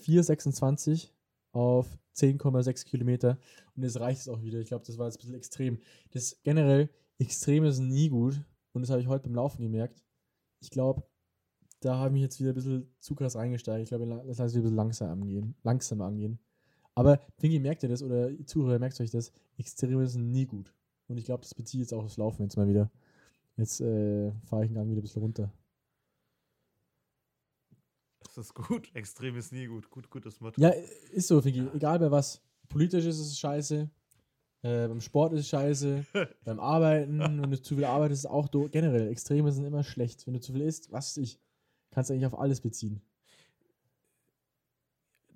4,26 0.02 1.12
auf 1.52 2.00
10,6 2.16 2.86
Kilometer. 2.88 3.38
Und 3.76 3.84
jetzt 3.84 4.00
reicht 4.00 4.22
es 4.22 4.28
auch 4.28 4.42
wieder. 4.42 4.58
Ich 4.58 4.70
glaube, 4.70 4.84
das 4.84 4.98
war 4.98 5.06
jetzt 5.06 5.18
ein 5.18 5.20
bisschen 5.20 5.36
extrem. 5.36 5.80
Das 6.10 6.42
generell, 6.42 6.90
extrem 7.20 7.66
ist 7.66 7.78
nie 7.78 8.10
gut. 8.10 8.44
Und 8.74 8.82
das 8.82 8.90
habe 8.90 9.00
ich 9.00 9.08
heute 9.08 9.26
beim 9.26 9.36
Laufen 9.36 9.62
gemerkt. 9.62 10.04
Ich 10.60 10.72
glaube, 10.72 11.04
da 11.82 11.98
habe 11.98 12.08
ich 12.08 12.14
mich 12.14 12.22
jetzt 12.24 12.40
wieder 12.40 12.50
ein 12.50 12.56
bisschen 12.56 12.96
zu 12.98 13.14
krass 13.14 13.36
reingesteigt. 13.36 13.84
Ich 13.84 13.90
glaube, 13.90 14.08
das 14.26 14.40
heißt, 14.40 14.56
wir 14.56 14.62
ein 14.62 14.64
bisschen 14.64 14.76
langsam 14.76 15.12
angehen. 15.12 15.54
Langsam 15.62 16.02
angehen. 16.02 16.40
Aber 16.96 17.20
Fingi, 17.38 17.60
merkt 17.60 17.84
ihr 17.84 17.90
das 17.90 18.02
oder 18.02 18.32
ihr 18.32 18.48
Zuhörer, 18.48 18.80
merkt 18.80 19.00
euch 19.00 19.12
das? 19.12 19.32
Extrem 19.60 20.02
ist 20.02 20.16
nie 20.16 20.48
gut. 20.48 20.74
Und 21.08 21.18
ich 21.18 21.26
glaube, 21.26 21.42
das 21.42 21.54
bezieht 21.54 21.82
jetzt 21.82 21.94
auch 21.94 22.04
das 22.04 22.18
Laufen 22.18 22.44
jetzt 22.44 22.58
mal 22.58 22.68
wieder. 22.68 22.92
Jetzt 23.58 23.80
äh, 23.82 24.32
fahre 24.46 24.64
ich 24.64 24.70
den 24.70 24.76
Gang 24.76 24.90
wieder 24.90 25.00
ein 25.00 25.04
bisschen 25.04 25.22
runter. 25.22 25.52
Das 28.20 28.38
ist 28.38 28.54
gut. 28.54 28.94
Extrem 28.94 29.38
ist 29.38 29.54
nie 29.54 29.68
gut. 29.68 29.90
Gut, 29.90 30.10
gutes 30.10 30.42
Motto. 30.42 30.60
Ja, 30.60 30.70
ist 31.12 31.28
so, 31.28 31.42
Figi. 31.42 31.66
Egal 31.74 32.00
bei 32.00 32.12
was. 32.12 32.42
Politisch 32.68 33.06
ist 33.06 33.20
es 33.20 33.38
scheiße. 33.38 33.90
Äh, 34.62 34.88
beim 34.88 35.00
Sport 35.00 35.34
ist 35.34 35.42
es 35.42 35.50
scheiße. 35.50 36.06
beim 36.44 36.60
Arbeiten, 36.60 37.20
wenn 37.20 37.52
du 37.52 37.62
zu 37.62 37.76
viel 37.76 37.86
arbeitest, 37.86 38.22
ist 38.22 38.26
es 38.26 38.32
auch 38.32 38.48
do 38.50 38.68
generell. 38.68 39.08
Extreme 39.08 39.52
sind 39.52 39.66
immer 39.66 39.84
schlecht. 39.84 40.26
Wenn 40.26 40.34
du 40.34 40.42
zu 40.42 40.52
viel 40.52 40.62
isst, 40.62 40.92
was 40.92 41.16
weiß 41.16 41.24
ich, 41.24 41.40
kannst 41.92 42.10
du 42.10 42.14
eigentlich 42.14 42.26
auf 42.26 42.38
alles 42.38 42.60
beziehen. 42.60 43.02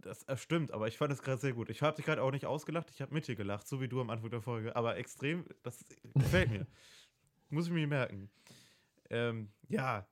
Das 0.02 0.24
äh, 0.24 0.38
stimmt, 0.38 0.72
aber 0.72 0.88
ich 0.88 0.98
fand 0.98 1.12
es 1.12 1.22
gerade 1.22 1.40
sehr 1.40 1.54
gut. 1.54 1.70
Ich 1.70 1.82
habe 1.82 1.96
dich 1.96 2.06
gerade 2.06 2.22
auch 2.22 2.32
nicht 2.32 2.46
ausgelacht, 2.46 2.90
ich 2.92 3.02
habe 3.02 3.14
mit 3.14 3.28
dir 3.28 3.36
gelacht, 3.36 3.68
so 3.68 3.82
wie 3.82 3.88
du 3.88 4.02
am 4.02 4.10
Anfang 4.10 4.30
der 4.30 4.42
Folge. 4.42 4.76
Aber 4.76 4.98
extrem, 4.98 5.46
das 5.64 5.86
gefällt 6.16 6.52
mir. 6.52 6.68
Muss 7.50 7.68
ich 7.68 7.72
mir 7.72 7.88
merken. 7.88 8.30
Ähm, 9.10 9.52
ja, 9.68 10.08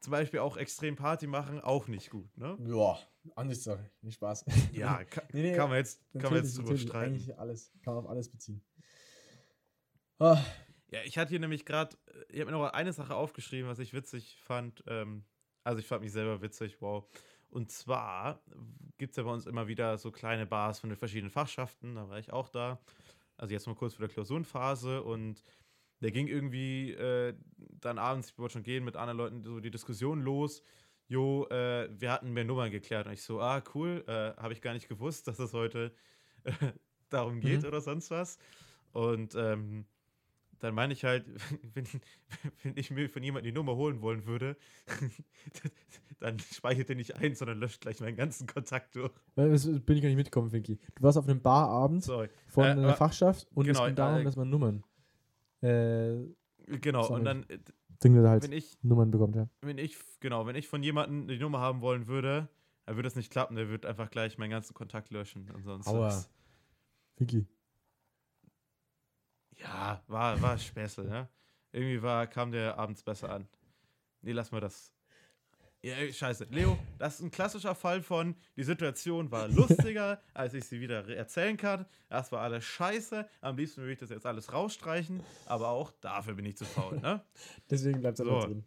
zum 0.00 0.10
Beispiel 0.10 0.40
auch 0.40 0.56
extrem 0.56 0.94
Party 0.94 1.26
machen, 1.26 1.60
auch 1.60 1.88
nicht 1.88 2.10
gut, 2.10 2.36
ne? 2.36 2.56
Ja, 2.66 2.98
Ansichtssache, 3.34 3.90
nicht 4.02 4.16
Spaß. 4.16 4.44
Ja, 4.72 5.02
kann, 5.10 5.24
nee, 5.32 5.42
nee, 5.42 5.56
kann 5.56 5.68
man 5.68 5.78
jetzt, 5.78 6.00
kann 6.12 6.32
man 6.32 6.42
jetzt 6.44 6.58
drüber 6.58 6.76
streiten. 6.76 7.14
Eigentlich 7.14 7.38
alles, 7.38 7.72
kann 7.82 7.94
man 7.94 8.04
auf 8.04 8.10
alles 8.10 8.28
beziehen. 8.28 8.62
Ah. 10.18 10.40
Ja, 10.88 11.00
ich 11.04 11.18
hatte 11.18 11.30
hier 11.30 11.40
nämlich 11.40 11.64
gerade, 11.64 11.96
ich 12.28 12.40
habe 12.40 12.52
mir 12.52 12.58
noch 12.58 12.72
eine 12.72 12.92
Sache 12.92 13.14
aufgeschrieben, 13.14 13.68
was 13.68 13.80
ich 13.80 13.92
witzig 13.92 14.38
fand. 14.42 14.84
Ähm, 14.86 15.24
also 15.64 15.80
ich 15.80 15.86
fand 15.88 16.02
mich 16.02 16.12
selber 16.12 16.40
witzig, 16.42 16.80
wow. 16.80 17.04
Und 17.56 17.70
zwar 17.70 18.42
gibt 18.98 19.12
es 19.12 19.16
ja 19.16 19.22
bei 19.22 19.30
uns 19.30 19.46
immer 19.46 19.66
wieder 19.66 19.96
so 19.96 20.10
kleine 20.10 20.44
Bars 20.44 20.78
von 20.78 20.90
den 20.90 20.98
verschiedenen 20.98 21.30
Fachschaften, 21.30 21.94
da 21.94 22.06
war 22.06 22.18
ich 22.18 22.30
auch 22.30 22.50
da. 22.50 22.78
Also 23.38 23.54
jetzt 23.54 23.66
mal 23.66 23.74
kurz 23.74 23.94
vor 23.94 24.06
der 24.06 24.12
Klausurenphase 24.12 25.02
und 25.02 25.42
der 26.02 26.10
ging 26.10 26.28
irgendwie 26.28 26.90
äh, 26.90 27.32
dann 27.56 27.96
abends, 27.96 28.28
ich 28.28 28.38
wollte 28.38 28.52
schon 28.52 28.62
gehen, 28.62 28.84
mit 28.84 28.96
anderen 28.96 29.16
Leuten 29.16 29.42
so 29.42 29.58
die 29.60 29.70
Diskussion 29.70 30.20
los. 30.20 30.62
Jo, 31.08 31.46
äh, 31.46 31.88
wir 31.98 32.12
hatten 32.12 32.34
mehr 32.34 32.44
Nummern 32.44 32.70
geklärt. 32.70 33.06
Und 33.06 33.14
ich 33.14 33.22
so, 33.22 33.40
ah, 33.40 33.62
cool, 33.74 34.04
äh, 34.06 34.38
habe 34.38 34.52
ich 34.52 34.60
gar 34.60 34.74
nicht 34.74 34.90
gewusst, 34.90 35.26
dass 35.26 35.38
es 35.38 35.54
heute 35.54 35.94
äh, 36.44 36.52
darum 37.08 37.40
geht 37.40 37.62
mhm. 37.62 37.68
oder 37.68 37.80
sonst 37.80 38.10
was. 38.10 38.36
Und 38.92 39.34
ähm, 39.34 39.86
dann 40.60 40.74
meine 40.74 40.92
ich 40.92 41.04
halt, 41.04 41.26
wenn, 41.74 41.86
wenn, 42.62 42.76
ich 42.76 42.90
mir 42.90 43.08
von 43.08 43.22
jemandem 43.22 43.52
die 43.52 43.56
Nummer 43.56 43.76
holen 43.76 44.00
wollen 44.02 44.26
würde, 44.26 44.56
dann 46.20 46.38
speichert 46.38 46.90
er 46.90 46.96
nicht 46.96 47.16
ein, 47.16 47.34
sondern 47.34 47.58
löscht 47.58 47.80
gleich 47.80 48.00
meinen 48.00 48.16
ganzen 48.16 48.46
Kontakt 48.46 48.96
durch. 48.96 49.12
Das 49.34 49.66
bin 49.66 49.96
ich 49.96 50.02
gar 50.02 50.08
nicht 50.08 50.16
mitgekommen, 50.16 50.50
Finki. 50.50 50.78
Du 50.94 51.02
warst 51.02 51.18
auf 51.18 51.28
einem 51.28 51.40
Barabend 51.40 52.04
Sorry. 52.04 52.28
von 52.48 52.64
äh, 52.64 52.70
einer 52.70 52.94
Fachschaft 52.94 53.46
und 53.54 53.66
genau, 53.66 53.80
es 53.80 53.86
ging 53.86 53.96
darum, 53.96 54.20
äh, 54.20 54.24
dass 54.24 54.36
man 54.36 54.48
Nummern 54.50 54.82
äh, 55.62 56.34
genau, 56.66 57.08
und 57.08 57.24
dann 57.24 57.46
Dinge 58.02 58.28
halt 58.28 58.44
wenn 58.44 58.52
ich, 58.52 58.76
Nummern 58.82 59.10
bekommt, 59.10 59.36
ja. 59.36 59.48
Wenn 59.62 59.78
ich, 59.78 59.96
genau, 60.20 60.46
wenn 60.46 60.56
ich 60.56 60.68
von 60.68 60.82
jemandem 60.82 61.28
die 61.28 61.38
Nummer 61.38 61.60
haben 61.60 61.80
wollen 61.80 62.06
würde, 62.06 62.48
dann 62.84 62.96
würde 62.96 63.06
das 63.06 63.16
nicht 63.16 63.32
klappen, 63.32 63.56
der 63.56 63.68
würde 63.68 63.88
einfach 63.88 64.10
gleich 64.10 64.38
meinen 64.38 64.50
ganzen 64.50 64.74
Kontakt 64.74 65.10
löschen 65.10 65.50
und 65.50 65.64
sonst 65.64 65.88
Aua. 65.88 66.06
was. 66.06 66.30
Ja, 69.56 70.02
war, 70.06 70.40
war 70.42 70.58
Späßel, 70.58 71.08
ne? 71.08 71.28
Irgendwie 71.72 72.02
war, 72.02 72.26
kam 72.26 72.52
der 72.52 72.78
abends 72.78 73.02
besser 73.02 73.30
an. 73.30 73.48
Nee, 74.22 74.32
lass 74.32 74.50
mal 74.50 74.60
das 74.60 74.96
ja, 75.86 76.12
scheiße. 76.12 76.48
Leo, 76.50 76.76
das 76.98 77.14
ist 77.14 77.20
ein 77.20 77.30
klassischer 77.30 77.76
Fall 77.76 78.02
von, 78.02 78.34
die 78.56 78.64
Situation 78.64 79.30
war 79.30 79.46
lustiger, 79.46 80.20
als 80.34 80.54
ich 80.54 80.64
sie 80.64 80.80
wieder 80.80 81.06
erzählen 81.08 81.56
kann. 81.56 81.86
Das 82.08 82.32
war 82.32 82.40
alles 82.40 82.64
scheiße. 82.64 83.28
Am 83.40 83.56
liebsten 83.56 83.82
würde 83.82 83.92
ich 83.92 83.98
das 84.00 84.10
jetzt 84.10 84.26
alles 84.26 84.52
rausstreichen, 84.52 85.20
aber 85.46 85.68
auch 85.68 85.92
dafür 86.00 86.34
bin 86.34 86.44
ich 86.44 86.56
zu 86.56 86.64
faul, 86.64 86.98
ne? 86.98 87.22
Deswegen 87.70 88.00
bleibt 88.00 88.18
es 88.18 88.26
so. 88.26 88.40
drin. 88.40 88.64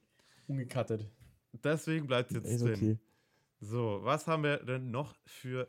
Ungekattet. 0.48 1.10
Deswegen 1.52 2.08
bleibt 2.08 2.32
es 2.32 2.38
jetzt 2.38 2.52
ist 2.52 2.64
drin. 2.64 2.74
Okay. 2.76 2.98
So, 3.60 4.00
was 4.04 4.26
haben 4.28 4.44
wir 4.44 4.64
denn 4.64 4.90
noch 4.90 5.14
für 5.26 5.68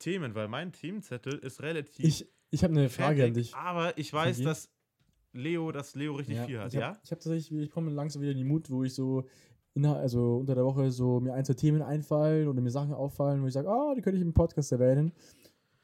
Themen? 0.00 0.34
Weil 0.34 0.48
mein 0.48 0.72
Themenzettel 0.72 1.38
ist 1.38 1.62
relativ. 1.62 2.04
Ich, 2.04 2.28
ich 2.50 2.64
habe 2.64 2.72
eine 2.72 2.88
Frage 2.88 3.16
fertig, 3.16 3.24
an 3.24 3.34
dich. 3.34 3.54
Aber 3.54 3.98
ich 3.98 4.12
weiß, 4.12 4.42
dass 4.42 4.70
Leo, 5.32 5.72
dass 5.72 5.94
Leo 5.94 6.14
richtig 6.14 6.36
ja, 6.36 6.46
viel 6.46 6.58
hat, 6.60 6.72
ich 6.72 6.80
hab, 6.80 6.94
ja? 6.94 7.00
Ich 7.04 7.10
habe 7.10 7.20
tatsächlich, 7.20 7.52
ich 7.52 7.70
komme 7.70 7.90
langsam 7.90 8.22
wieder 8.22 8.32
in 8.32 8.38
die 8.38 8.44
Mut, 8.44 8.70
wo 8.70 8.84
ich 8.84 8.94
so 8.94 9.24
also 9.84 10.38
unter 10.38 10.54
der 10.54 10.64
Woche 10.64 10.90
so 10.90 11.20
mir 11.20 11.34
ein, 11.34 11.44
zwei 11.44 11.54
Themen 11.54 11.82
einfallen 11.82 12.48
oder 12.48 12.62
mir 12.62 12.70
Sachen 12.70 12.94
auffallen, 12.94 13.42
wo 13.42 13.46
ich 13.46 13.52
sage, 13.52 13.68
ah, 13.68 13.90
oh, 13.90 13.94
die 13.94 14.00
könnte 14.00 14.16
ich 14.16 14.22
im 14.22 14.32
Podcast 14.32 14.72
erwähnen. 14.72 15.12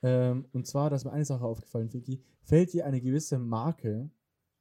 Ähm, 0.02 0.46
und 0.52 0.66
zwar, 0.66 0.90
dass 0.90 1.04
mir 1.04 1.12
eine 1.12 1.24
Sache 1.24 1.44
aufgefallen, 1.44 1.92
Vicky, 1.92 2.22
fällt 2.40 2.72
dir 2.72 2.86
eine 2.86 3.00
gewisse 3.00 3.38
Marke, 3.38 4.10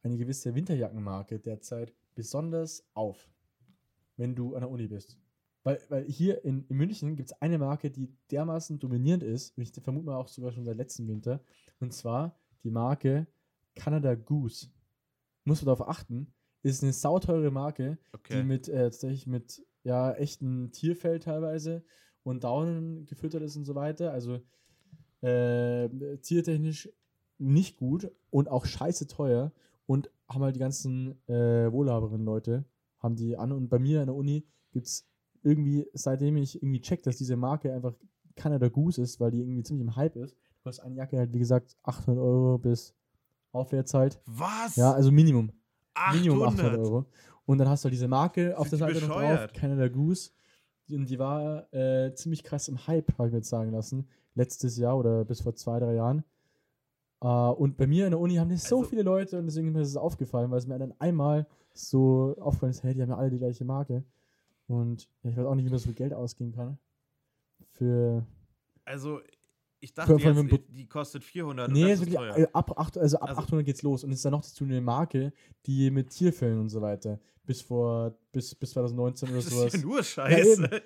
eine 0.03 0.17
gewisse 0.17 0.53
Winterjackenmarke 0.53 1.39
derzeit 1.39 1.93
besonders 2.13 2.85
auf, 2.93 3.29
wenn 4.17 4.35
du 4.35 4.53
an 4.55 4.61
der 4.61 4.69
Uni 4.69 4.87
bist. 4.87 5.17
Weil, 5.63 5.79
weil 5.89 6.05
hier 6.05 6.43
in, 6.43 6.65
in 6.67 6.75
München 6.75 7.15
gibt 7.15 7.29
es 7.29 7.41
eine 7.41 7.57
Marke, 7.57 7.89
die 7.89 8.09
dermaßen 8.31 8.79
dominierend 8.79 9.23
ist, 9.23 9.57
und 9.57 9.63
ich 9.63 9.71
vermute 9.81 10.07
mal 10.07 10.15
auch 10.15 10.27
sogar 10.27 10.51
schon 10.51 10.65
seit 10.65 10.77
letztem 10.77 11.07
Winter, 11.07 11.41
und 11.81 11.93
zwar 11.93 12.37
die 12.63 12.71
Marke 12.71 13.27
Canada 13.75 14.15
Goose. 14.15 14.67
Muss 15.43 15.61
man 15.61 15.75
darauf 15.75 15.87
achten, 15.87 16.33
ist 16.63 16.83
eine 16.83 16.93
sauteure 16.93 17.51
Marke, 17.51 17.97
okay. 18.13 18.37
die 18.37 18.43
mit 18.43 18.67
äh, 18.67 18.83
tatsächlich 18.83 19.27
mit 19.27 19.65
ja 19.83 20.13
echten 20.13 20.71
Tierfell 20.71 21.19
teilweise 21.19 21.83
und 22.23 22.43
Daunen 22.43 23.05
gefüttert 23.07 23.41
ist 23.41 23.55
und 23.55 23.65
so 23.65 23.73
weiter. 23.75 24.11
Also 24.11 24.41
äh, 25.21 25.89
tiertechnisch 26.21 26.89
nicht 27.39 27.77
gut 27.77 28.11
und 28.29 28.49
auch 28.49 28.65
scheiße 28.65 29.07
teuer 29.07 29.51
und 29.87 30.11
haben 30.29 30.43
halt 30.43 30.55
die 30.55 30.59
ganzen 30.59 31.17
äh, 31.27 31.71
wohlhaberen 31.71 32.23
Leute 32.23 32.65
haben 32.99 33.15
die 33.15 33.35
an 33.35 33.51
und 33.51 33.67
bei 33.69 33.79
mir 33.79 34.01
an 34.01 34.07
der 34.07 34.15
Uni 34.15 34.45
gibt 34.71 34.85
es 34.85 35.07
irgendwie, 35.43 35.87
seitdem 35.93 36.37
ich 36.37 36.61
irgendwie 36.61 36.81
check, 36.81 37.01
dass 37.03 37.17
diese 37.17 37.35
Marke 37.35 37.73
einfach 37.73 37.95
Canada 38.35 38.69
Goose 38.69 39.01
ist, 39.01 39.19
weil 39.19 39.31
die 39.31 39.39
irgendwie 39.39 39.63
ziemlich 39.63 39.87
im 39.87 39.95
Hype 39.95 40.15
ist, 40.15 40.37
kostet 40.63 40.85
eine 40.85 40.95
Jacke 40.95 41.17
halt 41.17 41.33
wie 41.33 41.39
gesagt 41.39 41.75
800 41.83 42.21
Euro 42.21 42.57
bis 42.57 42.93
aufwärts 43.51 43.93
halt. 43.93 44.19
Was? 44.25 44.75
Ja, 44.75 44.91
also 44.93 45.11
Minimum. 45.11 45.51
800. 45.93 46.21
Minimum 46.21 46.47
800 46.47 46.79
Euro. 46.79 47.05
Und 47.45 47.57
dann 47.57 47.69
hast 47.69 47.83
du 47.83 47.87
halt 47.87 47.93
diese 47.93 48.07
Marke 48.07 48.57
auf 48.57 48.69
der 48.69 48.77
Seite 48.79 49.05
noch 49.05 49.19
drauf, 49.19 49.47
Canada 49.53 49.87
Goose. 49.87 50.31
Und 50.89 51.09
die 51.09 51.19
war 51.19 51.71
äh, 51.73 52.13
ziemlich 52.15 52.43
krass 52.43 52.67
im 52.67 52.87
Hype, 52.87 53.17
habe 53.17 53.27
ich 53.27 53.33
mir 53.33 53.39
jetzt 53.39 53.49
sagen 53.49 53.71
lassen. 53.71 54.07
Letztes 54.35 54.77
Jahr 54.77 54.97
oder 54.97 55.25
bis 55.25 55.41
vor 55.41 55.55
zwei, 55.55 55.79
drei 55.79 55.95
Jahren. 55.95 56.23
Uh, 57.23 57.51
und 57.51 57.77
bei 57.77 57.85
mir 57.85 58.05
in 58.05 58.11
der 58.11 58.19
Uni 58.19 58.35
haben 58.35 58.49
das 58.49 58.63
so 58.67 58.79
also, 58.79 58.89
viele 58.89 59.03
Leute 59.03 59.37
und 59.37 59.45
deswegen 59.45 59.67
ist 59.67 59.73
mir 59.73 59.79
das 59.81 59.95
aufgefallen, 59.95 60.49
weil 60.49 60.57
es 60.57 60.65
mir 60.65 60.79
dann 60.79 60.95
einmal 60.97 61.45
so 61.71 62.35
aufgefallen 62.39 62.71
ist, 62.71 62.81
hey, 62.81 62.95
die 62.95 63.01
haben 63.03 63.09
ja 63.09 63.17
alle 63.17 63.29
die 63.29 63.37
gleiche 63.37 63.63
Marke. 63.63 64.03
Und 64.67 65.07
ja, 65.21 65.29
ich 65.29 65.37
weiß 65.37 65.45
auch 65.45 65.53
nicht, 65.53 65.65
wie 65.65 65.69
man 65.69 65.77
so 65.77 65.85
viel 65.85 65.93
Geld 65.93 66.13
ausgeben 66.13 66.51
kann. 66.51 66.79
Für. 67.73 68.25
Also, 68.85 69.19
ich 69.81 69.93
dachte 69.93 70.13
jetzt, 70.13 70.59
die 70.69 70.87
kostet 70.87 71.23
400 71.23 71.71
Nee, 71.71 71.91
ist 71.91 72.01
wirklich, 72.01 72.19
äh, 72.37 72.47
ab, 72.53 72.79
8, 72.79 72.97
also 72.99 73.17
ab 73.17 73.29
also, 73.29 73.41
800 73.41 73.65
geht's 73.65 73.81
los. 73.81 74.03
Und 74.03 74.11
es 74.11 74.17
ist 74.17 74.25
dann 74.25 74.31
noch 74.31 74.43
dazu 74.43 74.63
eine 74.63 74.79
Marke, 74.79 75.33
die 75.65 75.89
mit 75.89 76.11
Tierfällen 76.11 76.59
und 76.59 76.69
so 76.69 76.81
weiter 76.81 77.19
bis 77.45 77.61
vor, 77.61 78.15
bis, 78.31 78.55
bis 78.55 78.71
2019 78.71 79.29
oder 79.29 79.41
sowas. 79.41 79.55
Das 79.65 79.73
ist 79.73 79.81
ja 79.81 79.87
nur 79.87 80.03
Scheiße. 80.03 80.61
Ja, 80.61 80.79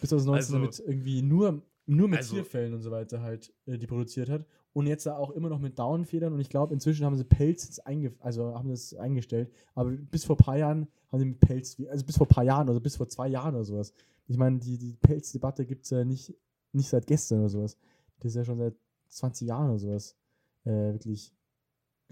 bis 0.00 0.10
2019 0.10 0.34
also, 0.34 0.52
damit 0.52 0.78
irgendwie 0.80 1.22
nur, 1.22 1.62
nur 1.86 2.08
mit 2.08 2.18
also, 2.18 2.34
Tierfällen 2.34 2.74
und 2.74 2.82
so 2.82 2.90
weiter 2.90 3.22
halt 3.22 3.52
äh, 3.66 3.78
die 3.78 3.86
produziert 3.86 4.28
hat. 4.28 4.44
Und 4.74 4.86
jetzt 4.86 5.06
auch 5.06 5.30
immer 5.30 5.48
noch 5.48 5.58
mit 5.58 5.78
Downfedern. 5.78 6.32
Und 6.32 6.40
ich 6.40 6.48
glaube, 6.48 6.72
inzwischen 6.72 7.04
haben 7.04 7.16
sie 7.16 7.24
Pelz 7.24 7.64
jetzt 7.64 7.86
einge 7.86 8.12
also 8.20 8.54
haben 8.54 8.70
das 8.70 8.94
eingestellt. 8.94 9.50
Aber 9.74 9.90
bis 9.90 10.24
vor 10.24 10.36
ein 10.36 10.44
paar 10.44 10.56
Jahren 10.56 10.88
haben 11.10 11.18
sie 11.18 11.26
mit 11.26 11.40
Pelz, 11.40 11.76
also 11.90 12.04
bis 12.04 12.16
vor 12.16 12.26
ein 12.26 12.34
paar 12.34 12.44
Jahren, 12.44 12.68
also 12.68 12.80
bis 12.80 12.96
vor 12.96 13.08
zwei 13.08 13.28
Jahren 13.28 13.54
oder 13.54 13.64
sowas. 13.64 13.92
Ich 14.28 14.36
meine, 14.36 14.58
die, 14.58 14.78
die 14.78 14.94
Pelzdebatte 14.94 15.66
gibt 15.66 15.84
es 15.84 15.90
ja 15.90 16.04
nicht, 16.04 16.34
nicht 16.72 16.88
seit 16.88 17.06
gestern 17.06 17.40
oder 17.40 17.48
sowas. 17.50 17.76
Das 18.22 18.30
ist 18.30 18.36
ja 18.36 18.44
schon 18.44 18.58
seit 18.58 18.74
20 19.08 19.48
Jahren 19.48 19.70
oder 19.70 19.78
sowas. 19.78 20.16
Äh, 20.64 20.92
wirklich 20.92 21.34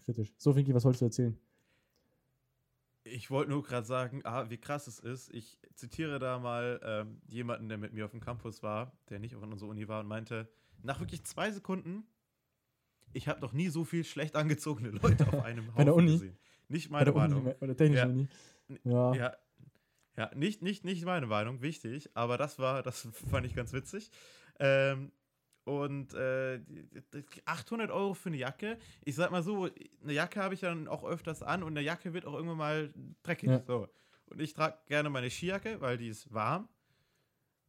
kritisch. 0.04 0.34
So, 0.38 0.52
Finki, 0.52 0.74
was 0.74 0.84
wolltest 0.84 1.02
du 1.02 1.06
erzählen? 1.06 1.38
Ich 3.04 3.30
wollte 3.30 3.50
nur 3.50 3.62
gerade 3.62 3.86
sagen, 3.86 4.20
ah, 4.24 4.50
wie 4.50 4.58
krass 4.58 4.88
es 4.88 4.98
ist. 4.98 5.32
Ich 5.32 5.58
zitiere 5.74 6.18
da 6.18 6.38
mal 6.38 6.80
ähm, 6.82 7.20
jemanden, 7.28 7.68
der 7.68 7.78
mit 7.78 7.92
mir 7.92 8.04
auf 8.04 8.10
dem 8.10 8.20
Campus 8.20 8.62
war, 8.62 8.92
der 9.08 9.20
nicht 9.20 9.32
in 9.32 9.38
unserer 9.38 9.68
Uni 9.68 9.86
war 9.88 10.00
und 10.00 10.06
meinte, 10.06 10.48
nach 10.82 10.98
wirklich 10.98 11.24
zwei 11.24 11.50
Sekunden, 11.52 12.04
ich 13.12 13.28
habe 13.28 13.40
noch 13.40 13.52
nie 13.52 13.68
so 13.68 13.84
viel 13.84 14.04
schlecht 14.04 14.34
angezogene 14.34 14.90
Leute 14.90 15.26
auf 15.28 15.44
einem 15.44 15.66
Haufen 15.68 15.76
Bei 15.76 15.84
der 15.84 15.94
Uni? 15.94 16.12
gesehen. 16.12 16.36
Nicht 16.68 16.90
meine 16.90 17.12
Meinung. 17.12 17.44
Uni, 17.44 17.54
bei 17.58 17.66
der 17.66 17.76
technischen 17.76 18.08
ja. 18.08 18.12
Uni. 18.68 18.78
Ja. 18.84 19.14
ja. 19.14 19.36
Ja, 20.16 20.30
nicht, 20.34 20.60
nicht, 20.60 20.84
nicht 20.84 21.04
meine 21.04 21.26
Meinung, 21.26 21.62
wichtig, 21.62 22.10
aber 22.14 22.36
das 22.36 22.58
war, 22.58 22.82
das 22.82 23.08
fand 23.30 23.46
ich 23.46 23.54
ganz 23.54 23.72
witzig. 23.72 24.10
Ähm, 24.58 25.12
und 25.70 26.14
äh, 26.14 26.60
800 27.44 27.92
Euro 27.92 28.14
für 28.14 28.28
eine 28.28 28.38
Jacke. 28.38 28.76
Ich 29.04 29.14
sag 29.14 29.30
mal 29.30 29.44
so, 29.44 29.68
eine 30.02 30.12
Jacke 30.12 30.42
habe 30.42 30.54
ich 30.54 30.60
dann 30.60 30.88
auch 30.88 31.04
öfters 31.04 31.42
an 31.44 31.62
und 31.62 31.76
eine 31.76 31.80
Jacke 31.80 32.12
wird 32.12 32.26
auch 32.26 32.34
irgendwann 32.34 32.56
mal 32.56 32.94
dreckig. 33.22 33.50
Ja. 33.50 33.62
So. 33.64 33.86
Und 34.26 34.40
ich 34.40 34.52
trage 34.52 34.78
gerne 34.86 35.10
meine 35.10 35.30
Skijacke, 35.30 35.80
weil 35.80 35.96
die 35.96 36.08
ist 36.08 36.34
warm. 36.34 36.68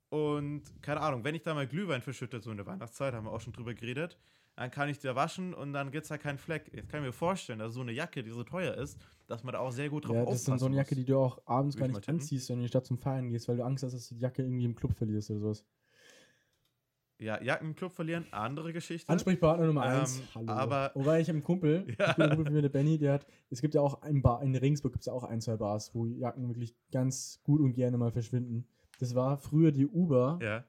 Und 0.10 0.64
keine 0.82 1.02
Ahnung, 1.02 1.24
wenn 1.24 1.36
ich 1.36 1.44
da 1.44 1.54
mal 1.54 1.68
Glühwein 1.68 2.02
verschütte, 2.02 2.42
so 2.42 2.50
in 2.50 2.58
der 2.58 2.66
Weihnachtszeit, 2.66 3.14
haben 3.14 3.26
wir 3.26 3.32
auch 3.32 3.40
schon 3.40 3.54
drüber 3.54 3.76
geredet, 3.76 4.18
dann 4.56 4.72
kann 4.72 4.90
ich 4.90 4.98
die 4.98 5.08
da 5.08 5.16
waschen 5.16 5.54
und 5.54 5.72
dann 5.72 5.92
gibt 5.92 6.06
es 6.06 6.12
halt 6.12 6.22
keinen 6.22 6.40
Fleck. 6.40 6.72
Jetzt 6.74 6.90
kann 6.90 7.02
ich 7.02 7.06
mir 7.06 7.14
vorstellen, 7.14 7.60
dass 7.60 7.74
so 7.74 7.82
eine 7.82 7.92
Jacke, 7.92 8.24
die 8.24 8.32
so 8.32 8.44
teuer 8.44 8.74
ist, 8.74 9.00
dass 9.28 9.44
man 9.44 9.54
da 9.54 9.60
auch 9.60 9.72
sehr 9.72 9.90
gut 9.90 10.08
drauf 10.08 10.16
ja, 10.16 10.26
das 10.26 10.36
ist 10.36 10.48
dann 10.48 10.58
so 10.58 10.66
eine 10.66 10.76
Jacke, 10.76 10.96
die 10.96 11.06
du 11.06 11.18
auch 11.20 11.40
abends 11.46 11.78
gar 11.78 11.88
nicht 11.88 12.10
anziehst, 12.10 12.50
wenn 12.50 12.56
du 12.56 12.62
in 12.62 12.64
die 12.64 12.70
Stadt 12.70 12.86
zum 12.86 12.98
Feiern 12.98 13.30
gehst, 13.30 13.48
weil 13.48 13.58
du 13.58 13.64
Angst 13.64 13.84
hast, 13.84 13.94
dass 13.94 14.10
du 14.10 14.16
die 14.16 14.22
Jacke 14.22 14.42
irgendwie 14.42 14.66
im 14.66 14.76
Club 14.76 14.94
verlierst 14.94 15.30
oder 15.30 15.40
sowas. 15.40 15.66
Ja, 17.22 17.40
Jackenclub 17.40 17.92
verlieren, 17.92 18.26
andere 18.32 18.74
Geschichte. 18.74 19.08
Ansprechpartner 19.08 19.68
Nummer 19.68 19.86
ähm, 19.86 20.00
eins. 20.00 20.24
Hallo. 20.34 20.48
Aber 20.48 20.92
Wobei 20.96 21.22
ich 21.22 21.28
habe 21.28 21.36
einen 21.36 21.44
Kumpel, 21.44 21.86
ja. 22.00 22.10
ich 22.10 22.16
bin 22.16 22.24
ein 22.24 22.30
Kumpel 22.30 22.46
von 22.46 22.54
mir, 22.54 22.64
der 22.64 22.70
Benny, 22.70 22.98
der 22.98 23.14
hat, 23.14 23.28
es 23.52 23.62
gibt 23.62 23.76
ja 23.76 23.82
auch 23.82 24.02
ein 24.02 24.24
Bar, 24.24 24.42
in 24.42 24.56
Regensburg 24.56 24.94
gibt 24.94 25.04
es 25.04 25.06
ja 25.06 25.14
auch 25.14 25.24
ein, 25.24 25.40
zwei 25.40 25.56
Bars, 25.56 25.94
wo 25.94 26.08
Jacken 26.08 26.48
wirklich 26.48 26.76
ganz 26.92 27.40
gut 27.44 27.62
und 27.62 27.74
gerne 27.74 28.00
mal 28.00 28.12
verschwinden. 28.12 28.68
Das 29.00 29.14
war 29.14 29.38
früher 29.38 29.72
die 29.72 29.86
Uber. 29.86 30.40
Ja. 30.42 30.66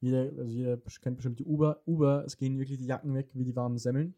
Jeder, 0.00 0.30
also 0.38 0.52
jeder 0.52 0.76
kennt 1.00 1.16
bestimmt 1.16 1.38
die 1.38 1.46
Uber. 1.46 1.80
Uber, 1.86 2.22
es 2.26 2.36
gehen 2.36 2.58
wirklich 2.58 2.76
die 2.76 2.86
Jacken 2.86 3.14
weg 3.14 3.30
wie 3.32 3.44
die 3.44 3.56
warmen 3.56 3.78
Semmeln. 3.78 4.14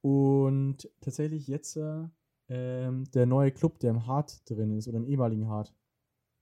Und 0.00 0.90
tatsächlich 1.02 1.46
jetzt 1.46 1.76
äh, 1.76 2.08
ähm, 2.48 3.04
der 3.12 3.26
neue 3.26 3.52
Club, 3.52 3.80
der 3.80 3.90
im 3.90 4.06
Hart 4.06 4.48
drin 4.48 4.72
ist, 4.72 4.88
oder 4.88 4.96
im 4.96 5.04
ehemaligen 5.04 5.46
Hart. 5.46 5.74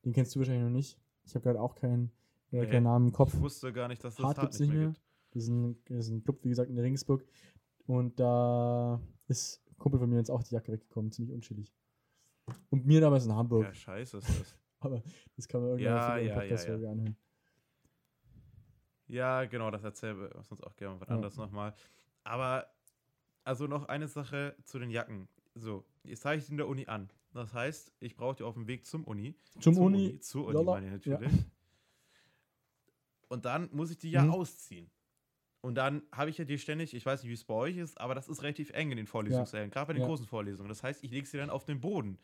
Den 0.04 0.12
kennst 0.12 0.34
du 0.34 0.38
wahrscheinlich 0.38 0.62
noch 0.62 0.70
nicht. 0.70 1.00
Ich 1.24 1.34
habe 1.34 1.42
gerade 1.42 1.60
auch 1.60 1.74
keinen, 1.74 2.12
Nee, 2.53 2.66
keinen 2.66 2.84
Namen 2.84 3.07
im 3.09 3.12
Kopf. 3.12 3.34
Ich 3.34 3.40
wusste 3.40 3.72
gar 3.72 3.88
nicht, 3.88 4.05
dass 4.05 4.14
das 4.16 4.24
Hart 4.24 4.36
Hart 4.36 4.46
gibt's 4.46 4.61
nicht 4.61 4.68
mehr 4.70 4.78
mehr. 4.78 4.88
gibt. 4.88 5.03
Das 5.34 5.44
ist, 5.44 5.48
ein, 5.48 5.82
das 5.86 6.07
ist 6.07 6.11
ein 6.11 6.22
Club, 6.22 6.38
wie 6.44 6.50
gesagt, 6.50 6.70
in 6.70 6.78
Regensburg. 6.78 7.24
Und 7.86 8.20
da 8.20 9.00
ist 9.26 9.62
ein 9.70 9.78
Kumpel 9.78 9.98
von 9.98 10.11
mir 10.11 10.16
jetzt 10.18 10.30
auch 10.30 10.42
die 10.42 10.55
Jacke 10.55 10.72
weggekommen. 10.72 11.11
Ziemlich 11.11 11.34
unschillig. 11.34 11.72
Und 12.70 12.86
mir 12.86 13.00
damals 13.00 13.24
in 13.24 13.34
Hamburg. 13.34 13.64
Ja, 13.64 13.74
scheiße 13.74 14.18
ist 14.18 14.28
das. 14.28 14.59
Aber 14.80 15.03
das 15.36 15.48
kann 15.48 15.62
man 15.62 15.70
irgendwann 15.70 15.94
Ja, 15.94 16.14
für 16.14 16.20
die 16.20 16.26
ja, 16.26 16.42
ja, 16.44 16.90
anhören. 16.90 17.16
Ja, 19.07 19.44
genau, 19.44 19.70
das 19.70 19.84
erzählen 19.84 20.18
wir 20.18 20.34
uns 20.34 20.50
auch 20.62 20.76
gerne 20.76 21.00
was 21.00 21.09
Ja. 21.09 21.14
anderes 21.14 21.36
nochmal. 21.36 21.74
Aber, 22.24 22.66
also 23.44 23.66
noch 23.66 23.86
eine 23.86 24.09
Sache 24.09 24.57
zu 24.64 24.78
den 24.78 24.90
Jacken. 24.90 25.28
So, 25.55 25.84
jetzt 26.03 26.22
zeige 26.22 26.40
ich 26.40 26.46
die 26.46 26.53
in 26.53 26.57
der 26.59 26.68
Uni 26.68 26.86
an. 26.86 27.11
Das 27.32 27.55
heißt, 27.55 27.92
ich 28.00 28.16
brauche 28.16 28.36
die 28.36 28.42
auf 28.42 28.55
dem 28.55 28.66
Weg 28.66 28.84
zum 28.86 29.05
Uni. 29.05 29.34
Zum 29.61 29.78
Uni. 29.78 30.18
Zur 30.20 30.46
Uni, 30.46 30.55
lala, 30.55 30.72
meine 30.80 30.96
ich 30.96 31.05
ja. 31.07 31.18
Und 33.32 33.46
dann 33.46 33.70
muss 33.72 33.90
ich 33.90 33.96
die 33.96 34.10
ja 34.10 34.24
Mhm. 34.24 34.30
ausziehen. 34.30 34.90
Und 35.62 35.76
dann 35.76 36.02
habe 36.12 36.28
ich 36.28 36.36
ja 36.36 36.44
die 36.44 36.58
ständig, 36.58 36.92
ich 36.92 37.06
weiß 37.06 37.22
nicht, 37.22 37.30
wie 37.30 37.34
es 37.34 37.44
bei 37.44 37.54
euch 37.54 37.78
ist, 37.78 37.98
aber 37.98 38.14
das 38.14 38.28
ist 38.28 38.42
relativ 38.42 38.70
eng 38.70 38.90
in 38.90 38.98
den 38.98 39.06
Vorlesungssälen, 39.06 39.70
gerade 39.70 39.86
bei 39.86 39.92
den 39.94 40.02
Ja. 40.02 40.08
großen 40.08 40.26
Vorlesungen. 40.26 40.68
Das 40.68 40.82
heißt, 40.82 41.02
ich 41.02 41.10
lege 41.10 41.26
sie 41.26 41.38
dann 41.38 41.48
auf 41.48 41.64
den 41.64 41.80
Boden. 41.80 42.18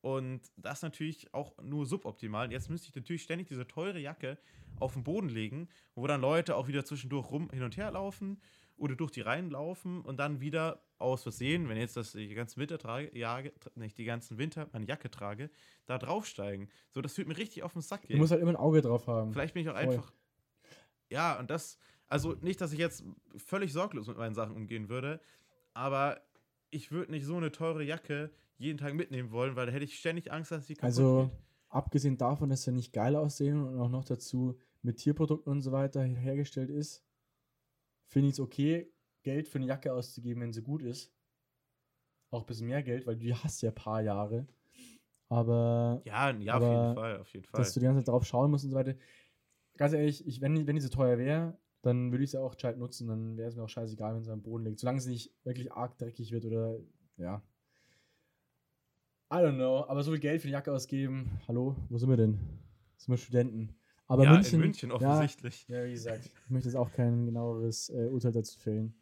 Und 0.00 0.42
das 0.56 0.82
natürlich 0.82 1.32
auch 1.34 1.56
nur 1.62 1.86
suboptimal. 1.86 2.52
Jetzt 2.52 2.70
müsste 2.70 2.88
ich 2.90 2.94
natürlich 2.94 3.22
ständig 3.22 3.48
diese 3.48 3.66
teure 3.66 3.98
Jacke 3.98 4.38
auf 4.76 4.92
den 4.92 5.02
Boden 5.02 5.28
legen, 5.28 5.68
wo 5.96 6.06
dann 6.06 6.20
Leute 6.20 6.54
auch 6.56 6.68
wieder 6.68 6.84
zwischendurch 6.84 7.30
rum 7.30 7.50
hin 7.50 7.62
und 7.64 7.76
her 7.76 7.90
laufen 7.90 8.40
oder 8.76 8.94
durch 8.94 9.10
die 9.10 9.22
Reihen 9.22 9.50
laufen 9.50 10.02
und 10.02 10.18
dann 10.18 10.40
wieder 10.40 10.84
aus 10.98 11.22
Versehen, 11.22 11.68
wenn 11.68 11.78
jetzt 11.78 11.96
das 11.96 12.12
die 12.12 12.34
ganzen 12.34 12.60
Winter 12.60 12.78
trage, 12.78 13.16
Jage, 13.18 13.52
nicht 13.76 13.96
die 13.98 14.04
ganzen 14.04 14.38
Winter 14.38 14.68
meine 14.72 14.86
Jacke 14.86 15.10
trage, 15.10 15.50
da 15.86 15.98
draufsteigen. 15.98 16.68
So, 16.90 17.00
das 17.02 17.14
fühlt 17.14 17.28
mir 17.28 17.36
richtig 17.38 17.62
auf 17.64 17.72
den 17.72 17.82
Sack. 17.82 18.02
Du 18.02 18.08
gehen. 18.08 18.18
musst 18.18 18.30
halt 18.32 18.42
immer 18.42 18.52
ein 18.52 18.56
Auge 18.56 18.82
drauf 18.82 19.06
haben. 19.06 19.32
Vielleicht 19.32 19.54
bin 19.54 19.62
ich 19.62 19.68
auch 19.70 19.74
Voll. 19.74 19.82
einfach. 19.94 20.12
Ja, 21.14 21.38
und 21.38 21.48
das, 21.48 21.78
also 22.08 22.32
nicht, 22.42 22.60
dass 22.60 22.72
ich 22.72 22.78
jetzt 22.80 23.04
völlig 23.36 23.72
sorglos 23.72 24.08
mit 24.08 24.16
meinen 24.16 24.34
Sachen 24.34 24.56
umgehen 24.56 24.88
würde, 24.88 25.20
aber 25.72 26.20
ich 26.70 26.90
würde 26.90 27.12
nicht 27.12 27.24
so 27.24 27.36
eine 27.36 27.52
teure 27.52 27.84
Jacke 27.84 28.32
jeden 28.58 28.78
Tag 28.78 28.94
mitnehmen 28.94 29.30
wollen, 29.30 29.54
weil 29.54 29.66
da 29.66 29.72
hätte 29.72 29.84
ich 29.84 29.96
ständig 29.96 30.32
Angst, 30.32 30.50
dass 30.50 30.66
sie 30.66 30.74
kaputt 30.74 30.96
Also, 30.96 31.30
geht. 31.30 31.30
abgesehen 31.68 32.16
davon, 32.18 32.48
dass 32.50 32.64
sie 32.64 32.72
nicht 32.72 32.92
geil 32.92 33.14
aussehen 33.14 33.62
und 33.62 33.78
auch 33.78 33.88
noch 33.88 34.04
dazu 34.04 34.58
mit 34.82 34.96
Tierprodukten 34.96 35.52
und 35.52 35.62
so 35.62 35.70
weiter 35.70 36.02
hergestellt 36.02 36.70
ist, 36.70 37.04
finde 38.06 38.28
ich 38.28 38.34
es 38.34 38.40
okay, 38.40 38.90
Geld 39.22 39.48
für 39.48 39.58
eine 39.58 39.66
Jacke 39.66 39.92
auszugeben, 39.92 40.42
wenn 40.42 40.52
sie 40.52 40.62
gut 40.62 40.82
ist. 40.82 41.12
Auch 42.30 42.40
ein 42.40 42.46
bisschen 42.46 42.66
mehr 42.66 42.82
Geld, 42.82 43.06
weil 43.06 43.16
du 43.16 43.32
hast 43.44 43.62
ja 43.62 43.70
ein 43.70 43.74
paar 43.74 44.02
Jahre. 44.02 44.46
Aber 45.28 46.02
Ja, 46.04 46.30
ja, 46.30 46.54
aber 46.54 46.66
auf 46.66 46.72
jeden 46.72 46.94
Fall, 46.94 47.18
auf 47.20 47.32
jeden 47.32 47.44
Fall. 47.46 47.60
dass 47.60 47.72
du 47.74 47.80
die 47.80 47.86
ganze 47.86 48.00
Zeit 48.00 48.08
drauf 48.08 48.24
schauen 48.26 48.50
musst 48.50 48.64
und 48.64 48.70
so 48.70 48.76
weiter. 48.76 48.94
Ganz 49.76 49.92
ehrlich, 49.92 50.26
ich, 50.26 50.40
wenn, 50.40 50.54
die- 50.54 50.66
wenn 50.66 50.76
die 50.76 50.82
so 50.82 50.88
teuer 50.88 51.18
wäre, 51.18 51.58
dann 51.82 52.10
würde 52.12 52.24
ich 52.24 52.30
sie 52.30 52.40
auch 52.40 52.54
gescheit 52.54 52.78
nutzen. 52.78 53.08
Dann 53.08 53.36
wäre 53.36 53.48
es 53.48 53.56
mir 53.56 53.62
auch 53.64 53.68
scheißegal, 53.68 54.14
wenn 54.14 54.22
sie 54.24 54.32
am 54.32 54.42
Boden 54.42 54.64
liegt. 54.64 54.80
Solange 54.80 55.00
sie 55.00 55.10
nicht 55.10 55.34
wirklich 55.44 55.72
arg 55.72 55.98
dreckig 55.98 56.32
wird 56.32 56.44
oder 56.46 56.78
ja. 57.16 57.42
I 59.32 59.36
don't 59.38 59.56
know, 59.56 59.84
aber 59.88 60.02
so 60.02 60.12
viel 60.12 60.20
Geld 60.20 60.40
für 60.42 60.46
eine 60.48 60.52
Jacke 60.52 60.72
ausgeben. 60.72 61.40
Hallo, 61.48 61.76
wo 61.88 61.98
sind 61.98 62.08
wir 62.08 62.16
denn? 62.16 62.38
Sind 62.96 63.08
wir 63.12 63.16
Studenten? 63.16 63.74
Aber 64.06 64.22
ja, 64.24 64.32
München, 64.32 64.54
in 64.54 64.60
München 64.60 64.90
ja, 64.90 64.94
offensichtlich. 64.96 65.66
ja, 65.68 65.84
wie 65.84 65.92
gesagt, 65.92 66.26
ich 66.26 66.50
möchte 66.50 66.68
jetzt 66.68 66.76
auch 66.76 66.92
kein 66.92 67.24
genaueres 67.26 67.88
äh, 67.88 68.06
Urteil 68.10 68.32
dazu 68.32 68.58
fällen. 68.60 68.94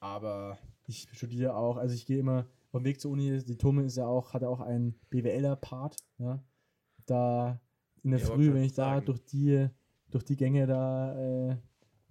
Aber 0.00 0.58
ich 0.86 1.08
studiere 1.12 1.56
auch, 1.56 1.76
also 1.76 1.94
ich 1.94 2.06
gehe 2.06 2.18
immer 2.18 2.46
auf 2.70 2.82
dem 2.82 2.84
Weg 2.84 3.00
zur 3.00 3.10
Uni, 3.10 3.42
die 3.42 3.56
Tome 3.56 3.82
ist 3.84 3.96
ja 3.96 4.06
auch, 4.06 4.32
hat 4.34 4.42
ja 4.42 4.48
auch 4.48 4.60
einen 4.60 4.94
BWLer-Part, 5.10 5.96
ja. 6.18 6.44
Da 7.06 7.58
in 8.02 8.10
der 8.10 8.20
Ja, 8.20 8.26
Früh, 8.26 8.52
wenn 8.52 8.62
ich 8.62 8.74
da 8.74 8.94
sagen. 8.94 9.06
durch 9.06 9.24
die, 9.24 9.68
durch 10.10 10.24
die 10.24 10.36
Gänge 10.36 10.66
da 10.66 11.50
äh, 11.50 11.56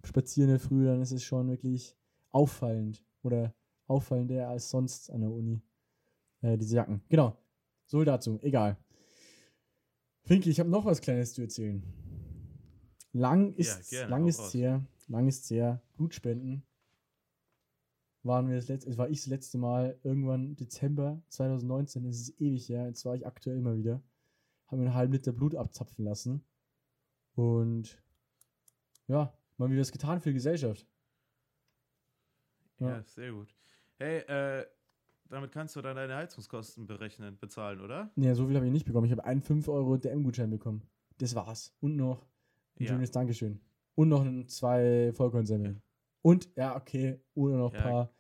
spaziere 0.04 0.45
in 0.45 0.52
der 0.52 0.60
Früh, 0.60 0.86
dann 0.86 1.02
ist 1.02 1.12
es 1.12 1.24
schon 1.24 1.50
wirklich 1.50 1.98
auffallend 2.32 3.04
oder 3.24 3.54
auffallender 3.88 4.48
als 4.50 4.70
sonst 4.70 5.10
an 5.12 5.22
der 5.22 5.32
Uni. 5.32 5.62
Äh, 6.41 6.58
diese 6.58 6.76
Jacken. 6.76 7.02
Genau. 7.10 7.38
So 7.86 8.04
dazu. 8.04 8.39
Egal. 8.41 8.78
Finki, 10.24 10.50
ich 10.50 10.60
habe 10.60 10.70
noch 10.70 10.86
was 10.86 11.02
Kleines 11.02 11.34
zu 11.34 11.41
erzählen. 11.41 11.82
Lang 13.14 13.54
ist, 13.56 13.89
gerne, 13.89 14.12
lang 14.12 14.28
ist 14.28 14.54
her, 14.54 14.86
lang 15.08 15.28
ist 15.28 15.50
her. 15.50 15.82
Blutspenden 15.95 16.64
waren 18.24 18.50
wir 18.50 18.58
das 18.58 18.68
letzte, 18.68 18.89
es 18.89 18.98
war 18.98 19.10
ich 19.10 19.22
das 19.22 19.28
letzte 19.28 19.58
Mal 19.58 19.98
irgendwann 20.04 20.56
Dezember 20.58 21.22
2019, 21.30 22.04
das 22.04 22.20
ist 22.20 22.41
ewig 22.41 22.68
her, 22.68 22.86
jetzt 22.86 23.06
war 23.06 23.16
ich 23.16 23.26
aktuell 23.26 23.58
immer 23.58 23.78
wieder, 23.78 24.04
habe 24.68 24.82
mir 24.82 24.88
einen 24.88 24.95
halben 24.95 25.14
Liter 25.14 25.32
Blut 25.32 25.56
abzapfen 25.56 26.04
lassen 26.04 26.43
und 27.38 28.02
ja, 29.08 29.34
mal 29.58 29.70
wieder 29.70 29.82
was 29.82 29.92
getan 29.92 30.20
für 30.20 30.30
die 30.30 30.36
Gesellschaft. 30.36 30.86
Ja. 32.80 32.90
Ja. 32.90 33.04
sehr 33.04 33.32
gut. 33.32 33.56
Hey, 33.98 34.20
äh, 34.20 34.66
damit 35.30 35.52
kannst 35.52 35.76
du 35.76 35.82
dann 35.82 35.96
deine 35.96 36.16
Heizungskosten 36.16 36.86
berechnen, 36.88 37.38
bezahlen, 37.40 37.82
oder? 37.82 38.12
Nee, 38.16 38.34
so 38.34 38.46
viel 38.48 38.56
habe 38.56 38.66
ich 38.66 38.72
nicht 38.72 38.86
bekommen. 38.86 39.06
Ich 39.06 39.12
habe 39.12 39.26
einen 39.26 39.42
5 39.42 39.68
Euro 39.68 39.98
DM-Gutschein 39.98 40.50
bekommen. 40.50 40.84
Das 41.18 41.34
war's. 41.36 41.76
Und 41.82 41.96
noch 41.96 42.26
ein 42.80 42.84
Ja. 42.84 42.90
schönes 42.90 43.12
Dankeschön. 43.12 43.60
Und 43.96 44.10
noch 44.10 44.24
ein, 44.24 44.48
zwei 44.48 45.12
Vollkornsemmeln. 45.14 45.82
Und, 46.22 46.50
ja, 46.56 46.76
okay, 46.76 47.20
und 47.34 47.58
noch 47.58 47.74
ein 47.74 47.80
Ja. 47.80 47.82
paar, 47.84 48.12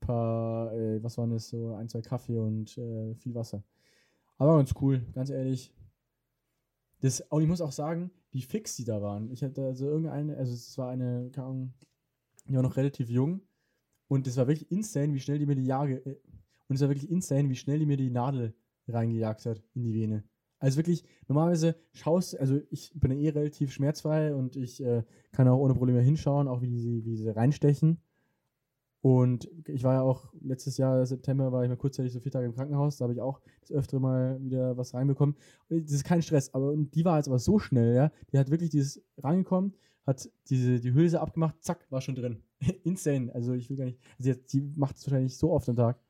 paar 0.00 0.72
äh, 0.74 1.02
was 1.02 1.18
waren 1.18 1.30
das, 1.30 1.48
so 1.48 1.74
ein, 1.74 1.88
zwei 1.88 2.00
Kaffee 2.00 2.38
und 2.38 2.76
äh, 2.78 3.14
viel 3.16 3.34
Wasser. 3.34 3.62
Aber 4.38 4.56
ganz 4.56 4.72
cool, 4.80 5.04
ganz 5.14 5.28
ehrlich. 5.30 5.74
Das, 7.00 7.20
und 7.20 7.42
ich 7.42 7.48
muss 7.48 7.60
auch 7.60 7.72
sagen, 7.72 8.10
wie 8.30 8.42
fix 8.42 8.76
die 8.76 8.84
da 8.84 9.00
waren. 9.00 9.30
Ich 9.30 9.42
hatte 9.42 9.64
also 9.64 9.86
irgendeine, 9.86 10.36
also 10.36 10.52
es 10.52 10.76
war 10.78 10.90
eine, 10.90 11.30
keine 11.30 11.46
Ahnung, 11.46 11.74
die 12.48 12.54
war 12.54 12.62
noch 12.62 12.76
relativ 12.76 13.08
jung. 13.08 13.42
Und 14.08 14.26
es 14.26 14.36
war 14.36 14.48
wirklich 14.48 14.70
insane, 14.70 15.12
wie 15.14 15.20
schnell 15.20 15.38
die 15.38 15.46
mir 15.46 15.54
die 15.54 15.66
Jage, 15.66 15.96
äh, 16.04 16.16
und 16.68 16.76
es 16.76 16.82
war 16.82 16.88
wirklich 16.88 17.10
insane, 17.10 17.48
wie 17.48 17.56
schnell 17.56 17.78
die 17.78 17.86
mir 17.86 17.96
die 17.96 18.10
Nadel 18.10 18.54
reingejagt 18.88 19.46
hat 19.46 19.62
in 19.74 19.82
die 19.82 19.94
Vene. 19.94 20.24
Also 20.58 20.76
wirklich, 20.76 21.04
normalerweise 21.28 21.76
schaust, 21.92 22.38
also 22.38 22.60
ich 22.70 22.92
bin 22.94 23.12
ja 23.12 23.18
eh 23.18 23.28
relativ 23.30 23.72
schmerzfrei 23.72 24.34
und 24.34 24.56
ich 24.56 24.82
äh, 24.82 25.04
kann 25.30 25.46
auch 25.48 25.58
ohne 25.58 25.74
Probleme 25.74 26.00
hinschauen, 26.00 26.48
auch 26.48 26.62
wie 26.62 26.78
sie, 26.78 27.04
wie 27.04 27.16
sie 27.16 27.28
reinstechen. 27.28 28.02
Und 29.00 29.48
ich 29.66 29.84
war 29.84 29.94
ja 29.94 30.02
auch 30.02 30.32
letztes 30.40 30.76
Jahr, 30.76 31.06
September, 31.06 31.52
war 31.52 31.62
ich 31.62 31.68
mal 31.68 31.76
kurzzeitig 31.76 32.12
so 32.12 32.20
vier 32.20 32.32
Tage 32.32 32.46
im 32.46 32.54
Krankenhaus, 32.54 32.96
da 32.96 33.04
habe 33.04 33.12
ich 33.12 33.20
auch 33.20 33.40
das 33.60 33.70
öftere 33.70 34.00
Mal 34.00 34.42
wieder 34.42 34.76
was 34.76 34.92
reinbekommen. 34.92 35.36
Und 35.68 35.84
Das 35.84 35.92
ist 35.92 36.04
kein 36.04 36.20
Stress, 36.20 36.52
aber 36.52 36.72
und 36.72 36.94
die 36.94 37.04
war 37.04 37.16
jetzt 37.16 37.28
aber 37.28 37.38
so 37.38 37.58
schnell, 37.58 37.94
ja. 37.94 38.10
Die 38.32 38.38
hat 38.38 38.50
wirklich 38.50 38.70
dieses 38.70 39.00
reingekommen, 39.18 39.74
hat 40.04 40.28
diese, 40.48 40.80
die 40.80 40.92
Hülse 40.92 41.20
abgemacht, 41.20 41.62
zack, 41.62 41.86
war 41.90 42.00
schon 42.00 42.16
drin. 42.16 42.42
Insane. 42.84 43.32
Also 43.34 43.52
ich 43.52 43.70
will 43.70 43.76
gar 43.76 43.84
nicht. 43.84 44.00
Also 44.18 44.30
jetzt, 44.30 44.52
die 44.52 44.62
macht 44.62 44.96
es 44.96 45.06
wahrscheinlich 45.06 45.36
so 45.36 45.52
oft 45.52 45.68
am 45.68 45.76
Tag. 45.76 46.00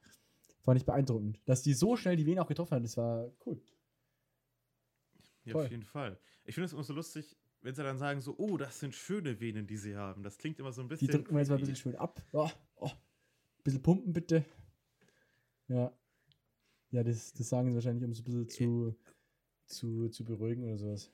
Fand 0.63 0.81
ich 0.81 0.87
beeindruckend. 0.87 1.41
Dass 1.45 1.63
die 1.63 1.75
so 1.75 1.97
schnell 1.97 2.17
die 2.17 2.25
Venen 2.25 2.39
auch 2.39 2.47
getroffen 2.47 2.77
hat, 2.77 2.85
das 2.85 2.97
war 2.97 3.31
cool. 3.45 3.61
Ja, 5.45 5.53
Voll. 5.53 5.65
auf 5.65 5.71
jeden 5.71 5.85
Fall. 5.85 6.19
Ich 6.45 6.55
finde 6.55 6.67
es 6.67 6.73
immer 6.73 6.83
so 6.83 6.95
lustig, 6.95 7.37
wenn 7.63 7.75
sie 7.75 7.83
dann 7.83 7.99
sagen 7.99 8.21
so, 8.21 8.37
oh, 8.39 8.57
das 8.57 8.79
sind 8.81 8.95
schöne 8.95 9.41
Venen, 9.41 9.67
die 9.67 9.77
sie 9.77 9.97
haben. 9.97 10.23
Das 10.23 10.39
klingt 10.39 10.59
immer 10.59 10.73
so 10.73 10.83
ein 10.83 10.89
Die 10.89 10.95
bisschen. 10.95 11.09
drücken 11.09 11.35
wir 11.35 11.41
jetzt 11.41 11.49
mal 11.49 11.57
ein 11.57 11.61
bisschen 11.61 11.77
schön 11.77 11.97
ab. 11.97 12.23
Oh, 12.33 12.51
oh. 12.77 12.91
Bisschen 13.65 13.83
pumpen, 13.83 14.13
bitte. 14.13 14.45
Ja. 15.67 15.93
Ja, 16.91 17.03
das, 17.03 17.33
das 17.35 17.49
sagen 17.49 17.69
sie 17.69 17.75
wahrscheinlich, 17.75 18.05
um 18.05 18.13
es 18.13 18.21
ein 18.21 18.25
bisschen 18.25 18.49
zu, 18.49 18.97
zu, 19.67 20.09
zu 20.09 20.25
beruhigen 20.25 20.65
oder 20.65 20.79
sowas. 20.79 21.13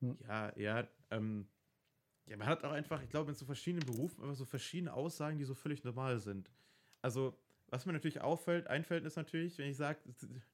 Ja, 0.00 0.52
ja, 0.56 0.88
ähm, 1.10 1.46
ja, 2.26 2.36
man 2.36 2.46
hat 2.46 2.64
auch 2.64 2.72
einfach, 2.72 3.02
ich 3.02 3.10
glaube, 3.10 3.30
in 3.30 3.36
so 3.36 3.44
verschiedenen 3.44 3.84
Berufen 3.86 4.22
einfach 4.22 4.36
so 4.36 4.44
verschiedene 4.44 4.92
Aussagen, 4.92 5.38
die 5.38 5.44
so 5.44 5.54
völlig 5.54 5.84
normal 5.84 6.18
sind. 6.18 6.50
Also, 7.02 7.36
was 7.74 7.86
mir 7.86 7.92
natürlich 7.92 8.20
auffällt, 8.20 8.68
einfällt, 8.68 9.04
ist 9.04 9.16
natürlich, 9.16 9.58
wenn 9.58 9.68
ich 9.68 9.76
sage, 9.76 9.98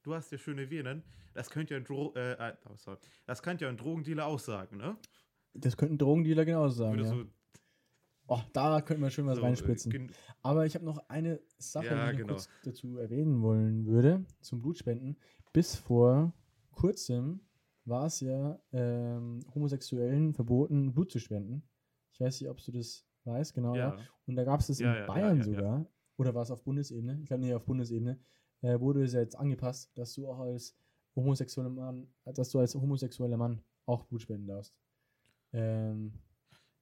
du 0.03 0.15
hast 0.15 0.33
ja 0.33 0.39
schöne 0.39 0.71
Venen, 0.71 1.03
das 1.35 1.51
könnte 1.51 1.75
ja 1.75 1.81
ein 1.81 1.85
Dro 1.85 2.15
äh, 2.15 2.55
oh, 2.69 2.77
sorry, 2.77 2.97
das 3.27 3.43
könnte 3.43 3.65
ja 3.67 3.69
ein 3.71 3.77
Drogendealer 3.77 4.25
auch 4.27 4.39
sagen, 4.39 4.79
ne? 4.79 4.97
Das 5.53 5.77
könnten 5.77 5.99
Drogendealer 5.99 6.45
genauso 6.47 6.77
sagen. 6.77 6.99
Ja. 6.99 7.05
so, 7.05 7.25
Oh, 8.33 8.39
da 8.53 8.81
könnte 8.81 9.01
man 9.01 9.11
schön 9.11 9.27
was 9.27 9.37
so, 9.39 9.43
reinspritzen. 9.43 9.91
gen- 9.91 10.13
Aber 10.41 10.65
ich 10.65 10.77
habe 10.77 10.85
noch 10.85 10.99
eine 11.09 11.41
Sache, 11.59 11.87
Ja, 11.87 12.07
die 12.07 12.13
ich 12.13 12.17
genau. 12.19 12.35
kurz 12.35 12.49
dazu 12.63 12.97
erwähnen 12.99 13.43
wollen 13.43 13.85
würde, 13.87 14.25
zum 14.41 14.63
Blutspenden. 14.63 15.17
Bis 15.53 15.75
vor 15.75 16.33
kurzem 16.71 17.41
war 17.85 18.07
es 18.07 18.21
ja 18.21 18.59
ähm, 18.73 19.41
Homosexuellen 19.53 20.33
verboten, 20.33 20.93
Blut 20.95 21.11
zu 21.11 21.19
spenden. 21.19 21.65
Ich 22.13 22.21
weiß 22.21 22.41
nicht, 22.41 22.49
ob 22.49 22.63
du 22.65 22.71
das 22.71 23.05
weißt, 23.25 23.53
genau. 23.53 23.75
Ja. 23.75 23.97
Und 24.27 24.37
da 24.37 24.45
gab 24.45 24.61
es 24.61 24.69
das 24.69 24.79
in 24.79 24.87
Bayern 25.07 25.43
sogar. 25.43 25.85
Oder 26.21 26.35
war 26.35 26.43
es 26.43 26.51
auf 26.51 26.63
Bundesebene? 26.63 27.19
Ich 27.23 27.27
glaube, 27.27 27.43
nee, 27.43 27.55
auf 27.55 27.65
Bundesebene. 27.65 28.19
Äh, 28.61 28.79
wurde 28.79 29.03
es 29.03 29.15
ja 29.15 29.21
jetzt 29.21 29.37
angepasst, 29.37 29.91
dass 29.97 30.13
du 30.15 30.29
auch 30.29 30.41
als 30.41 30.77
homosexueller 31.17 31.71
Mann, 31.71 32.07
dass 32.25 32.51
du 32.51 32.59
als 32.59 32.75
homosexueller 32.75 33.39
Mann 33.39 33.63
auch 33.87 34.05
Blut 34.05 34.23
spenden 34.23 34.47
darfst. 34.47 34.77
Ähm, 35.53 36.13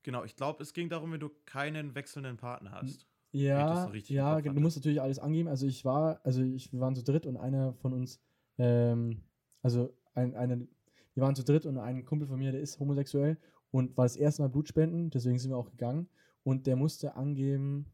Genau, 0.02 0.24
ich 0.24 0.36
glaube, 0.36 0.62
es 0.62 0.72
ging 0.72 0.88
darum, 0.88 1.12
wenn 1.12 1.20
du 1.20 1.30
keinen 1.44 1.94
wechselnden 1.94 2.38
Partner 2.38 2.72
hast. 2.72 3.06
Ja, 3.30 3.90
so 3.92 4.12
ja, 4.12 4.40
du 4.40 4.58
musst 4.58 4.78
natürlich 4.78 5.02
alles 5.02 5.18
angeben. 5.18 5.48
Also 5.48 5.66
ich 5.66 5.84
war, 5.84 6.20
also 6.24 6.42
ich, 6.42 6.72
wir 6.72 6.80
waren 6.80 6.96
zu 6.96 7.04
dritt 7.04 7.26
und 7.26 7.36
einer 7.36 7.74
von 7.74 7.92
uns, 7.92 8.18
ähm, 8.56 9.22
also 9.60 9.94
ein, 10.14 10.34
eine, 10.34 10.66
wir 11.12 11.22
waren 11.22 11.34
zu 11.34 11.44
dritt 11.44 11.66
und 11.66 11.76
ein 11.76 12.06
Kumpel 12.06 12.26
von 12.26 12.38
mir, 12.38 12.52
der 12.52 12.62
ist 12.62 12.80
homosexuell 12.80 13.36
und 13.70 13.96
war 13.98 14.06
das 14.06 14.16
erste 14.16 14.40
Mal 14.40 14.48
Blutspenden, 14.48 15.10
deswegen 15.10 15.38
sind 15.38 15.50
wir 15.50 15.58
auch 15.58 15.70
gegangen. 15.70 16.08
Und 16.42 16.66
der 16.66 16.76
musste 16.76 17.14
angeben, 17.14 17.84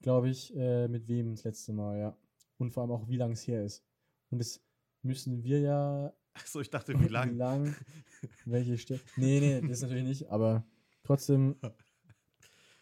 glaube 0.00 0.28
ich, 0.30 0.54
äh, 0.56 0.88
mit 0.88 1.08
wem 1.08 1.30
das 1.32 1.44
letzte 1.44 1.72
Mal, 1.72 1.98
ja. 1.98 2.16
Und 2.58 2.72
vor 2.72 2.82
allem 2.82 2.92
auch, 2.92 3.08
wie 3.08 3.16
lange 3.16 3.32
es 3.34 3.46
her 3.46 3.64
ist. 3.64 3.84
Und 4.30 4.38
das 4.38 4.60
müssen 5.02 5.42
wir 5.42 5.60
ja. 5.60 6.12
Achso, 6.34 6.60
ich 6.60 6.70
dachte, 6.70 6.98
wie 7.00 7.08
lang? 7.08 7.32
Wie 7.32 7.36
lang 7.36 7.74
welche 8.44 8.76
Stelle. 8.78 9.00
Nee, 9.16 9.40
nee, 9.40 9.68
das 9.68 9.82
natürlich 9.82 10.04
nicht, 10.04 10.30
aber 10.30 10.64
trotzdem. 11.02 11.56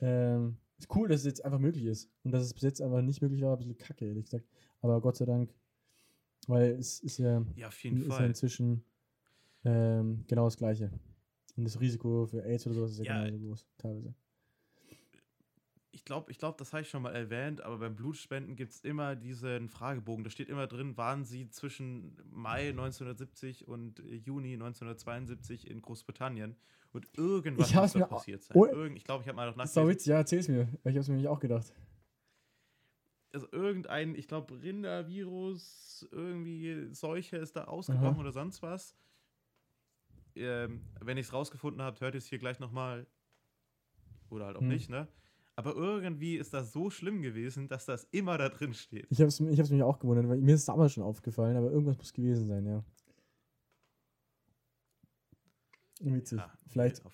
Ähm, 0.00 0.58
ist 0.78 0.94
cool, 0.94 1.08
dass 1.08 1.22
es 1.22 1.26
jetzt 1.26 1.44
einfach 1.44 1.58
möglich 1.58 1.84
ist. 1.84 2.08
Und 2.22 2.30
dass 2.30 2.44
es 2.44 2.54
bis 2.54 2.62
jetzt 2.62 2.80
einfach 2.80 3.02
nicht 3.02 3.20
möglich 3.20 3.42
war, 3.42 3.54
ein 3.54 3.58
bisschen 3.58 3.76
kacke, 3.76 4.06
ehrlich 4.06 4.26
gesagt. 4.26 4.46
Aber 4.80 5.00
Gott 5.00 5.16
sei 5.16 5.24
Dank. 5.24 5.52
Weil 6.46 6.70
es 6.78 7.00
ist 7.00 7.18
ja, 7.18 7.44
Ja, 7.56 7.66
auf 7.66 7.82
jeden 7.82 7.96
ist 8.02 8.06
ja 8.08 8.14
Fall. 8.14 8.26
inzwischen 8.26 8.84
ähm, 9.64 10.24
genau 10.28 10.44
das 10.44 10.56
Gleiche. 10.56 10.92
Und 11.56 11.64
das 11.64 11.80
Risiko 11.80 12.26
für 12.26 12.44
AIDS 12.44 12.64
oder 12.66 12.76
sowas 12.76 12.92
ist 12.92 12.98
ja, 12.98 13.04
Ja. 13.04 13.24
genauso 13.24 13.44
groß, 13.48 13.66
teilweise. 13.76 14.14
Ich 16.08 16.10
glaube, 16.10 16.30
ich 16.30 16.38
glaub, 16.38 16.56
das 16.56 16.72
habe 16.72 16.80
ich 16.80 16.88
schon 16.88 17.02
mal 17.02 17.14
erwähnt, 17.14 17.60
aber 17.60 17.76
beim 17.76 17.94
Blutspenden 17.94 18.56
gibt 18.56 18.72
es 18.72 18.80
immer 18.80 19.14
diesen 19.14 19.68
Fragebogen. 19.68 20.24
Da 20.24 20.30
steht 20.30 20.48
immer 20.48 20.66
drin, 20.66 20.96
waren 20.96 21.26
sie 21.26 21.50
zwischen 21.50 22.16
Mai 22.30 22.70
1970 22.70 23.68
und 23.68 24.00
äh, 24.00 24.14
Juni 24.14 24.54
1972 24.54 25.68
in 25.68 25.82
Großbritannien. 25.82 26.56
Und 26.92 27.06
irgendwas 27.18 27.74
muss 27.74 27.92
da 27.92 28.06
passiert 28.06 28.42
sein. 28.42 28.56
Irgend, 28.56 28.96
ich 28.96 29.04
glaube, 29.04 29.20
ich 29.20 29.28
habe 29.28 29.36
mal 29.36 29.50
noch 29.50 29.56
nachgelesen. 29.56 29.86
witzig, 29.86 30.06
ja, 30.06 30.16
erzähl's 30.16 30.48
mir. 30.48 30.66
Ich 30.82 30.96
hab's 30.96 31.08
mir 31.08 31.16
nämlich 31.16 31.28
auch 31.28 31.40
gedacht. 31.40 31.74
Also 33.34 33.46
irgendein, 33.52 34.14
ich 34.14 34.28
glaube, 34.28 34.62
Rindervirus, 34.62 36.08
irgendwie 36.10 36.88
Seuche 36.94 37.36
ist 37.36 37.54
da 37.54 37.64
ausgebrochen 37.64 38.14
Aha. 38.14 38.20
oder 38.20 38.32
sonst 38.32 38.62
was. 38.62 38.96
Ähm, 40.34 40.80
wenn 41.02 41.18
ich 41.18 41.26
es 41.26 41.34
rausgefunden 41.34 41.82
habe, 41.82 42.00
hört 42.00 42.14
ihr 42.14 42.18
es 42.18 42.26
hier 42.28 42.38
gleich 42.38 42.60
nochmal. 42.60 43.06
Oder 44.30 44.46
halt 44.46 44.56
auch 44.56 44.62
Hm. 44.62 44.68
nicht, 44.68 44.88
ne? 44.88 45.06
Aber 45.58 45.74
irgendwie 45.74 46.36
ist 46.36 46.54
das 46.54 46.72
so 46.72 46.88
schlimm 46.88 47.20
gewesen, 47.20 47.66
dass 47.66 47.84
das 47.84 48.04
immer 48.12 48.38
da 48.38 48.48
drin 48.48 48.72
steht. 48.74 49.08
Ich 49.10 49.20
hab's, 49.20 49.40
ich 49.40 49.58
hab's 49.58 49.70
mich 49.70 49.82
auch 49.82 49.98
gewundert, 49.98 50.28
weil 50.28 50.40
mir 50.40 50.54
ist 50.54 50.60
es 50.60 50.66
damals 50.66 50.92
schon 50.92 51.02
aufgefallen, 51.02 51.56
aber 51.56 51.72
irgendwas 51.72 51.98
muss 51.98 52.12
gewesen 52.12 52.46
sein, 52.46 52.64
ja. 52.64 52.84
Witzig. 55.98 56.38
Ja, 56.38 56.52
Vielleicht, 56.68 57.04
Auf, 57.04 57.12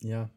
ja. 0.00 0.28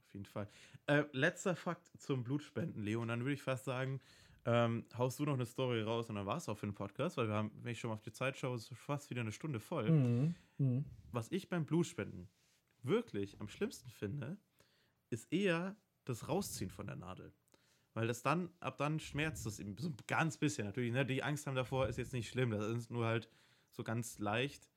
auf 0.00 0.12
jeden 0.12 0.26
Fall. 0.26 0.48
Äh, 0.86 1.04
letzter 1.12 1.54
Fakt 1.54 1.88
zum 2.00 2.24
Blutspenden, 2.24 2.82
Leo. 2.82 3.00
Und 3.00 3.06
dann 3.06 3.20
würde 3.20 3.34
ich 3.34 3.42
fast 3.42 3.64
sagen, 3.64 4.00
ähm, 4.44 4.86
haust 4.98 5.20
du 5.20 5.24
noch 5.24 5.34
eine 5.34 5.46
Story 5.46 5.82
raus 5.82 6.08
und 6.08 6.16
dann 6.16 6.26
war 6.26 6.38
es 6.38 6.48
auch 6.48 6.58
für 6.58 6.66
den 6.66 6.74
Podcast, 6.74 7.16
weil 7.16 7.28
wir 7.28 7.34
haben, 7.36 7.52
wenn 7.62 7.70
ich 7.70 7.78
schon 7.78 7.90
mal 7.90 7.94
auf 7.94 8.02
die 8.02 8.10
Zeit 8.10 8.36
schaue, 8.36 8.56
ist 8.56 8.74
fast 8.74 9.08
wieder 9.10 9.20
eine 9.20 9.30
Stunde 9.30 9.60
voll. 9.60 9.88
Mhm. 9.88 10.34
Mhm. 10.58 10.84
was 11.12 11.30
ich 11.30 11.48
beim 11.48 11.64
Blutspenden 11.64 12.28
wirklich 12.82 13.40
am 13.40 13.48
schlimmsten 13.48 13.88
finde, 13.90 14.36
ist 15.16 15.32
eher 15.32 15.76
das 16.04 16.28
Rausziehen 16.28 16.70
von 16.70 16.86
der 16.86 16.96
Nadel. 16.96 17.32
Weil 17.94 18.06
das 18.06 18.22
dann, 18.22 18.50
ab 18.60 18.76
dann 18.76 19.00
schmerzt 19.00 19.46
es 19.46 19.58
eben 19.58 19.76
so 19.78 19.88
ein 19.88 19.96
ganz 20.06 20.36
bisschen. 20.36 20.66
Natürlich, 20.66 20.92
ne? 20.92 21.06
die 21.06 21.22
Angst 21.22 21.46
haben 21.46 21.54
davor 21.56 21.88
ist 21.88 21.96
jetzt 21.96 22.12
nicht 22.12 22.28
schlimm. 22.28 22.50
Das 22.50 22.68
ist 22.76 22.90
nur 22.90 23.06
halt 23.06 23.28
so 23.70 23.82
ganz 23.82 24.18
leicht 24.18 24.68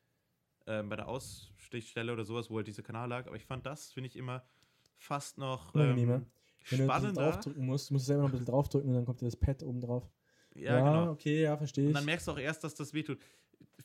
ähm, 0.68 0.88
bei 0.90 0.96
der 0.96 1.08
Ausstichstelle 1.08 2.14
oder 2.14 2.24
sowas, 2.24 2.50
wo 2.50 2.56
halt 2.58 2.68
dieser 2.68 2.82
Kanal 2.84 3.10
lag. 3.10 3.28
Aber 3.28 3.36
ich 3.36 3.46
fand 3.46 3.66
das, 3.66 3.92
finde 3.92 4.08
ich 4.08 4.16
immer 4.16 4.44
fast 4.96 5.38
noch 5.38 5.76
ähm, 5.76 5.82
Wenn 5.82 5.96
du 5.98 6.14
ein 6.14 6.26
bisschen 6.62 6.86
spannender. 6.86 7.32
draufdrücken 7.32 7.66
musst, 7.66 7.92
musst 7.92 8.06
du 8.06 8.08
selber 8.08 8.24
noch 8.24 8.30
ein 8.30 8.32
bisschen 8.32 8.46
draufdrücken 8.46 8.90
und 8.90 8.96
dann 8.96 9.06
kommt 9.06 9.20
dir 9.22 9.26
das 9.26 9.36
Pad 9.36 9.64
oben 9.64 9.82
drauf. 9.82 10.10
Ja, 10.56 10.80
genau. 10.80 11.12
okay, 11.12 11.42
ja, 11.44 11.58
verstehe 11.58 11.86
Und 11.86 11.90
ich. 11.92 11.96
dann 11.96 12.06
merkst 12.06 12.28
du 12.28 12.32
auch 12.32 12.40
erst, 12.40 12.64
dass 12.64 12.74
das 12.74 12.94
wehtut. 12.94 13.20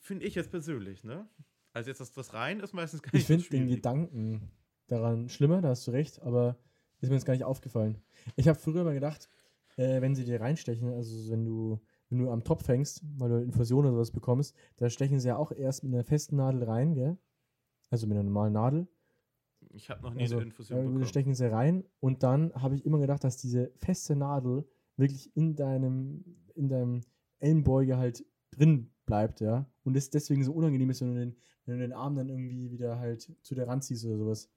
Finde 0.00 0.24
ich 0.26 0.34
jetzt 0.36 0.50
persönlich, 0.50 1.02
ne? 1.04 1.28
Also 1.72 1.90
jetzt, 1.90 2.00
dass 2.00 2.12
das 2.12 2.32
rein 2.34 2.60
ist 2.60 2.72
meistens 2.72 3.02
gar 3.02 3.12
Ich 3.14 3.28
nicht 3.28 3.44
so 3.44 3.48
finde 3.50 3.66
den. 3.66 3.68
Gedanken 3.76 4.50
daran 4.86 5.28
schlimmer, 5.28 5.60
da 5.62 5.68
hast 5.70 5.86
du 5.86 5.90
recht, 5.90 6.22
aber 6.22 6.56
ist 7.00 7.08
mir 7.10 7.16
jetzt 7.16 7.26
gar 7.26 7.34
nicht 7.34 7.44
aufgefallen. 7.44 7.98
Ich 8.36 8.48
habe 8.48 8.58
früher 8.58 8.84
mal 8.84 8.94
gedacht, 8.94 9.28
äh, 9.76 10.00
wenn 10.00 10.14
sie 10.14 10.24
dir 10.24 10.40
reinstechen, 10.40 10.92
also 10.92 11.30
wenn 11.30 11.44
du, 11.44 11.80
wenn 12.08 12.18
du 12.18 12.30
am 12.30 12.44
Topf 12.44 12.66
hängst, 12.68 13.02
weil 13.18 13.28
du 13.30 13.42
Infusion 13.42 13.84
oder 13.84 13.94
sowas 13.94 14.10
bekommst, 14.10 14.54
da 14.76 14.88
stechen 14.88 15.20
sie 15.20 15.28
ja 15.28 15.36
auch 15.36 15.52
erst 15.52 15.84
mit 15.84 15.92
einer 15.94 16.04
festen 16.04 16.36
Nadel 16.36 16.62
rein, 16.64 16.94
gell? 16.94 17.18
Also 17.90 18.06
mit 18.06 18.16
einer 18.16 18.24
normalen 18.24 18.52
Nadel. 18.54 18.88
Ich 19.70 19.90
habe 19.90 20.02
noch 20.02 20.14
nie 20.14 20.22
Also, 20.22 20.36
eine 20.36 20.44
Infusion 20.46 20.78
äh, 20.78 20.82
bekommen. 20.82 21.04
stechen 21.06 21.34
sie 21.34 21.50
rein 21.50 21.84
und 22.00 22.22
dann 22.22 22.52
habe 22.54 22.74
ich 22.76 22.84
immer 22.86 22.98
gedacht, 22.98 23.24
dass 23.24 23.36
diese 23.36 23.72
feste 23.80 24.14
Nadel 24.16 24.66
wirklich 24.96 25.34
in 25.36 25.56
deinem, 25.56 26.24
in 26.54 26.68
deinem 26.68 27.00
Ellenbeuge 27.40 27.96
halt 27.96 28.24
drin 28.52 28.90
bleibt, 29.06 29.40
ja. 29.40 29.68
Und 29.82 29.96
es 29.96 30.10
deswegen 30.10 30.44
so 30.44 30.52
unangenehm 30.52 30.90
ist, 30.90 31.00
wenn 31.00 31.14
du, 31.14 31.20
den, 31.20 31.36
wenn 31.66 31.78
du 31.78 31.80
den 31.82 31.92
Arm 31.92 32.14
dann 32.14 32.28
irgendwie 32.28 32.70
wieder 32.70 32.98
halt 32.98 33.32
zu 33.42 33.54
der 33.54 33.66
ranziehst 33.66 34.04
oder 34.06 34.16
sowas. 34.16 34.50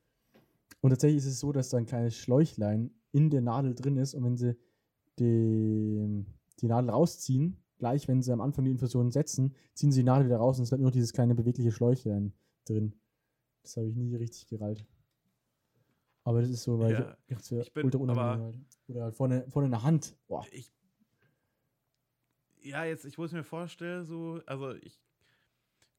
Und 0.81 0.91
tatsächlich 0.91 1.17
ist 1.19 1.25
es 1.25 1.39
so, 1.39 1.51
dass 1.51 1.69
da 1.69 1.77
ein 1.77 1.85
kleines 1.85 2.15
Schläuchlein 2.15 2.91
in 3.11 3.29
der 3.29 3.41
Nadel 3.41 3.73
drin 3.73 3.97
ist 3.97 4.13
und 4.13 4.23
wenn 4.23 4.37
sie 4.37 4.55
die, 5.19 6.25
die 6.59 6.67
Nadel 6.67 6.89
rausziehen, 6.89 7.57
gleich 7.77 8.07
wenn 8.07 8.21
sie 8.21 8.31
am 8.31 8.41
Anfang 8.41 8.65
die 8.65 8.71
Infusion 8.71 9.11
setzen, 9.11 9.55
ziehen 9.73 9.91
sie 9.91 10.01
die 10.01 10.05
Nadel 10.05 10.27
wieder 10.27 10.37
raus 10.37 10.57
und 10.57 10.63
es 10.63 10.69
bleibt 10.69 10.81
nur 10.81 10.91
dieses 10.91 11.13
kleine 11.13 11.35
bewegliche 11.35 11.71
Schläuchlein 11.71 12.33
drin. 12.65 12.93
Das 13.63 13.77
habe 13.77 13.87
ich 13.87 13.95
nie 13.95 14.15
richtig 14.15 14.47
gerallt. 14.47 14.85
Aber 16.23 16.41
das 16.41 16.49
ist 16.49 16.63
so, 16.63 16.77
weil 16.79 16.93
Ja, 16.93 17.17
ich, 17.27 17.37
ich, 17.37 17.51
ich 17.53 17.73
bin 17.73 17.85
ultra 17.85 17.99
unangenehm 17.99 18.43
halt. 18.43 18.59
Oder 18.87 19.03
halt 19.03 19.15
vorne, 19.15 19.45
vorne 19.49 19.67
in 19.67 19.71
der 19.71 19.83
Hand. 19.83 20.17
Boah. 20.27 20.45
ich, 20.51 20.71
ja, 22.61 22.83
jetzt, 22.83 23.05
ich 23.05 23.17
muss 23.17 23.31
mir 23.31 23.43
vorstellen, 23.43 24.05
so, 24.05 24.41
also 24.45 24.73
ich 24.73 24.99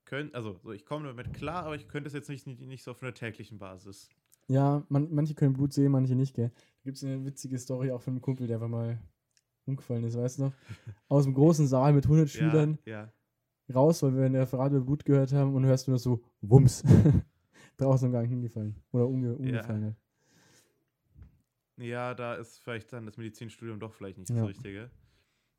könnte, 0.04 0.34
also 0.34 0.58
so, 0.62 0.72
ich 0.72 0.84
komme 0.84 1.06
damit 1.06 1.32
klar, 1.32 1.64
aber 1.64 1.76
ich 1.76 1.88
könnte 1.88 2.08
es 2.08 2.14
jetzt 2.14 2.28
nicht, 2.28 2.46
nicht, 2.46 2.60
nicht 2.60 2.82
so 2.82 2.90
auf 2.90 3.02
einer 3.02 3.14
täglichen 3.14 3.58
Basis. 3.58 4.10
Ja, 4.49 4.82
man, 4.88 5.12
manche 5.14 5.34
können 5.34 5.53
Blut 5.53 5.72
sehen, 5.72 5.92
manche 5.92 6.14
nicht, 6.14 6.34
gell. 6.34 6.49
Da 6.49 6.82
gibt 6.84 6.96
es 6.96 7.05
eine 7.05 7.24
witzige 7.24 7.59
Story 7.59 7.92
auch 7.92 8.01
von 8.01 8.14
einem 8.14 8.22
Kumpel, 8.22 8.46
der 8.46 8.57
einfach 8.57 8.68
mal 8.68 8.99
umgefallen 9.66 10.05
ist, 10.05 10.16
weißt 10.16 10.38
du 10.38 10.42
noch? 10.44 10.53
Aus 11.09 11.24
dem 11.24 11.34
großen 11.34 11.66
Saal 11.66 11.92
mit 11.92 12.07
100 12.07 12.30
Schülern 12.30 12.78
Ja, 12.86 13.12
raus, 13.74 14.03
weil 14.03 14.16
wir 14.16 14.24
ein 14.24 14.34
Referat 14.34 14.72
über 14.72 14.80
Blut 14.80 15.05
gehört 15.05 15.32
haben 15.32 15.55
und 15.55 15.66
hörst 15.66 15.86
du 15.86 15.90
nur 15.90 15.99
so 15.99 16.24
Wumms. 16.40 16.82
Draußen 17.76 18.07
im 18.07 18.12
Gang 18.12 18.28
hingefallen. 18.28 18.74
Oder 18.92 19.07
umge 19.07 19.36
umgefallen. 19.36 19.82
ja. 19.82 19.94
Ja, 21.80 22.14
da 22.14 22.34
ist 22.34 22.59
vielleicht 22.59 22.92
dann 22.92 23.07
das 23.07 23.16
Medizinstudium 23.16 23.78
doch 23.78 23.94
vielleicht 23.94 24.18
nicht 24.18 24.30
Ja. 24.30 24.36
das 24.36 24.49
Richtige. 24.49 24.90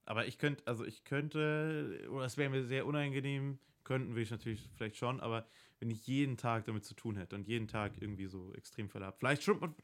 Aber 0.06 0.28
ich 0.28 0.38
könnte, 0.38 0.64
also 0.66 0.84
ich 0.84 1.04
könnte, 1.04 2.08
oder 2.12 2.26
es 2.26 2.36
wäre 2.36 2.50
mir 2.50 2.64
sehr 2.64 2.86
unangenehm, 2.86 3.60
könnten 3.84 4.16
wir 4.16 4.26
natürlich 4.30 4.70
vielleicht 4.74 4.98
schon, 4.98 5.20
aber 5.22 5.46
wenn 5.80 5.90
ich 5.90 6.06
jeden 6.08 6.38
Tag 6.38 6.66
damit 6.66 6.84
zu 6.86 6.94
tun 6.94 7.16
hätte 7.16 7.36
und 7.36 7.48
jeden 7.48 7.68
Tag 7.68 7.94
irgendwie 8.02 8.28
so 8.28 8.54
Extremfälle 8.54 9.06
habe. 9.06 9.18
Vielleicht 9.18 9.44
stumpft 9.44 9.62
man, 9.62 9.76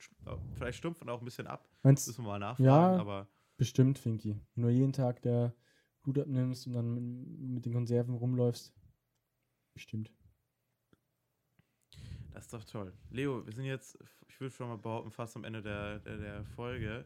vielleicht 0.56 0.78
stumpft 0.78 1.02
man 1.02 1.10
auch 1.10 1.22
ein 1.22 1.26
bisschen 1.26 1.48
ab, 1.48 1.68
Meinst 1.84 2.08
müssen 2.08 2.24
wir 2.24 2.30
mal 2.30 2.40
nachfragen, 2.40 2.66
Ja. 2.66 2.98
aber 3.00 3.28
Bestimmt, 3.58 3.98
Finky. 3.98 4.38
Wenn 4.56 4.64
du 4.66 4.70
jeden 4.70 4.92
Tag 4.92 5.22
der 5.22 5.56
Blut 6.04 6.20
abnimmst 6.20 6.68
und 6.68 6.74
dann 6.74 7.54
mit, 7.54 7.66
den 7.66 7.74
Konserven 7.74 8.14
rumläufst. 8.16 8.74
Bestimmt. 9.74 10.12
Das 12.32 12.44
ist 12.46 12.54
doch 12.54 12.64
toll. 12.66 12.94
Leo, 13.12 13.46
wir 13.46 13.54
sind 13.54 13.64
jetzt, 13.64 13.98
ich 14.28 14.40
würde 14.42 14.54
schon 14.54 14.68
mal 14.68 14.78
behaupten, 14.78 15.10
fast 15.12 15.38
am 15.38 15.46
Ende 15.46 15.62
der, 15.62 16.00
der, 16.00 16.18
der 16.18 16.44
Folge. 16.44 17.06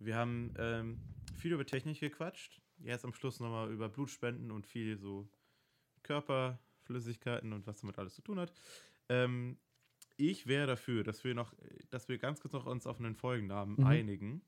Wir 0.00 0.16
haben 0.16 0.52
ähm, 0.58 1.00
viel 1.36 1.52
über 1.52 1.64
Technik 1.64 2.00
gequatscht. 2.00 2.60
Jetzt 2.78 3.04
am 3.04 3.14
Schluss 3.14 3.38
nochmal 3.40 3.70
über 3.70 3.88
Blutspenden 3.88 4.50
und 4.50 4.66
viel 4.66 4.98
so 4.98 5.28
Körperflüssigkeiten 6.86 7.52
und 7.52 7.66
was 7.66 7.80
damit 7.80 7.98
alles 7.98 8.14
zu 8.14 8.22
tun 8.22 8.38
hat. 8.38 8.52
Ähm, 9.08 9.58
ich 10.16 10.46
wäre 10.46 10.66
dafür, 10.66 11.04
dass 11.04 11.24
wir 11.24 11.34
noch, 11.34 11.54
dass 11.90 12.08
wir 12.08 12.18
ganz 12.18 12.40
kurz 12.40 12.54
noch 12.54 12.66
uns 12.66 12.86
auf 12.86 12.98
einen 12.98 13.14
Folgennamen 13.14 13.76
Mhm. 13.78 13.86
einigen. 13.86 14.42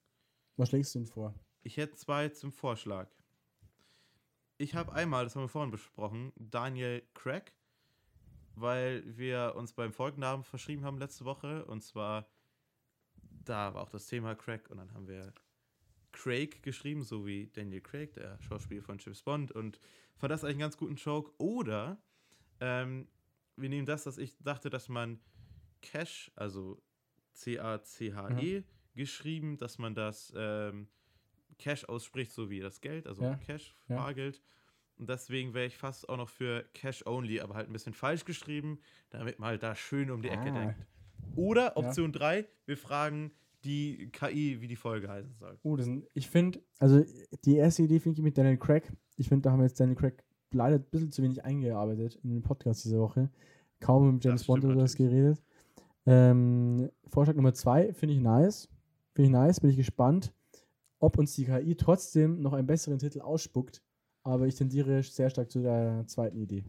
Was 0.57 0.71
schlägst 0.71 0.95
du 0.95 1.01
denn 1.01 1.07
vor? 1.07 1.35
Ich 1.63 1.77
hätte 1.77 1.97
zwei 1.97 2.29
zum 2.31 2.53
Vorschlag. 2.53 3.11
Ich 4.57 4.75
habe 4.75 4.93
einmal, 4.93 5.25
das 5.25 5.37
haben 5.37 5.43
wir 5.43 5.49
vorhin 5.49 5.71
besprochen, 5.71 6.33
Daniel 6.37 7.03
Craig, 7.15 7.53
weil 8.55 9.05
wir 9.17 9.55
uns 9.57 9.73
beim 9.73 9.93
Folgennamen 9.93 10.43
verschrieben 10.43 10.85
haben 10.85 10.99
letzte 10.99 11.25
Woche. 11.25 11.65
Und 11.67 11.83
zwar, 11.83 12.29
da 13.45 13.75
war 13.75 13.83
auch 13.83 13.91
das 13.91 14.07
Thema 14.07 14.35
Craig 14.35 14.69
und 14.71 14.79
dann 14.79 14.93
haben 14.95 15.07
wir 15.07 15.33
Craig 16.11 16.63
geschrieben, 16.63 17.05
so 17.05 17.25
wie 17.27 17.47
Daniel 17.49 17.83
Craig, 17.83 18.15
der 18.15 18.41
Schauspieler 18.43 18.83
von 18.83 18.99
James 18.99 19.23
Bond. 19.23 19.53
Und 19.53 19.79
fand 20.17 20.33
das 20.33 20.43
eigentlich 20.43 20.55
einen 20.55 20.61
ganz 20.61 20.77
guten 20.77 20.97
Joke. 20.97 21.31
Oder 21.39 22.03
ähm, 22.61 23.07
wir 23.57 23.69
nehmen 23.69 23.87
das, 23.87 24.05
dass 24.05 24.19
ich 24.19 24.37
dachte, 24.39 24.71
dass 24.71 24.89
man 24.89 25.19
Cash, 25.83 26.31
also 26.37 26.81
C-A-C-H-E, 27.35 28.63
geschrieben, 28.95 29.59
dass 29.59 29.79
man 29.79 29.95
das 29.95 30.33
ähm, 30.37 30.89
Cash 31.59 31.85
ausspricht, 31.85 32.33
so 32.33 32.51
wie 32.51 32.61
das 32.61 32.81
Geld, 32.81 33.07
also 33.07 33.23
Ja, 33.23 33.37
Cash, 33.37 33.77
ja. 33.89 33.97
Bargeld. 33.97 34.43
Und 34.97 35.09
deswegen 35.09 35.55
wäre 35.55 35.67
ich 35.67 35.77
fast 35.77 36.09
auch 36.09 36.17
noch 36.17 36.29
für 36.29 36.65
Cash 36.75 37.07
Only, 37.07 37.41
aber 37.41 37.55
halt 37.55 37.69
ein 37.69 37.73
bisschen 37.73 37.95
falsch 37.95 38.25
geschrieben, 38.25 38.81
damit 39.11 39.39
man 39.39 39.51
halt 39.51 39.63
da 39.63 39.75
schön 39.77 40.11
um 40.11 40.23
die 40.23 40.29
Ecke 40.29 40.51
Ah. 40.51 40.59
denkt. 40.65 40.87
Oder 41.37 41.77
Option 41.77 42.13
3, 42.13 42.47
wir 42.67 42.77
fragen 42.77 43.33
die 43.65 44.09
KI, 44.11 44.61
wie 44.61 44.67
die 44.69 44.77
Folge 44.77 45.09
heißen 45.09 45.35
soll. 45.37 45.59
Oh, 45.63 45.77
das 45.77 45.87
sind, 45.87 46.07
ich 46.15 46.29
finde, 46.29 46.61
also 46.79 47.05
die 47.45 47.57
erste 47.57 47.83
Idee 47.83 48.01
finde 48.01 48.19
ich 48.19 48.25
mit 48.25 48.37
Daniel 48.39 48.57
Craig. 48.57 48.93
Ich 49.17 49.29
finde, 49.29 49.43
da 49.43 49.53
haben 49.53 49.61
wir 49.61 49.67
jetzt 49.67 49.79
Daniel 49.79 49.97
Craig 49.97 50.25
leider 50.53 50.77
ein 50.77 50.85
bisschen 50.85 51.13
zu 51.13 51.23
wenig 51.23 51.45
eingearbeitet 51.45 52.19
in 52.23 52.31
den 52.31 52.43
Podcast 52.43 52.85
diese 52.85 52.99
Woche. 52.99 53.31
Kaum 53.81 54.15
mit 54.15 54.25
James 54.25 54.41
Das 54.43 54.47
Bond 54.47 54.65
was 54.65 54.75
natürlich. 54.75 54.97
geredet. 54.97 55.43
Ähm, 56.07 56.91
Vorschlag 57.09 57.37
Nummer 57.37 57.55
zwei 57.55 57.93
finde 57.93 58.15
ich 58.15 58.21
nice. 58.21 58.69
Finde 59.15 59.27
ich 59.27 59.33
nice, 59.33 59.61
bin 59.61 59.71
ich 59.71 59.77
gespannt, 59.77 60.33
ob 61.01 61.19
uns 61.19 61.35
die 61.35 61.45
KI 61.45 61.75
trotzdem 61.75 62.41
noch 62.41 62.53
einen 62.53 62.67
besseren 62.67 62.99
Titel 62.99 63.21
ausspuckt. 63.21 63.83
Aber 64.23 64.47
ich 64.47 64.55
tendiere 64.55 65.03
sehr 65.03 65.31
stark 65.31 65.51
zu 65.51 65.63
der 65.63 66.05
zweiten 66.07 66.39
Idee. 66.39 66.65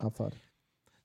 Abfahrt. 0.00 0.36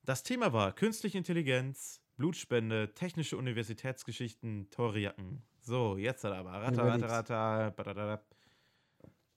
Das 0.03 0.23
Thema 0.23 0.53
war 0.53 0.73
künstliche 0.73 1.17
Intelligenz, 1.17 2.01
Blutspende, 2.17 2.93
technische 2.93 3.37
Universitätsgeschichten, 3.37 4.69
teure 4.69 4.99
Jacken. 4.99 5.41
So, 5.61 5.97
jetzt 5.97 6.23
hat 6.23 6.33
aber. 6.33 6.51
Überlegt. 6.67 6.79
ratter, 7.03 7.07
ratter, 7.09 7.71
badadada. 7.71 8.23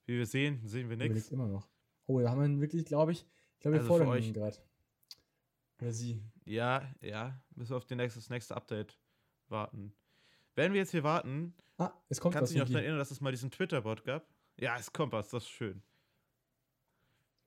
Wie 0.06 0.18
wir 0.18 0.26
sehen, 0.26 0.60
sehen 0.66 0.88
wir 0.88 0.96
nichts. 0.96 1.30
immer 1.30 1.46
noch. 1.48 1.68
Oh, 2.06 2.20
da 2.20 2.30
haben 2.30 2.40
wir 2.40 2.46
ihn 2.46 2.60
wirklich, 2.60 2.84
glaube 2.84 3.12
ich, 3.12 3.26
ich 3.54 3.60
glaube, 3.60 3.74
wir 3.76 3.80
Also 3.80 3.88
fordern 3.88 4.08
euch- 4.08 4.26
ihn 4.28 4.34
gerade. 4.34 4.56
Oder 5.80 5.92
sie. 5.92 6.22
Ja, 6.44 6.82
ja, 7.00 7.40
müssen 7.54 7.70
wir 7.70 7.76
auf 7.76 7.84
den 7.86 7.98
nächstes, 7.98 8.24
das 8.24 8.30
nächste 8.30 8.56
Update 8.56 8.98
warten. 9.48 9.92
Wenn 10.54 10.72
wir 10.72 10.80
jetzt 10.80 10.90
hier 10.90 11.04
warten, 11.04 11.54
Ah, 11.76 11.92
es 12.08 12.20
kommt 12.20 12.34
kannst 12.34 12.50
du 12.50 12.54
dich 12.54 12.60
noch 12.62 12.68
daran 12.68 12.82
erinnern, 12.82 12.98
dass 12.98 13.10
es 13.10 13.20
mal 13.20 13.30
diesen 13.30 13.50
Twitter-Bot 13.50 14.04
gab? 14.04 14.26
Ja, 14.56 14.76
es 14.76 14.92
kommt 14.92 15.12
was, 15.12 15.28
das 15.30 15.44
ist 15.44 15.50
schön. 15.50 15.82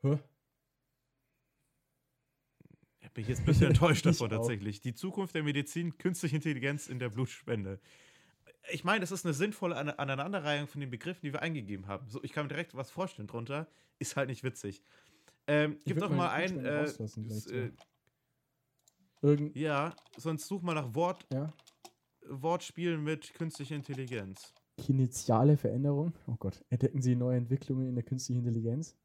Hä? 0.01 0.17
Ich 3.13 3.15
bin 3.15 3.25
jetzt 3.27 3.39
ein 3.39 3.45
bisschen 3.45 3.67
enttäuscht 3.67 4.05
Ich 4.05 4.17
davon 4.17 4.31
auch. 4.33 4.37
tatsächlich. 4.37 4.79
Die 4.81 4.93
Zukunft 4.93 5.35
der 5.35 5.43
Medizin, 5.43 5.97
künstliche 5.97 6.37
Intelligenz 6.37 6.87
in 6.87 6.97
der 6.99 7.09
Blutspende. 7.09 7.79
Ich 8.71 8.83
meine, 8.85 9.03
es 9.03 9.11
ist 9.11 9.25
eine 9.25 9.33
sinnvolle 9.33 9.75
Ane- 9.75 9.97
Aneinanderreihung 9.99 10.67
von 10.67 10.79
den 10.81 10.89
Begriffen, 10.89 11.21
die 11.23 11.33
wir 11.33 11.41
eingegeben 11.41 11.87
haben. 11.87 12.07
So, 12.09 12.23
ich 12.23 12.31
kann 12.31 12.45
mir 12.45 12.49
direkt 12.49 12.73
was 12.75 12.89
vorstellen 12.89 13.27
drunter. 13.27 13.67
Ist 13.99 14.15
halt 14.15 14.29
nicht 14.29 14.43
witzig. 14.43 14.81
Ähm, 15.47 15.75
Ich 15.79 15.85
gib 15.85 15.97
doch 15.99 16.09
mal 16.09 16.29
ein. 16.29 16.63
Äh, 16.63 16.85
äh, 16.85 17.71
Irgend. 19.21 19.55
ja, 19.55 19.93
sonst 20.17 20.47
such 20.47 20.61
mal 20.61 20.73
nach 20.73 20.95
Wort, 20.95 21.25
Ja. 21.33 21.51
Wortspielen 22.29 23.03
mit 23.03 23.33
künstlicher 23.33 23.75
Intelligenz. 23.75 24.53
Initiale 24.87 25.57
Veränderung. 25.57 26.13
Oh 26.27 26.35
Gott. 26.39 26.63
Entdecken 26.69 27.01
Sie 27.01 27.15
neue 27.15 27.37
Entwicklungen 27.37 27.87
in 27.89 27.95
der 27.95 28.03
künstlichen 28.05 28.39
Intelligenz? 28.45 28.95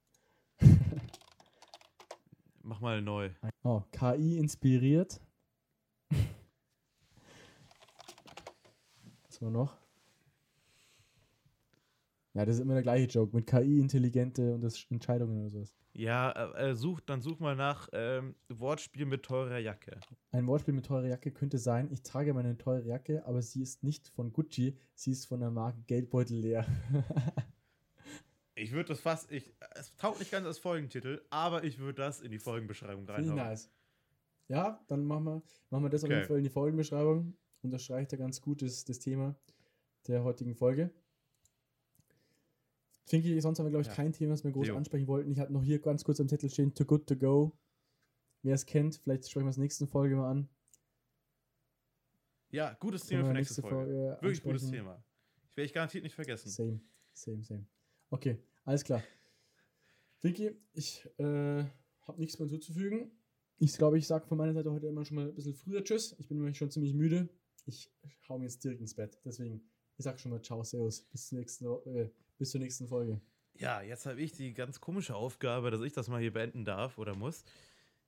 Mach 2.63 2.81
mal 2.81 3.01
neu. 3.03 3.31
Oh, 3.69 3.83
KI 3.91 4.39
inspiriert. 4.39 5.21
Was 9.25 9.41
wir 9.41 9.51
noch? 9.51 9.77
Ja, 12.35 12.45
das 12.45 12.55
ist 12.57 12.61
immer 12.61 12.75
der 12.75 12.85
gleiche 12.85 13.09
Joke 13.09 13.35
mit 13.35 13.49
KI 13.49 13.81
intelligente 13.81 14.55
und 14.55 14.61
das 14.61 14.87
Entscheidungen 14.89 15.41
oder 15.41 15.51
sowas. 15.51 15.75
Ja, 15.95 16.31
äh, 16.31 16.71
äh, 16.71 16.75
such, 16.77 17.01
dann 17.01 17.21
such 17.21 17.41
mal 17.41 17.57
nach 17.57 17.89
ähm, 17.93 18.37
Wortspiel 18.49 19.05
mit 19.05 19.25
teurer 19.25 19.59
Jacke. 19.59 19.99
Ein 20.31 20.47
Wortspiel 20.47 20.75
mit 20.75 20.87
teurer 20.87 21.09
Jacke 21.09 21.33
könnte 21.33 21.59
sein, 21.59 21.91
ich 21.91 22.05
trage 22.05 22.35
meine 22.35 22.57
teure 22.57 22.87
Jacke, 22.87 23.27
aber 23.27 23.43
sie 23.43 23.63
ist 23.63 23.83
nicht 23.83 24.07
von 24.11 24.33
Gucci, 24.33 24.79
sie 24.95 25.11
ist 25.11 25.27
von 25.27 25.41
der 25.41 25.51
Marke 25.51 25.83
Geldbeutel 25.89 26.39
leer. 26.39 26.65
Ich 28.59 28.73
würde 28.73 28.89
das 28.89 29.01
fast, 29.01 29.31
ich, 29.31 29.55
es 29.75 29.95
taugt 29.97 30.19
nicht 30.19 30.31
ganz 30.31 30.47
als 30.47 30.59
Folgentitel, 30.59 31.21
aber 31.31 31.63
ich 31.63 31.79
würde 31.79 32.03
das 32.03 32.21
in 32.23 32.31
die 32.31 32.39
Folgenbeschreibung 32.39 33.05
reinhauen. 33.07 33.37
nice. 33.37 33.71
Ja, 34.49 34.83
dann 34.89 35.05
machen 35.05 35.25
wir, 35.25 35.43
machen 35.71 35.85
wir 35.85 35.91
das 35.91 36.03
auf 36.05 36.09
Okay. 36.09 36.17
jeden 36.17 36.29
Fall 36.29 36.39
in 36.39 36.45
die 36.45 36.51
Folgenbeschreibung. 36.51 37.37
Unterstreicht 37.63 38.13
da 38.13 38.17
ganz 38.17 38.41
gut 38.41 38.63
das, 38.63 38.85
das 38.85 38.99
Thema 38.99 39.37
der 40.07 40.25
heutigen 40.25 40.55
Folge. 40.55 40.91
Finki, 43.07 43.41
sonst 43.41 43.59
haben 43.59 43.67
wir, 43.67 43.71
glaube 43.71 43.83
ich, 43.83 43.89
Ja. 43.89 43.95
kein 43.95 44.13
Thema, 44.13 44.33
was 44.33 44.43
wir 44.45 44.53
groß 44.53 44.69
Leo. 44.69 44.77
ansprechen 44.77 45.07
wollten. 45.07 45.31
Ich 45.31 45.39
hatte 45.39 45.53
noch 45.53 45.63
hier 45.63 45.79
ganz 45.81 46.03
kurz 46.05 46.19
am 46.21 46.29
Zettel 46.29 46.49
stehen, 46.51 46.75
Too 46.75 46.85
Good 46.85 47.07
To 47.09 47.17
Go. 47.17 47.59
Wer 48.43 48.55
es 48.55 48.65
kennt, 48.67 48.97
vielleicht 48.97 49.29
sprechen 49.31 49.47
wir 49.47 49.51
es 49.51 49.57
nächsten 49.59 49.87
Folge 49.87 50.17
mal 50.17 50.31
an. 50.31 50.49
Ja, 52.51 52.73
gutes 52.75 53.05
Thema 53.05 53.27
für 53.27 53.33
nächste 53.33 53.61
Folge. 53.63 54.17
Wirklich 54.21 54.43
gutes. 54.43 54.71
Thema. 54.71 55.03
Ich 55.51 55.57
werde 55.57 55.67
ich 55.67 55.73
garantiert 55.75 56.05
nicht 56.05 56.15
vergessen. 56.15 56.49
Same, 56.49 56.81
same, 57.13 57.43
same. 57.43 57.67
Okay, 58.11 58.39
alles 58.65 58.85
klar. 58.85 59.03
Vicky, 60.21 60.53
ich 60.73 61.05
äh, 61.19 61.65
habe 62.03 62.19
nichts 62.19 62.39
mehr 62.39 62.49
hinzuzufügen. 62.49 63.11
Ich 63.59 63.77
glaube, 63.77 63.99
ich 63.99 64.07
sage 64.07 64.27
von 64.27 64.39
meiner 64.39 64.53
Seite 64.53 64.71
heute 64.71 64.87
immer 64.87 65.05
schon 65.05 65.17
mal 65.17 65.29
ein 65.29 65.35
bisschen 65.35 65.55
früher 65.55 65.83
Tschüss. 65.83 66.15
Ich 66.19 66.29
bin 66.29 66.39
nämlich 66.39 66.59
schon 66.59 66.71
ziemlich 66.71 66.95
müde. 66.95 67.29
Ich 67.65 67.91
hau 68.29 68.39
mir 68.39 68.45
jetzt 68.45 68.63
direkt 68.63 68.81
ins 68.81 68.95
Bett. 68.95 69.19
Deswegen, 69.25 69.63
ich 69.97 70.05
sage 70.05 70.19
schon 70.19 70.31
mal 70.31 70.43
Ciao, 70.43 70.63
Servus. 70.63 71.03
Bis 71.11 71.29
zur 71.29 71.39
nächsten, 71.39 71.67
äh, 71.87 72.11
bis 72.39 72.51
zur 72.51 72.61
nächsten 72.61 72.87
Folge. 72.87 73.21
Ja, 73.55 73.81
jetzt 73.81 74.05
habe 74.05 74.21
ich 74.21 74.33
die 74.33 74.53
ganz 74.53 74.81
komische 74.81 75.15
Aufgabe, 75.17 75.71
dass 75.71 75.81
ich 75.81 75.93
das 75.93 76.09
mal 76.09 76.21
hier 76.21 76.33
beenden 76.33 76.65
darf 76.65 76.99
oder 76.99 77.15
muss. 77.15 77.45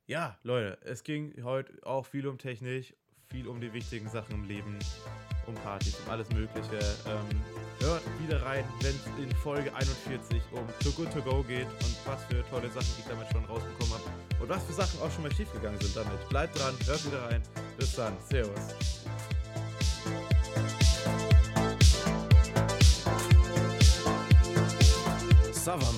Ja, 0.06 0.38
Leute, 0.42 0.78
es 0.84 1.02
ging 1.02 1.42
heute 1.42 1.84
auch 1.86 2.06
viel 2.06 2.26
um 2.26 2.38
Technik, 2.38 2.96
viel 3.26 3.48
um 3.48 3.60
die 3.60 3.72
wichtigen 3.72 4.08
Sachen 4.08 4.34
im 4.34 4.44
Leben, 4.44 4.78
um 5.46 5.54
Partys, 5.54 5.98
um 6.00 6.10
alles 6.10 6.28
Mögliche. 6.30 6.78
Ähm, 7.06 7.57
hört 7.80 8.02
wieder 8.20 8.42
rein, 8.42 8.64
wenn 8.80 8.94
es 8.94 9.22
in 9.22 9.34
Folge 9.36 9.72
41 9.74 10.42
um 10.52 10.66
Too 10.80 10.92
Good 10.92 11.12
To 11.12 11.22
Go 11.22 11.42
geht 11.42 11.66
und 11.66 11.96
was 12.04 12.24
für 12.24 12.44
tolle 12.50 12.68
Sachen 12.68 12.88
ich 12.98 13.04
damit 13.08 13.26
schon 13.32 13.44
rausbekommen 13.44 13.94
habe 13.94 14.42
und 14.42 14.48
was 14.48 14.64
für 14.64 14.72
Sachen 14.72 15.00
auch 15.00 15.10
schon 15.10 15.22
mal 15.22 15.34
schiefgegangen 15.34 15.80
sind 15.80 15.96
damit. 15.96 16.28
Bleibt 16.28 16.58
dran, 16.58 16.74
hört 16.86 17.06
wieder 17.06 17.22
rein. 17.24 17.42
Bis 17.76 17.94
dann. 17.94 18.16
Servus. 18.28 18.74
Southern 25.52 25.97